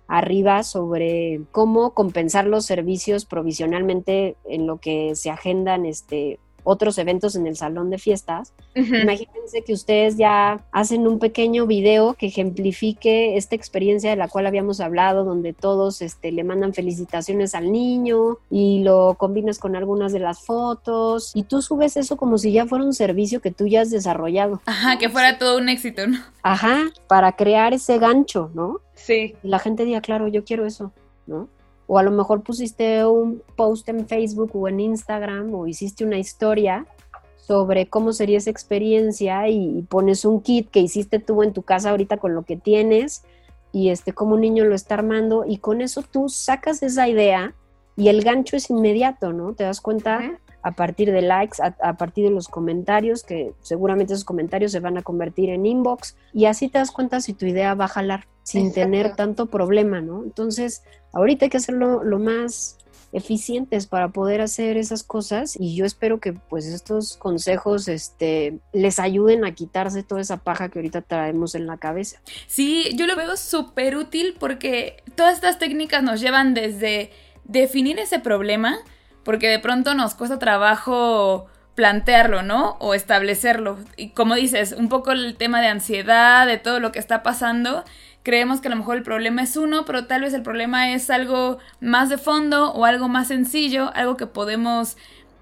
arriba 0.07 0.63
sobre 0.63 1.41
cómo 1.51 1.93
compensar 1.93 2.47
los 2.47 2.65
servicios 2.65 3.25
provisionalmente 3.25 4.35
en 4.45 4.65
lo 4.65 4.77
que 4.77 5.15
se 5.15 5.29
agendan 5.29 5.85
este, 5.85 6.39
otros 6.63 6.97
eventos 6.97 7.35
en 7.35 7.47
el 7.47 7.55
salón 7.55 7.89
de 7.89 7.97
fiestas. 7.97 8.53
Imagínense 8.75 9.63
que 9.65 9.73
ustedes 9.73 10.17
ya 10.17 10.63
hacen 10.71 11.07
un 11.07 11.19
pequeño 11.19 11.67
video 11.67 12.13
que 12.13 12.27
ejemplifique 12.27 13.37
esta 13.37 13.55
experiencia 13.55 14.09
de 14.09 14.15
la 14.15 14.27
cual 14.27 14.47
habíamos 14.47 14.79
hablado, 14.79 15.23
donde 15.23 15.53
todos 15.53 16.01
este, 16.01 16.31
le 16.31 16.43
mandan 16.43 16.73
felicitaciones 16.73 17.55
al 17.55 17.71
niño 17.71 18.37
y 18.49 18.83
lo 18.83 19.15
combinas 19.17 19.59
con 19.59 19.75
algunas 19.75 20.13
de 20.13 20.19
las 20.19 20.45
fotos 20.45 21.31
y 21.33 21.43
tú 21.43 21.61
subes 21.61 21.97
eso 21.97 22.17
como 22.17 22.37
si 22.37 22.51
ya 22.51 22.65
fuera 22.65 22.83
un 22.83 22.93
servicio 22.93 23.41
que 23.41 23.51
tú 23.51 23.67
ya 23.67 23.81
has 23.81 23.91
desarrollado. 23.91 24.61
Ajá, 24.65 24.97
que 24.97 25.09
fuera 25.09 25.37
todo 25.37 25.57
un 25.57 25.69
éxito, 25.69 26.07
¿no? 26.07 26.19
Ajá, 26.43 26.89
para 27.07 27.33
crear 27.33 27.73
ese 27.73 27.97
gancho, 27.97 28.51
¿no? 28.53 28.81
Sí. 28.95 29.35
Y 29.43 29.47
la 29.47 29.59
gente 29.59 29.85
diga, 29.85 30.01
claro, 30.01 30.27
yo 30.27 30.43
quiero 30.43 30.65
eso, 30.65 30.91
¿no? 31.25 31.47
O 31.91 31.97
a 31.97 32.03
lo 32.03 32.11
mejor 32.11 32.43
pusiste 32.43 33.03
un 33.03 33.41
post 33.55 33.89
en 33.89 34.07
Facebook 34.07 34.51
o 34.53 34.67
en 34.67 34.79
Instagram 34.79 35.55
o 35.55 35.65
hiciste 35.65 36.05
una 36.05 36.19
historia 36.19 36.85
sobre 37.35 37.87
cómo 37.87 38.13
sería 38.13 38.37
esa 38.37 38.51
experiencia 38.51 39.49
y, 39.49 39.81
pones 39.89 40.23
un 40.23 40.39
kit 40.41 40.69
que 40.69 40.81
hiciste 40.81 41.17
tú 41.17 41.41
en 41.41 41.51
tu 41.51 41.63
casa 41.63 41.89
ahorita 41.89 42.17
con 42.17 42.35
lo 42.35 42.43
que 42.43 42.57
tienes 42.57 43.23
y 43.71 43.89
este 43.89 44.13
como 44.13 44.35
un 44.35 44.41
niño 44.41 44.65
lo 44.65 44.75
está 44.75 44.93
armando 44.93 45.45
y 45.47 45.57
con 45.57 45.81
eso 45.81 46.03
tú 46.03 46.29
sacas 46.29 46.83
esa 46.83 47.07
idea 47.07 47.55
y 47.97 48.09
el 48.09 48.21
gancho 48.21 48.55
es 48.55 48.69
inmediato, 48.69 49.33
¿no? 49.33 49.55
Te 49.55 49.63
das 49.63 49.81
cuenta 49.81 50.39
a 50.61 50.71
partir 50.73 51.11
de 51.11 51.23
likes, 51.23 51.57
a, 51.59 51.93
partir 51.97 52.25
de 52.25 52.31
los 52.31 52.47
comentarios, 52.49 53.23
que 53.23 53.53
seguramente 53.61 54.13
esos 54.13 54.25
comentarios 54.25 54.71
se 54.71 54.79
van 54.79 54.99
a 54.99 55.01
convertir 55.01 55.49
en 55.49 55.65
inbox 55.65 56.15
y 56.33 56.45
así 56.45 56.69
te 56.69 56.77
das 56.77 56.91
cuenta 56.91 57.19
si 57.19 57.33
tu 57.33 57.47
idea 57.47 57.73
va 57.73 57.85
a 57.85 57.89
jalar 57.89 58.27
sin 58.43 58.73
tener 58.73 59.15
tanto 59.15 59.47
problema, 59.47 60.01
¿no? 60.01 60.23
Entonces, 60.23 60.83
ahorita 61.13 61.45
hay 61.45 61.49
que 61.49 61.57
hacerlo 61.57 62.03
lo 62.03 62.19
más 62.19 62.77
eficientes 63.11 63.87
para 63.87 64.09
poder 64.09 64.39
hacer 64.39 64.77
esas 64.77 65.03
cosas 65.03 65.55
y 65.59 65.75
yo 65.75 65.85
espero 65.85 66.19
que 66.19 66.33
pues 66.33 66.67
estos 66.67 67.17
consejos 67.17 67.87
este 67.87 68.59
les 68.71 68.99
ayuden 68.99 69.45
a 69.45 69.55
quitarse 69.55 70.03
toda 70.03 70.21
esa 70.21 70.37
paja 70.37 70.69
que 70.69 70.77
ahorita 70.77 71.01
traemos 71.01 71.55
en 71.55 71.65
la 71.65 71.77
cabeza. 71.77 72.21
Sí, 72.45 72.91
yo 72.95 73.07
lo 73.07 73.15
veo 73.15 73.35
súper 73.35 73.97
útil 73.97 74.35
porque 74.39 75.01
todas 75.15 75.35
estas 75.35 75.57
técnicas 75.57 76.03
nos 76.03 76.21
llevan 76.21 76.53
desde 76.53 77.09
definir 77.45 77.99
ese 77.99 78.19
problema, 78.19 78.77
porque 79.23 79.49
de 79.49 79.59
pronto 79.59 79.95
nos 79.95 80.15
cuesta 80.15 80.39
trabajo 80.39 81.47
plantearlo, 81.75 82.43
¿no? 82.43 82.77
O 82.79 82.93
establecerlo. 82.93 83.79
Y 83.97 84.09
como 84.09 84.35
dices, 84.35 84.73
un 84.77 84.89
poco 84.89 85.11
el 85.11 85.35
tema 85.35 85.61
de 85.61 85.67
ansiedad, 85.67 86.45
de 86.45 86.57
todo 86.57 86.79
lo 86.79 86.91
que 86.91 86.99
está 86.99 87.23
pasando, 87.23 87.83
creemos 88.23 88.61
que 88.61 88.67
a 88.67 88.71
lo 88.71 88.77
mejor 88.77 88.97
el 88.97 89.03
problema 89.03 89.43
es 89.43 89.55
uno, 89.57 89.85
pero 89.85 90.05
tal 90.05 90.21
vez 90.21 90.33
el 90.33 90.43
problema 90.43 90.91
es 90.91 91.09
algo 91.09 91.59
más 91.79 92.09
de 92.09 92.17
fondo 92.17 92.71
o 92.73 92.85
algo 92.85 93.07
más 93.07 93.27
sencillo, 93.27 93.91
algo 93.95 94.17
que 94.17 94.27
podemos 94.27 94.97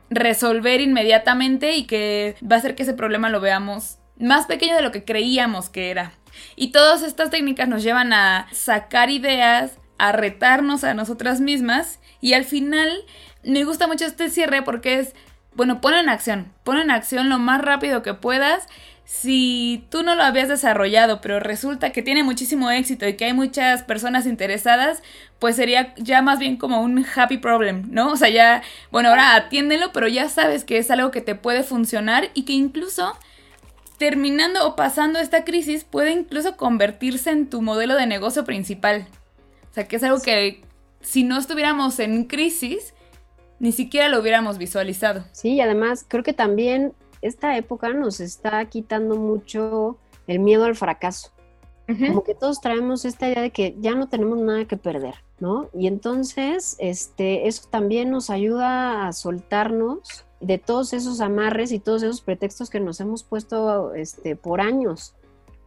resolver 0.10 0.82
inmediatamente 0.82 1.76
y 1.76 1.86
que 1.86 2.36
va 2.50 2.56
a 2.56 2.60
hacer 2.60 2.76
que 2.76 2.84
ese 2.84 2.94
problema 2.94 3.30
lo 3.30 3.42
veamos 3.42 3.98
más 4.20 4.46
pequeño 4.46 4.76
de 4.76 4.82
lo 4.82 4.92
que 4.92 5.04
creíamos 5.04 5.70
que 5.70 5.92
era. 5.92 6.14
Y 6.56 6.72
todas 6.72 7.02
estas 7.04 7.30
técnicas 7.30 7.68
nos 7.68 7.84
llevan 7.84 8.14
a 8.14 8.48
sacar 8.52 9.10
ideas, 9.10 9.78
a 9.98 10.12
retarnos 10.12 10.84
a 10.84 10.94
nosotras 10.94 11.42
mismas 11.42 12.00
y 12.22 12.34
al 12.34 12.46
final 12.46 12.90
me 13.44 13.64
gusta 13.64 13.88
mucho 13.88 14.06
este 14.06 14.30
cierre 14.30 14.62
porque 14.62 15.00
es, 15.00 15.16
bueno, 15.54 15.82
pon 15.82 15.94
en 15.94 16.10
acción, 16.10 16.54
pon 16.64 16.78
en 16.78 16.92
acción 16.92 17.30
lo 17.30 17.40
más 17.40 17.62
rápido 17.62 18.04
que 18.04 18.14
puedas. 18.14 18.68
Si 19.08 19.86
tú 19.90 20.04
no 20.04 20.16
lo 20.16 20.24
habías 20.24 20.50
desarrollado, 20.50 21.22
pero 21.22 21.40
resulta 21.40 21.94
que 21.94 22.02
tiene 22.02 22.24
muchísimo 22.24 22.70
éxito 22.70 23.08
y 23.08 23.16
que 23.16 23.24
hay 23.24 23.32
muchas 23.32 23.82
personas 23.84 24.26
interesadas, 24.26 25.02
pues 25.40 25.56
sería 25.56 25.94
ya 25.96 26.22
más 26.22 26.40
bien 26.40 26.58
como 26.58 26.82
un 26.82 27.06
happy 27.16 27.38
problem, 27.38 27.88
¿no? 27.90 28.12
O 28.12 28.18
sea, 28.18 28.28
ya, 28.28 28.64
bueno, 28.92 29.08
ahora 29.08 29.36
atiéndelo, 29.36 29.94
pero 29.94 30.10
ya 30.10 30.28
sabes 30.28 30.66
que 30.66 30.78
es 30.78 30.92
algo 30.92 31.10
que 31.10 31.22
te 31.22 31.36
puede 31.36 31.64
funcionar 31.64 32.32
y 32.34 32.44
que 32.44 32.52
incluso 32.52 33.18
terminando 33.98 34.68
o 34.68 34.76
pasando 34.76 35.20
esta 35.20 35.46
crisis 35.46 35.86
puede 35.86 36.12
incluso 36.12 36.58
convertirse 36.58 37.32
en 37.32 37.50
tu 37.50 37.62
modelo 37.62 37.96
de 37.96 38.08
negocio 38.08 38.44
principal. 38.44 39.08
O 39.72 39.74
sea, 39.74 39.88
que 39.88 39.96
es 39.96 40.04
algo 40.04 40.22
que 40.22 40.66
si 41.00 41.24
no 41.24 41.38
estuviéramos 41.38 41.98
en 42.00 42.26
crisis, 42.26 42.94
ni 43.60 43.72
siquiera 43.72 44.10
lo 44.10 44.20
hubiéramos 44.20 44.58
visualizado. 44.58 45.24
Sí, 45.32 45.54
y 45.54 45.62
además 45.62 46.06
creo 46.06 46.24
que 46.24 46.34
también 46.34 46.92
esta 47.22 47.58
época 47.58 47.94
nos 47.94 48.20
está 48.20 48.64
quitando 48.66 49.16
mucho 49.16 49.98
el 50.28 50.40
miedo 50.40 50.66
al 50.66 50.76
fracaso. 50.76 51.32
Como 51.88 52.22
que 52.26 52.36
todos 52.36 52.60
traemos 52.60 53.06
esta 53.06 53.30
idea 53.30 53.42
de 53.42 53.52
que 53.52 53.74
ya 53.80 53.96
no 53.96 54.10
tenemos 54.10 54.38
nada 54.40 54.66
que 54.66 54.76
perder, 54.76 55.16
¿no? 55.40 55.70
Y 55.74 55.88
entonces, 55.88 56.76
este, 56.80 57.48
eso 57.48 57.70
también 57.70 58.12
nos 58.12 58.30
ayuda 58.30 59.08
a 59.08 59.14
soltarnos 59.14 60.26
de 60.42 60.58
todos 60.58 60.92
esos 60.92 61.22
amarres 61.22 61.72
y 61.72 61.80
todos 61.80 62.04
esos 62.04 62.20
pretextos 62.20 62.70
que 62.70 62.82
nos 62.82 63.00
hemos 63.00 63.24
puesto 63.24 63.94
este, 63.94 64.36
por 64.36 64.60
años. 64.60 65.16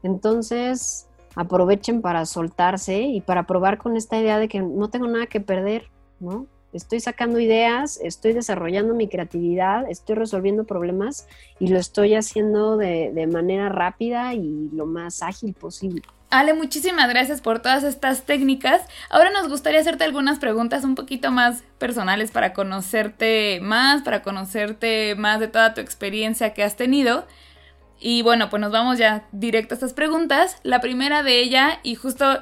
Entonces, 0.03 1.09
aprovechen 1.36 2.03
para 2.03 2.26
soltarse 2.26 3.01
y 3.01 3.22
para 3.22 3.46
probar 3.46 3.78
con 3.78 3.96
esta 3.96 4.18
idea 4.18 4.38
de 4.38 4.48
que 4.48 4.61
no 4.61 4.90
tengo 4.90 5.07
nada 5.07 5.26
que 5.26 5.40
perder, 5.40 5.90
¿no? 6.18 6.46
Estoy 6.73 7.01
sacando 7.01 7.41
ideas, 7.41 7.99
estoy 8.03 8.33
desarrollando 8.33 8.95
mi 8.95 9.09
creatividad, 9.09 9.91
estoy 9.91 10.16
resolviendo 10.16 10.64
problemas 10.64 11.27
y 11.59 11.68
lo 11.68 11.79
estoy 11.79 12.14
haciendo 12.14 12.77
de, 12.77 13.11
de 13.12 13.27
manera 13.27 13.68
rápida 13.68 14.35
y 14.35 14.68
lo 14.73 14.87
más 14.87 15.23
ágil 15.23 15.55
posible. 15.55 16.03
Ale, 16.31 16.55
muchísimas 16.55 17.09
gracias 17.09 17.41
por 17.41 17.59
todas 17.59 17.83
estas 17.83 18.23
técnicas. 18.23 18.83
Ahora 19.11 19.31
nos 19.31 19.49
gustaría 19.49 19.81
hacerte 19.81 20.05
algunas 20.05 20.39
preguntas 20.39 20.85
un 20.85 20.95
poquito 20.95 21.33
más 21.33 21.64
personales 21.79 22.31
para 22.31 22.53
conocerte 22.53 23.59
más, 23.61 24.03
para 24.03 24.23
conocerte 24.23 25.16
más 25.16 25.41
de 25.41 25.49
toda 25.49 25.75
tu 25.75 25.81
experiencia 25.81 26.55
que 26.55 26.62
has 26.62 26.77
tenido. 26.77 27.27
Y 27.99 28.23
bueno, 28.23 28.49
pues 28.49 28.61
nos 28.61 28.71
vamos 28.71 28.97
ya 28.97 29.27
directo 29.33 29.75
a 29.75 29.77
estas 29.77 29.93
preguntas. 29.93 30.57
La 30.62 30.81
primera 30.81 31.25
de 31.25 31.41
ella, 31.41 31.81
y 31.83 31.97
justo 31.97 32.41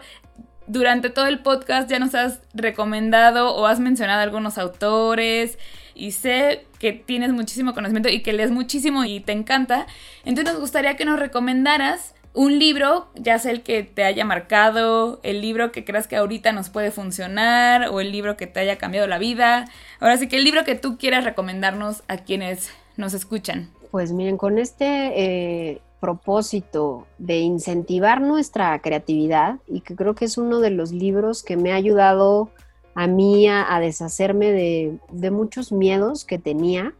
durante 0.68 1.10
todo 1.10 1.26
el 1.26 1.40
podcast 1.40 1.90
ya 1.90 1.98
nos 1.98 2.14
has 2.14 2.40
recomendado 2.54 3.54
o 3.54 3.66
has 3.66 3.80
mencionado 3.80 4.20
algunos 4.20 4.58
autores 4.58 5.58
y 5.94 6.12
sé 6.12 6.66
que 6.78 6.92
tienes 6.92 7.32
muchísimo 7.32 7.74
conocimiento 7.74 8.08
y 8.08 8.22
que 8.22 8.32
lees 8.32 8.50
muchísimo 8.50 9.04
y 9.04 9.20
te 9.20 9.32
encanta. 9.32 9.86
Entonces 10.24 10.54
nos 10.54 10.60
gustaría 10.60 10.96
que 10.96 11.04
nos 11.04 11.18
recomendaras 11.18 12.14
un 12.34 12.58
libro, 12.58 13.08
ya 13.16 13.38
sea 13.38 13.50
el 13.50 13.62
que 13.62 13.82
te 13.82 14.04
haya 14.04 14.24
marcado, 14.24 15.18
el 15.24 15.40
libro 15.40 15.72
que 15.72 15.84
creas 15.84 16.06
que 16.06 16.16
ahorita 16.16 16.52
nos 16.52 16.68
puede 16.68 16.92
funcionar 16.92 17.88
o 17.88 18.00
el 18.00 18.12
libro 18.12 18.36
que 18.36 18.46
te 18.46 18.60
haya 18.60 18.78
cambiado 18.78 19.08
la 19.08 19.18
vida. 19.18 19.64
Ahora 19.98 20.16
sí 20.18 20.28
que 20.28 20.36
el 20.36 20.44
libro 20.44 20.64
que 20.64 20.76
tú 20.76 20.98
quieras 20.98 21.24
recomendarnos 21.24 22.04
a 22.06 22.18
quienes 22.18 22.70
nos 22.96 23.14
escuchan. 23.14 23.70
Pues 23.90 24.12
miren, 24.12 24.36
con 24.36 24.58
este 24.58 24.84
eh, 25.16 25.80
propósito 26.01 27.07
de 27.18 27.38
incentivar 27.38 28.20
nuestra 28.20 28.80
creatividad 28.80 29.57
y 29.66 29.80
que 29.80 29.96
creo 29.96 30.14
que 30.14 30.24
es 30.24 30.38
uno 30.38 30.61
de 30.61 30.70
los 30.70 30.92
libros 30.92 31.42
que 31.42 31.57
me 31.57 31.72
ha 31.72 31.76
ayudado 31.76 32.51
a 32.94 33.07
mí 33.07 33.49
a, 33.49 33.78
deshacerme 33.80 34.51
de, 34.51 34.99
de 35.11 35.30
muchos 35.30 35.72
miedos 35.72 36.24
que 36.24 36.38
tenía 36.38 36.94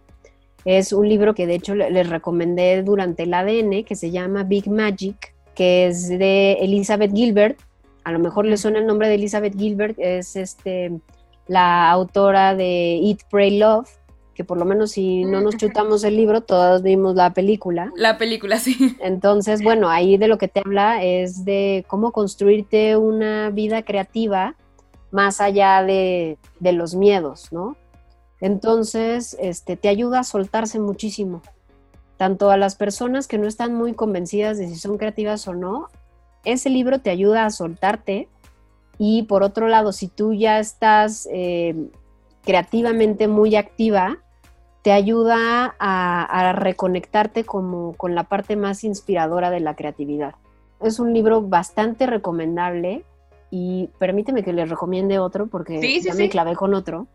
es 0.65 0.93
un 0.93 1.09
libro 1.09 1.35
que 1.35 1.47
de 1.47 1.55
hecho 1.55 1.75
les 1.75 2.09
recomendé 2.09 2.83
durante 2.83 3.23
el 3.23 3.33
ADN, 3.33 3.85
que 3.85 3.97
se 3.97 4.11
llama 4.11 4.43
Big 4.43 4.69
Magic, 4.69 5.35
que 5.55 5.87
es 5.87 6.09
de 6.09 6.59
Elizabeth 6.61 7.15
Gilbert. 7.15 7.59
A 8.05 8.13
lo 8.13 8.19
mejor 8.19 8.45
les 8.45 8.61
suena 8.61 8.79
el 8.79 8.87
nombre 8.87 9.09
de 9.09 9.15
Elizabeth 9.15 9.57
Gilbert, 9.57 9.99
es 9.99 10.37
este, 10.37 10.93
la 11.47 11.91
autora 11.91 12.55
de 12.55 12.99
Eat, 13.03 13.21
Pray, 13.31 13.59
Love, 13.59 13.89
que 14.39 14.45
por 14.45 14.57
lo 14.57 14.65
menos 14.65 14.93
si 14.93 15.25
no 15.25 15.41
nos 15.41 15.57
chutamos 15.59 16.05
el 16.05 16.17
libro, 16.17 16.43
todos 16.43 16.83
vimos 16.83 17.17
la 17.17 17.35
película. 17.35 17.91
La 17.97 18.19
película, 18.19 18.61
sí. 18.61 18.97
Entonces, 19.01 19.65
bueno, 19.65 19.89
ahí 19.91 20.17
de 20.17 20.29
lo 20.29 20.39
que 20.39 20.47
te 20.47 20.61
habla 20.61 21.03
es 21.03 21.45
de 21.45 21.85
cómo 21.89 22.13
construirte 22.13 22.97
una 22.97 23.51
vida 23.51 23.83
creativa 23.83 24.55
más 25.11 25.41
allá 25.41 25.83
de, 25.83 26.39
de 26.61 26.73
los 26.73 26.95
miedos, 26.95 27.49
¿no? 27.51 27.77
Entonces, 28.41 29.37
este, 29.41 29.77
te 29.77 29.89
ayuda 29.89 30.21
a 30.21 30.25
soltarse 30.25 30.79
muchísimo, 30.79 31.43
tanto 32.17 32.53
a 32.53 32.57
las 32.57 32.77
personas 32.77 33.27
que 33.27 33.39
no 33.39 33.49
están 33.49 33.75
muy 33.75 33.93
convencidas 33.95 34.57
de 34.57 34.69
si 34.69 34.77
son 34.77 34.99
creativas 34.99 35.49
o 35.49 35.55
no. 35.55 35.89
Ese 36.45 36.71
libro 36.71 37.01
te 37.01 37.11
ayuda 37.11 37.45
a 37.45 37.51
soltarte 37.51 38.29
y 38.99 39.25
por 39.25 39.43
otro 39.43 39.67
lado, 39.67 39.91
si 39.91 40.07
tú 40.07 40.33
ya 40.33 40.61
estás 40.61 41.29
eh, 41.33 41.75
creativamente 42.45 43.27
muy 43.27 43.57
activa, 43.57 44.19
te 44.83 44.93
ayuda 44.93 45.75
a, 45.79 46.53
reconectarte 46.53 47.45
como, 47.45 47.95
con 47.95 48.15
la 48.15 48.25
parte 48.25 48.57
más 48.57 48.85
inspiradora 48.85 49.51
de 49.51 49.61
la 49.61 49.75
creatividad. 49.75 50.35
Es 50.81 51.01
un 51.01 51.13
libro 51.13 51.43
bastante 51.43 52.07
recomendable 52.07 53.05
y 53.51 53.89
permíteme 53.99 54.45
que 54.45 54.53
les 54.53 54.69
recomiende 54.69 55.19
otro 55.19 55.47
porque 55.47 56.01
ya 56.01 56.15
me 56.15 56.29
clavé 56.29 56.55
con 56.55 56.75
otro 56.75 57.09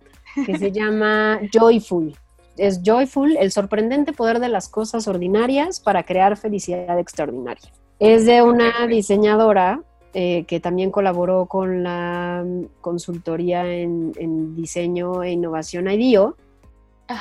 que 0.45 0.57
se 0.57 0.72
llama 0.74 1.39
Joyful. 1.51 2.16
Es 2.57 2.82
Joyful, 2.84 3.38
el 3.38 3.51
sorprendente 3.51 4.14
poder 4.14 4.39
de 4.39 4.49
las 4.49 4.70
cosas 4.70 5.07
ordinarias 5.07 5.80
para 5.80 6.03
crear 6.03 6.38
felicidad 6.38 6.99
extraordinaria. 6.99 7.72
Es 7.99 8.26
de 8.26 8.41
una 8.43 8.86
diseñadora 8.88 9.82
eh, 10.16 10.45
que 10.45 10.59
también 10.59 10.91
colaboró 10.91 11.47
con 11.47 11.82
la 11.82 12.45
consultoría 12.82 13.66
en, 13.66 14.55
diseño 14.55 15.24
e 15.24 15.32
innovación 15.32 15.89
IDEO, 15.89 16.38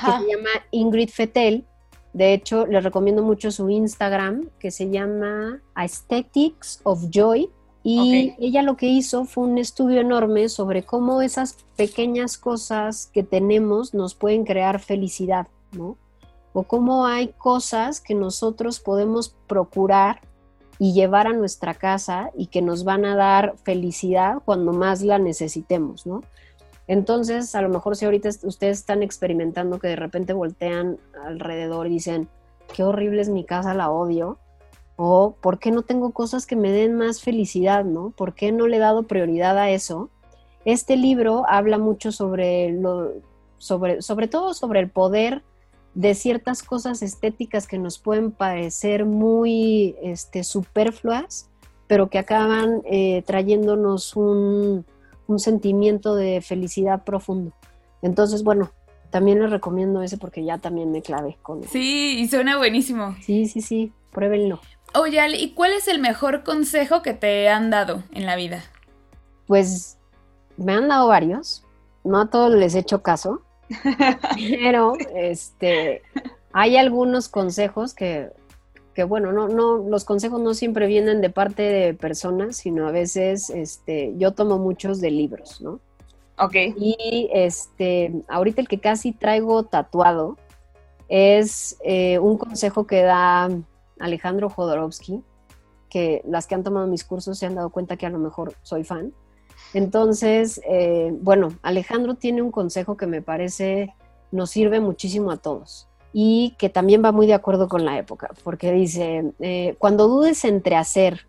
que 0.01 0.13
se 0.13 0.37
llama 0.37 0.51
Ingrid 0.71 1.09
Fetel. 1.09 1.65
De 2.13 2.35
hecho, 2.35 2.67
les 2.67 2.85
recomiendo 2.85 3.23
mucho 3.23 3.51
su 3.51 3.71
Instagram, 3.71 4.51
que 4.59 4.71
se 4.71 4.91
llama 4.91 5.63
Aesthetics 5.75 6.81
of 6.85 7.05
Joy 7.11 7.51
y 7.85 8.35
ella 8.39 8.63
lo 8.63 8.77
que 8.77 8.87
hizo 8.87 9.25
fue 9.25 9.45
un 9.45 9.59
estudio 9.59 10.01
enorme 10.01 10.49
sobre 10.49 10.85
cómo 10.85 11.21
esas 11.21 11.57
pequeñas 11.77 12.39
cosas 12.39 13.11
que 13.13 13.25
tenemos 13.25 13.93
nos 13.93 14.15
pueden 14.15 14.45
crear 14.45 14.79
felicidad, 14.79 15.49
¿no? 15.73 15.97
O 16.53 16.63
cómo 16.63 17.07
hay 17.07 17.29
cosas 17.29 18.01
que 18.01 18.15
nosotros 18.15 18.79
podemos 18.79 19.35
procurar 19.49 20.21
y 20.79 20.93
llevar 20.93 21.27
a 21.27 21.33
nuestra 21.33 21.75
casa 21.75 22.31
y 22.37 22.47
que 22.47 22.63
nos 22.63 22.85
van 22.85 23.05
a 23.05 23.17
dar 23.17 23.57
felicidad 23.65 24.37
cuando 24.45 24.73
más 24.73 25.03
la 25.03 25.19
necesitemos, 25.19 26.07
¿no? 26.07 26.23
Entonces, 26.87 27.55
a 27.55 27.63
lo 27.63 27.69
mejor 27.69 27.97
si 27.97 28.05
ahorita 28.05 28.29
ustedes 28.43 28.79
están 28.79 29.03
experimentando 29.03 29.79
que 29.79 29.89
de 29.89 29.97
repente 29.97 30.33
voltean 30.33 30.99
alrededor 31.25 31.87
y 31.87 31.91
dicen, 31.91 32.29
qué 32.75 32.83
horrible 32.83 33.23
es 33.23 33.29
mi 33.29 33.45
casa, 33.45 33.75
la 33.75 33.91
odio, 33.91 34.39
o 34.97 35.37
por 35.41 35.59
qué 35.59 35.71
no 35.71 35.83
tengo 35.83 36.13
cosas 36.13 36.47
que 36.47 36.57
me 36.57 36.71
den 36.71 36.97
más 36.97 37.23
felicidad, 37.23 37.85
¿no? 37.85 38.11
¿Por 38.11 38.35
qué 38.35 38.53
no 38.53 38.67
le 38.67 38.77
he 38.77 38.81
dado 38.81 39.05
prioridad 39.05 39.59
a 39.59 39.71
eso? 39.71 40.11
Este 40.65 40.97
libro 40.97 41.45
habla 41.49 41.79
mucho 41.79 42.13
sobre 42.13 42.73
lo, 42.73 43.13
sobre, 43.59 44.03
sobre 44.03 44.29
todo 44.29 44.55
sobre 44.55 44.81
el 44.81 44.91
poder 44.91 45.43
de 45.95 46.15
ciertas 46.15 46.63
cosas 46.63 47.03
estéticas 47.03 47.67
que 47.67 47.79
nos 47.79 47.99
pueden 47.99 48.33
parecer 48.33 49.05
muy 49.05 49.97
este, 50.03 50.45
superfluas, 50.45 51.49
pero 51.87 52.09
que 52.09 52.19
acaban 52.19 52.83
eh, 52.85 53.23
trayéndonos 53.27 54.17
un, 54.17 54.87
un 55.33 55.39
sentimiento 55.39 56.15
de 56.15 56.41
felicidad 56.41 57.03
profundo. 57.05 57.53
Entonces, 58.03 58.43
bueno, 58.43 58.71
también 59.11 59.41
les 59.41 59.51
recomiendo 59.51 60.03
ese 60.03 60.19
porque 60.19 60.45
ya 60.45 60.59
también 60.59 60.93
me 60.93 61.03
clavé 61.03 61.39
con 61.43 61.63
él. 61.63 61.69
Sí, 61.69 62.21
y 62.21 62.29
suena 62.29 62.59
buenísimo. 62.59 63.17
Sí, 63.23 63.47
sí, 63.47 63.61
sí, 63.61 63.93
pruébenlo. 64.11 64.61
Oye, 64.95 65.21
¿y 65.39 65.55
cuál 65.55 65.73
es 65.73 65.89
el 65.89 66.01
mejor 66.01 66.45
consejo 66.45 67.03
que 67.03 67.15
te 67.15 67.49
han 67.49 67.71
dado 67.71 68.03
en 68.13 68.27
la 68.27 68.37
vida? 68.37 68.63
Pues 69.47 69.99
me 70.57 70.75
han 70.75 70.89
dado 70.89 71.09
varios, 71.09 71.65
no 72.05 72.21
a 72.21 72.29
todos 72.29 72.53
les 72.55 72.75
he 72.75 72.81
hecho 72.81 73.03
caso, 73.03 73.43
pero 74.37 74.95
este, 75.15 76.03
hay 76.53 76.77
algunos 76.77 77.29
consejos 77.29 77.95
que, 77.95 78.31
que, 78.95 79.05
bueno, 79.05 79.33
no, 79.33 79.49
no, 79.49 79.79
los 79.79 80.05
consejos 80.05 80.41
no 80.41 80.55
siempre 80.55 80.87
vienen 80.87 81.21
de 81.21 81.31
parte 81.31 81.63
de 81.63 81.95
personas, 81.95 82.57
sino 82.57 82.87
a 82.87 82.93
veces 82.93 83.51
este, 83.51 84.13
yo 84.17 84.33
tomo 84.33 84.59
muchos 84.59 85.01
de 85.01 85.11
libros, 85.11 85.61
¿no? 85.61 85.81
Ok. 86.39 86.55
Y 86.77 87.31
este, 87.33 88.13
ahorita 88.29 88.61
el 88.61 88.69
que 88.69 88.81
casi 88.81 89.13
traigo 89.13 89.63
tatuado 89.65 90.37
es 91.09 91.77
eh, 91.85 92.19
un 92.19 92.39
consejo 92.39 92.87
que 92.87 93.03
da 93.03 93.49
Alejandro 93.99 94.51
Jodorowsky, 94.51 95.23
que 95.89 96.23
las 96.27 96.47
que 96.47 96.55
han 96.55 96.63
tomado 96.63 96.87
mis 96.87 97.05
cursos 97.05 97.39
se 97.39 97.47
han 97.47 97.55
dado 97.55 97.71
cuenta 97.71 97.97
que 97.97 98.07
a 98.07 98.11
lo 98.11 98.19
mejor 98.19 98.55
soy 98.63 98.85
fan. 98.85 99.13
Entonces, 99.75 100.61
eh, 100.69 101.13
bueno, 101.21 101.55
Alejandro 101.63 102.15
tiene 102.15 102.43
un 102.43 102.51
consejo 102.51 102.97
que 102.97 103.07
me 103.07 103.23
parece 103.23 103.95
nos 104.31 104.51
sirve 104.51 104.81
muchísimo 104.81 105.31
a 105.31 105.37
todos 105.37 105.89
y 106.13 106.55
que 106.59 106.69
también 106.69 107.03
va 107.05 107.13
muy 107.13 107.27
de 107.27 107.35
acuerdo 107.35 107.69
con 107.69 107.85
la 107.85 107.99
época, 107.99 108.31
porque 108.45 108.73
dice, 108.73 109.33
eh, 109.41 109.77
cuando 109.79 110.09
dudes 110.09 110.45
entre 110.45 110.77
hacer 110.77 111.27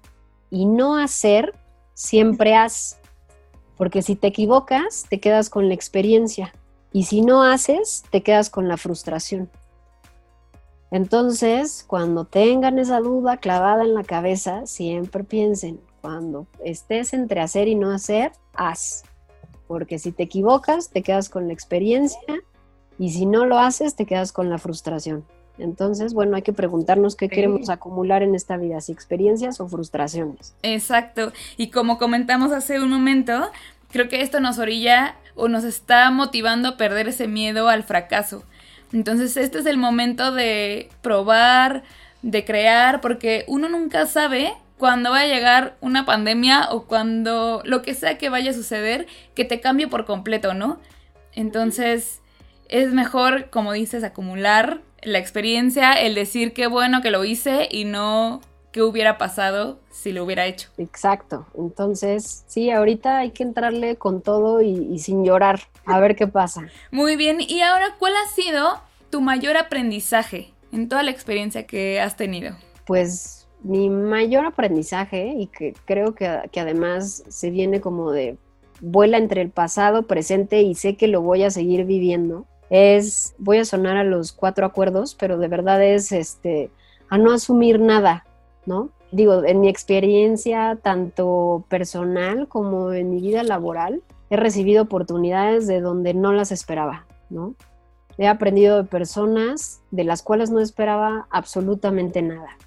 y 0.50 0.66
no 0.66 0.98
hacer, 0.98 1.54
siempre 1.94 2.56
haz, 2.56 3.00
porque 3.78 4.02
si 4.02 4.16
te 4.16 4.28
equivocas, 4.28 5.06
te 5.10 5.20
quedas 5.20 5.50
con 5.50 5.68
la 5.68 5.74
experiencia 5.74 6.54
y 6.92 7.06
si 7.06 7.22
no 7.22 7.44
haces, 7.44 8.04
te 8.12 8.22
quedas 8.22 8.50
con 8.50 8.68
la 8.68 8.78
frustración. 8.78 9.50
Entonces, 10.92 11.84
cuando 11.88 12.26
tengan 12.26 12.78
esa 12.78 13.00
duda 13.00 13.38
clavada 13.38 13.84
en 13.84 13.96
la 13.96 14.04
cabeza, 14.04 14.68
siempre 14.68 15.24
piensen, 15.24 15.80
cuando 16.02 16.46
estés 16.64 17.14
entre 17.14 17.40
hacer 17.40 17.68
y 17.68 17.74
no 17.74 17.90
hacer, 17.90 18.34
haz. 18.54 19.04
Porque 19.68 19.98
si 19.98 20.12
te 20.12 20.24
equivocas, 20.24 20.92
te 20.92 21.02
quedas 21.02 21.30
con 21.30 21.48
la 21.48 21.54
experiencia 21.54 22.20
y 23.00 23.12
si 23.12 23.26
no 23.26 23.46
lo 23.46 23.60
haces, 23.60 23.96
te 23.96 24.06
quedas 24.06 24.32
con 24.32 24.50
la 24.50 24.58
frustración. 24.58 25.26
Entonces, 25.58 26.14
bueno, 26.14 26.36
hay 26.36 26.42
que 26.42 26.54
preguntarnos 26.54 27.16
qué 27.16 27.30
queremos 27.30 27.70
acumular 27.70 28.24
en 28.24 28.34
esta 28.34 28.58
vida, 28.58 28.82
si 28.82 28.92
experiencias 28.92 29.60
o 29.60 29.68
frustraciones. 29.68 30.56
Exacto. 30.64 31.32
Y 31.58 31.70
como 31.70 32.00
comentamos 32.00 32.52
hace 32.52 32.80
un 32.80 32.90
momento, 32.90 33.52
creo 33.92 34.10
que 34.10 34.22
esto 34.22 34.40
nos 34.40 34.58
orilla 34.58 35.16
o 35.36 35.48
nos 35.48 35.64
está 35.64 36.10
motivando 36.10 36.70
a 36.70 36.78
perder 36.78 37.08
ese 37.08 37.28
miedo 37.28 37.70
al 37.70 37.84
fracaso. 37.84 38.44
Entonces, 38.92 39.38
este 39.38 39.60
es 39.60 39.66
el 39.68 39.78
momento 39.78 40.32
de 40.32 40.90
probar, 41.02 41.84
de 42.24 42.46
crear, 42.46 43.02
porque 43.02 43.46
uno 43.48 43.70
nunca 43.70 44.08
sabe 44.08 44.54
cuando 44.78 45.12
va 45.12 45.22
a 45.22 45.28
llegar 45.28 45.78
una 45.82 46.06
pandemia 46.06 46.70
o 46.72 46.86
cuando 46.86 47.62
lo 47.64 47.84
que 47.84 47.94
sea 47.94 48.18
que 48.18 48.30
vaya 48.30 48.52
a 48.52 48.54
suceder, 48.56 49.08
que 49.36 49.46
te 49.46 49.62
cambie 49.62 49.88
por 49.88 50.06
completo, 50.06 50.54
¿no? 50.54 50.80
Entonces, 51.34 52.22
es 52.74 52.92
mejor, 52.92 53.52
como 53.52 53.72
dices, 53.72 54.04
acumular 54.04 54.82
la 55.04 55.20
experiencia, 55.20 55.94
el 55.94 56.16
decir 56.16 56.54
qué 56.54 56.66
bueno 56.66 57.04
que 57.04 57.12
lo 57.12 57.24
hice 57.24 57.70
y 57.70 57.86
no 57.86 58.42
qué 58.72 58.82
hubiera 58.82 59.20
pasado 59.20 59.80
si 59.92 60.12
lo 60.12 60.24
hubiera 60.24 60.48
hecho. 60.48 60.70
Exacto. 60.80 61.46
Entonces, 61.56 62.44
sí, 62.48 62.72
ahorita 62.72 63.20
hay 63.20 63.30
que 63.30 63.44
entrarle 63.44 63.98
con 63.98 64.24
todo 64.24 64.64
y, 64.64 64.98
sin 64.98 65.24
llorar, 65.24 65.60
a 65.86 66.00
ver 66.00 66.16
qué 66.16 66.26
pasa. 66.26 66.66
Muy 66.90 67.16
bien. 67.16 67.42
Y 67.42 67.62
ahora, 67.62 67.96
¿cuál 68.00 68.14
ha 68.16 68.28
sido 68.34 68.82
tu 69.12 69.22
mayor 69.22 69.56
aprendizaje 69.56 70.52
en 70.72 70.90
toda 70.90 71.04
la 71.04 71.12
experiencia 71.12 71.68
que 71.68 72.02
has 72.02 72.18
tenido? 72.18 72.56
Pues 72.88 73.48
mi 73.62 73.88
mayor 73.92 74.46
aprendizaje, 74.46 75.28
y 75.38 75.46
que 75.46 75.76
creo 75.86 76.16
que, 76.16 76.50
que 76.52 76.60
además 76.60 77.24
se 77.30 77.52
viene 77.52 77.82
como 77.82 78.12
de 78.12 78.36
vuela 78.82 79.20
entre 79.20 79.44
el 79.44 79.52
pasado, 79.52 80.08
presente 80.08 80.64
y 80.64 80.74
sé 80.74 80.96
que 80.96 81.08
lo 81.08 81.22
voy 81.22 81.44
a 81.44 81.52
seguir 81.52 81.86
viviendo, 81.86 82.48
es, 82.74 83.36
voy 83.38 83.60
a 83.60 83.66
sonar 83.66 83.98
a 83.98 84.04
los 84.04 84.32
cuatro 84.32 84.66
acuerdos, 84.66 85.14
pero 85.14 85.38
de 85.38 85.48
verdad 85.48 85.84
es 85.84 86.12
este, 86.12 86.72
a 87.08 87.20
no 87.20 87.32
asumir 87.32 87.80
nada, 87.80 88.26
¿no? 88.66 88.90
Digo, 89.12 89.44
en 89.46 89.60
mi 89.60 89.70
experiencia, 89.70 90.80
tanto 90.82 91.66
personal 91.70 92.48
como 92.48 92.92
en 92.92 93.12
mi 93.12 93.22
vida 93.22 93.44
laboral, 93.44 94.02
he 94.32 94.38
recibido 94.38 94.82
oportunidades 94.82 95.68
de 95.68 95.82
donde 95.82 96.16
no 96.16 96.34
las 96.34 96.52
esperaba, 96.52 97.06
¿no? 97.30 97.54
He 98.18 98.28
aprendido 98.28 98.78
de 98.78 98.90
personas 98.90 99.84
de 99.92 100.06
las 100.06 100.24
cuales 100.24 100.50
no 100.50 100.60
esperaba 100.60 101.28
absolutamente 101.30 102.24
nada. 102.24 102.58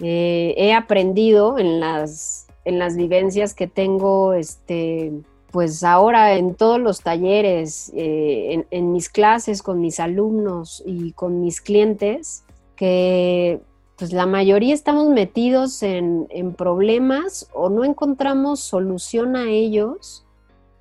Eh, 0.00 0.54
he 0.56 0.72
aprendido 0.72 1.58
en 1.58 1.80
las, 1.80 2.46
en 2.64 2.78
las 2.78 2.96
vivencias 2.96 3.52
que 3.52 3.66
tengo 3.66 4.32
este, 4.32 5.12
pues 5.52 5.84
ahora 5.84 6.34
en 6.34 6.54
todos 6.54 6.80
los 6.80 7.02
talleres, 7.02 7.92
eh, 7.94 8.64
en, 8.70 8.92
mis 8.92 9.10
clases 9.10 9.62
con 9.62 9.80
mis 9.80 10.00
alumnos 10.00 10.82
y 10.86 11.12
con 11.12 11.42
mis 11.42 11.60
clientes, 11.60 12.44
que 12.74 13.60
pues 13.98 14.14
la 14.14 14.24
mayoría 14.24 14.72
estamos 14.72 15.10
metidos 15.10 15.82
en, 15.82 16.26
en 16.30 16.54
problemas 16.54 17.50
o 17.52 17.68
no 17.68 17.84
encontramos 17.84 18.60
solución 18.60 19.36
a 19.36 19.50
ellos 19.50 20.24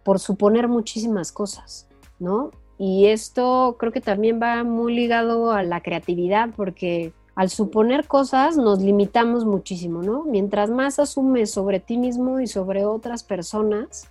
por 0.04 0.20
suponer 0.20 0.70
muchísimas 0.70 1.34
cosas, 1.34 1.88
¿no? 2.18 2.52
Y 2.78 3.08
esto 3.08 3.76
creo 3.78 3.92
que 3.92 4.02
también 4.02 4.40
va 4.42 4.64
muy 4.64 4.96
ligado 4.96 5.52
a 5.52 5.64
la 5.64 5.82
creatividad 5.82 6.50
porque 6.56 7.12
al 7.36 7.50
suponer 7.50 8.08
cosas 8.08 8.56
nos 8.56 8.82
limitamos 8.82 9.44
muchísimo, 9.46 10.02
¿no? 10.02 10.24
Mientras 10.24 10.70
más 10.70 10.98
asumes 10.98 11.52
sobre 11.52 11.82
ti 11.82 11.98
mismo 11.98 12.40
y 12.40 12.48
sobre 12.48 12.86
otras 12.86 13.24
personas, 13.24 14.10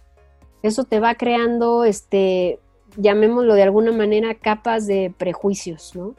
eso 0.62 0.84
te 0.84 1.00
va 1.00 1.14
creando, 1.14 1.84
este, 1.84 2.58
llamémoslo 2.96 3.54
de 3.54 3.62
alguna 3.62 3.92
manera, 3.92 4.34
capas 4.34 4.86
de 4.86 5.12
prejuicios, 5.16 5.94
¿no? 5.94 6.14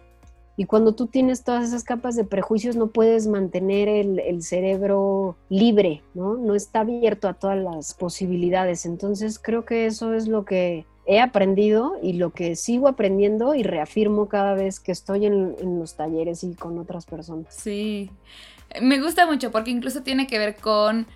Y 0.57 0.65
cuando 0.65 0.93
tú 0.93 1.07
tienes 1.07 1.43
todas 1.43 1.67
esas 1.67 1.83
capas 1.83 2.15
de 2.15 2.23
prejuicios 2.23 2.75
no 2.75 2.87
puedes 2.87 3.25
mantener 3.25 3.87
el, 3.87 4.43
cerebro 4.43 5.35
libre, 5.49 6.03
¿no? 6.13 6.35
No 6.35 6.55
está 6.55 6.81
abierto 6.81 7.27
a 7.27 7.33
todas 7.33 7.57
las 7.57 7.93
posibilidades. 7.93 8.85
Entonces 8.85 9.39
creo 9.39 9.65
que 9.65 9.85
eso 9.85 10.13
es 10.13 10.27
lo 10.27 10.45
que 10.45 10.85
he 11.07 11.19
aprendido 11.19 11.93
y 12.03 12.13
lo 12.13 12.31
que 12.31 12.55
sigo 12.55 12.87
aprendiendo 12.87 13.55
y 13.55 13.63
reafirmo 13.63 14.27
cada 14.27 14.53
vez 14.53 14.79
que 14.79 14.91
estoy 14.91 15.25
en, 15.25 15.55
en 15.59 15.79
los 15.79 15.95
talleres 15.95 16.43
y 16.43 16.53
con 16.53 16.77
otras 16.77 17.05
personas. 17.05 17.55
Sí, 17.55 18.11
me 18.81 19.01
gusta 19.01 19.25
mucho 19.25 19.51
porque 19.51 19.71
incluso 19.71 20.03
tiene 20.03 20.27
que 20.27 20.37
ver 20.37 20.57
con 20.57 21.07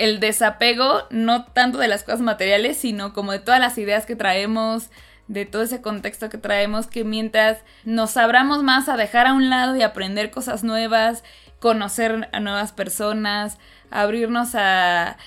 el 0.00 0.18
desapego 0.18 1.02
no 1.10 1.44
tanto 1.44 1.78
de 1.78 1.86
las 1.86 2.04
cosas 2.04 2.22
materiales, 2.22 2.78
sino 2.78 3.12
como 3.12 3.32
de 3.32 3.38
todas 3.38 3.60
las 3.60 3.76
ideas 3.76 4.06
que 4.06 4.16
traemos, 4.16 4.88
de 5.28 5.44
todo 5.44 5.62
ese 5.62 5.82
contexto 5.82 6.30
que 6.30 6.38
traemos, 6.38 6.86
que 6.86 7.04
mientras 7.04 7.58
nos 7.84 8.16
abramos 8.16 8.62
más 8.62 8.88
a 8.88 8.96
dejar 8.96 9.26
a 9.26 9.34
un 9.34 9.50
lado 9.50 9.76
y 9.76 9.82
aprender 9.82 10.30
cosas 10.30 10.64
nuevas, 10.64 11.22
conocer 11.58 12.30
a 12.32 12.40
nuevas 12.40 12.72
personas, 12.72 13.58
abrirnos 13.90 14.54
a, 14.54 15.18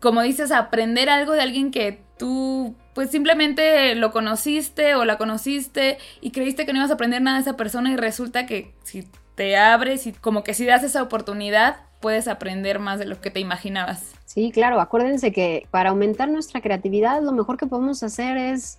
como 0.00 0.22
dices, 0.22 0.50
aprender 0.50 1.10
algo 1.10 1.34
de 1.34 1.42
alguien 1.42 1.70
que 1.70 2.02
tú 2.18 2.74
pues 2.94 3.10
simplemente 3.10 3.94
lo 3.94 4.12
conociste 4.12 4.94
o 4.94 5.04
la 5.04 5.18
conociste 5.18 5.98
y 6.22 6.30
creíste 6.30 6.64
que 6.64 6.72
no 6.72 6.78
ibas 6.78 6.90
a 6.90 6.94
aprender 6.94 7.20
nada 7.20 7.36
de 7.36 7.42
esa 7.42 7.56
persona 7.56 7.90
y 7.90 7.96
resulta 7.96 8.46
que 8.46 8.74
si 8.82 9.06
te 9.34 9.58
abres 9.58 10.06
y 10.06 10.12
como 10.12 10.42
que 10.42 10.54
si 10.54 10.64
das 10.64 10.84
esa 10.84 11.02
oportunidad, 11.02 11.76
puedes 12.02 12.28
aprender 12.28 12.78
más 12.78 12.98
de 12.98 13.06
lo 13.06 13.18
que 13.22 13.30
te 13.30 13.40
imaginabas. 13.40 14.12
Sí, 14.26 14.50
claro, 14.50 14.78
acuérdense 14.80 15.32
que 15.32 15.66
para 15.70 15.90
aumentar 15.90 16.28
nuestra 16.28 16.60
creatividad 16.60 17.22
lo 17.22 17.32
mejor 17.32 17.56
que 17.56 17.66
podemos 17.66 18.02
hacer 18.02 18.36
es, 18.36 18.78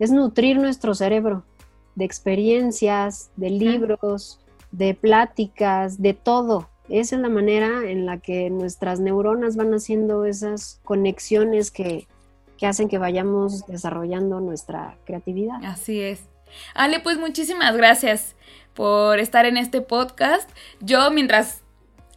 es 0.00 0.10
nutrir 0.10 0.58
nuestro 0.58 0.96
cerebro 0.96 1.44
de 1.94 2.04
experiencias, 2.04 3.30
de 3.36 3.50
libros, 3.50 4.40
de 4.72 4.94
pláticas, 4.94 6.02
de 6.02 6.14
todo. 6.14 6.68
Esa 6.88 7.16
es 7.16 7.22
la 7.22 7.28
manera 7.28 7.88
en 7.88 8.06
la 8.06 8.18
que 8.18 8.50
nuestras 8.50 8.98
neuronas 8.98 9.56
van 9.56 9.74
haciendo 9.74 10.24
esas 10.24 10.80
conexiones 10.84 11.70
que, 11.70 12.08
que 12.56 12.66
hacen 12.66 12.88
que 12.88 12.98
vayamos 12.98 13.66
desarrollando 13.66 14.40
nuestra 14.40 14.96
creatividad. 15.04 15.62
Así 15.64 16.00
es. 16.00 16.22
Ale, 16.74 17.00
pues 17.00 17.18
muchísimas 17.18 17.76
gracias 17.76 18.34
por 18.74 19.18
estar 19.18 19.44
en 19.44 19.56
este 19.56 19.80
podcast. 19.80 20.48
Yo 20.80 21.10
mientras 21.10 21.62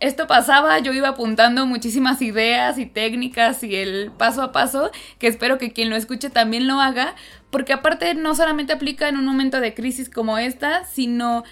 esto 0.01 0.25
pasaba, 0.25 0.79
yo 0.79 0.93
iba 0.93 1.09
apuntando 1.09 1.67
muchísimas 1.67 2.21
ideas 2.23 2.79
y 2.79 2.87
técnicas 2.87 3.63
y 3.63 3.75
el 3.75 4.11
paso 4.11 4.41
a 4.41 4.51
paso, 4.51 4.91
que 5.19 5.27
espero 5.27 5.59
que 5.59 5.71
quien 5.71 5.91
lo 5.91 5.95
escuche 5.95 6.31
también 6.31 6.67
lo 6.67 6.81
haga, 6.81 7.13
porque 7.51 7.71
aparte 7.71 8.15
no 8.15 8.33
solamente 8.33 8.73
aplica 8.73 9.07
en 9.07 9.17
un 9.17 9.25
momento 9.25 9.59
de 9.59 9.75
crisis 9.75 10.09
como 10.09 10.39
esta, 10.39 10.85
sino 10.85 11.43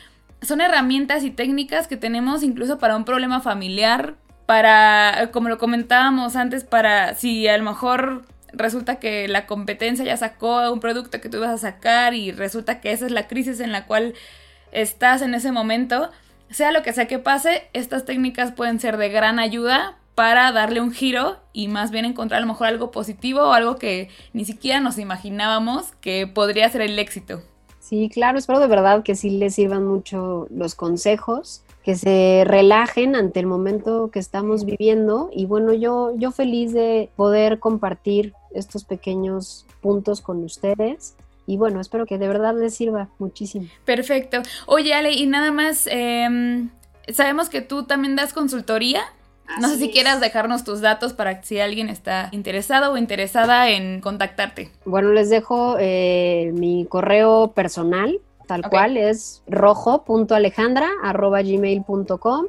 son 0.41 0.61
herramientas 0.61 1.23
y 1.23 1.29
técnicas 1.29 1.87
que 1.87 1.95
tenemos 1.95 2.41
incluso 2.41 2.79
para 2.79 2.95
un 2.95 3.05
problema 3.05 3.39
familiar, 3.39 4.15
para, 4.47 5.29
como 5.31 5.47
lo 5.47 5.59
comentábamos 5.59 6.35
antes, 6.35 6.63
para 6.63 7.13
si 7.13 7.47
a 7.47 7.55
lo 7.55 7.63
mejor 7.63 8.23
resulta 8.51 8.95
que 8.95 9.27
la 9.27 9.45
competencia 9.45 10.03
ya 10.03 10.17
sacó 10.17 10.71
un 10.71 10.79
producto 10.79 11.21
que 11.21 11.29
tú 11.29 11.37
ibas 11.37 11.51
a 11.51 11.57
sacar 11.59 12.15
y 12.15 12.31
resulta 12.31 12.81
que 12.81 12.91
esa 12.93 13.05
es 13.05 13.11
la 13.11 13.27
crisis 13.27 13.59
en 13.59 13.71
la 13.71 13.85
cual 13.85 14.15
estás 14.71 15.21
en 15.21 15.35
ese 15.35 15.51
momento 15.51 16.09
sea 16.51 16.71
lo 16.71 16.81
que 16.81 16.93
sea 16.93 17.07
que 17.07 17.19
pase, 17.19 17.63
estas 17.73 18.05
técnicas 18.05 18.51
pueden 18.51 18.79
ser 18.79 18.97
de 18.97 19.09
gran 19.09 19.39
ayuda 19.39 19.97
para 20.15 20.51
darle 20.51 20.81
un 20.81 20.91
giro 20.91 21.37
y 21.53 21.69
más 21.69 21.91
bien 21.91 22.03
encontrar 22.03 22.39
a 22.39 22.41
lo 22.41 22.51
mejor 22.51 22.67
algo 22.67 22.91
positivo 22.91 23.41
o 23.41 23.53
algo 23.53 23.77
que 23.77 24.09
ni 24.33 24.43
siquiera 24.43 24.81
nos 24.81 24.97
imaginábamos 24.97 25.93
que 26.01 26.27
podría 26.27 26.69
ser 26.69 26.81
el 26.81 26.99
éxito. 26.99 27.41
Sí, 27.79 28.09
claro, 28.09 28.37
espero 28.37 28.59
de 28.59 28.67
verdad 28.67 29.01
que 29.01 29.15
sí 29.15 29.29
les 29.29 29.55
sirvan 29.55 29.87
mucho 29.87 30.47
los 30.49 30.75
consejos, 30.75 31.63
que 31.83 31.95
se 31.95 32.43
relajen 32.45 33.15
ante 33.15 33.39
el 33.39 33.45
momento 33.45 34.11
que 34.11 34.19
estamos 34.19 34.65
viviendo 34.65 35.29
y 35.33 35.45
bueno, 35.45 35.73
yo, 35.73 36.13
yo 36.17 36.31
feliz 36.31 36.73
de 36.73 37.09
poder 37.15 37.59
compartir 37.59 38.33
estos 38.53 38.83
pequeños 38.83 39.65
puntos 39.81 40.21
con 40.21 40.43
ustedes 40.43 41.15
y 41.49 41.57
bueno, 41.57 41.81
espero 41.81 42.05
que 42.05 42.19
de 42.19 42.27
verdad 42.27 42.53
les 42.55 42.75
sirva 42.75 43.09
muchísimo. 43.17 43.65
Perfecto. 43.83 44.43
Oye, 44.67 44.93
Ale, 44.93 45.13
y 45.13 45.25
nada 45.25 45.51
más, 45.51 45.89
em, 45.89 46.69
sabemos 47.11 47.49
que 47.49 47.61
tú 47.61 47.85
también 47.85 48.15
das 48.15 48.33
consultoría. 48.33 49.01
no 49.59 49.67
sé 49.67 49.79
si 49.79 49.89
quieras 49.89 50.21
dejarnos 50.21 50.63
tus 50.63 50.79
datos 50.79 51.13
para 51.13 51.41
si 51.41 51.59
alguien 51.59 51.89
está 51.89 52.29
interesado 52.33 52.93
o 52.93 52.97
interesada 52.97 53.71
en 53.71 53.99
contactarte. 53.99 54.69
Bueno, 54.85 55.11
les 55.11 55.31
dejo 55.31 55.77
eh, 55.79 56.51
mi 56.53 56.85
correo 56.85 57.53
personal, 57.53 58.19
tal 58.45 58.61
cual, 58.69 58.95
es 58.95 59.41
rojo.alejandra.gmail.com. 59.47 62.45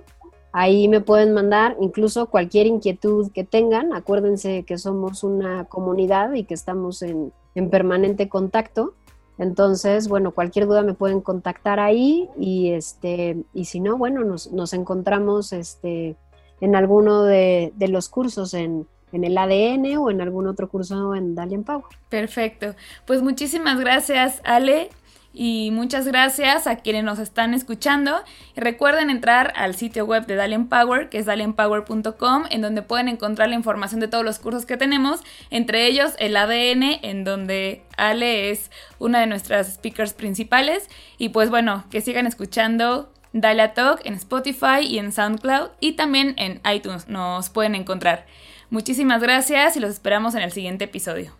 Ahí 0.53 0.89
me 0.89 1.01
pueden 1.01 1.33
mandar 1.33 1.75
incluso 1.81 2.27
cualquier 2.27 2.67
inquietud 2.67 3.33
que 3.33 3.45
tengan. 3.45 3.95
Acuérdense 3.95 4.65
que 4.65 4.77
somos 4.77 5.25
una 5.25 5.65
comunidad 5.65 6.35
y 6.35 6.45
que 6.45 6.53
estamos 6.53 7.01
en, 7.01 7.33
en 7.55 7.71
permanente 7.71 8.29
contacto. 8.29 8.95
Entonces, 9.39 10.09
bueno, 10.09 10.33
cualquier 10.33 10.67
duda 10.67 10.83
me 10.83 10.95
pueden 10.95 11.21
contactar 11.23 11.81
ahí 11.81 12.29
y 12.39 12.73
este, 12.73 13.39
y 13.55 13.65
si 13.65 13.81
no, 13.81 13.97
bueno, 13.97 14.23
nos, 14.23 14.53
nos 14.53 14.75
encontramos 14.75 15.53
este, 15.53 16.17
en 16.61 16.77
alguno 16.77 17.25
de, 17.25 17.73
de 17.77 17.89
los 17.89 18.11
cursos 18.11 18.53
en, 18.53 18.87
en 19.13 19.25
el 19.25 19.39
ADN 19.39 19.97
o 19.97 20.11
en 20.11 20.21
algún 20.21 20.47
otro 20.47 20.69
curso 20.69 21.15
en 21.15 21.35
Dalian 21.35 21.65
Power. 21.65 21.85
Perfecto. 22.09 22.75
Pues 23.07 23.23
muchísimas 23.23 23.81
gracias, 23.81 24.41
Ale. 24.45 24.91
Y 25.33 25.71
muchas 25.73 26.07
gracias 26.07 26.67
a 26.67 26.77
quienes 26.77 27.05
nos 27.05 27.19
están 27.19 27.55
escuchando. 27.55 28.23
Y 28.57 28.61
recuerden 28.61 29.11
entrar 29.11 29.53
al 29.57 29.77
sitio 29.77 30.05
web 30.05 30.27
de 30.27 30.35
Dalian 30.35 30.69
Power, 30.69 31.09
que 31.09 31.19
es 31.19 31.27
dalianpower.com, 31.27 32.45
en 32.51 32.63
donde 32.63 32.83
pueden 32.83 33.09
encontrar 33.09 33.49
la 33.49 33.55
información 33.55 34.01
de 34.01 34.09
todos 34.09 34.25
los 34.25 34.39
cursos 34.39 34.67
que 34.67 34.77
tenemos, 34.77 35.21
entre 35.51 35.87
ellos 35.87 36.13
el 36.19 36.37
ADN, 36.37 36.99
en 37.03 37.25
donde 37.25 37.83
Ale 37.97 38.51
es 38.51 38.71
una 38.99 39.21
de 39.21 39.27
nuestras 39.27 39.75
speakers 39.75 40.15
principales. 40.15 40.89
Y 41.17 41.29
pues 41.29 41.49
bueno, 41.49 41.85
que 41.91 42.01
sigan 42.01 42.27
escuchando 42.27 43.13
Dalia 43.33 43.75
Talk 43.75 44.01
en 44.05 44.15
Spotify 44.15 44.81
y 44.83 44.99
en 44.99 45.13
SoundCloud 45.13 45.71
y 45.79 45.93
también 45.93 46.35
en 46.37 46.61
iTunes 46.73 47.09
nos 47.09 47.51
pueden 47.51 47.77
encontrar. 47.77 48.27
Muchísimas 48.71 49.23
gracias 49.23 49.77
y 49.77 49.81
los 49.81 49.91
esperamos 49.91 50.35
en 50.35 50.43
el 50.43 50.53
siguiente 50.53 50.85
episodio. 50.85 51.40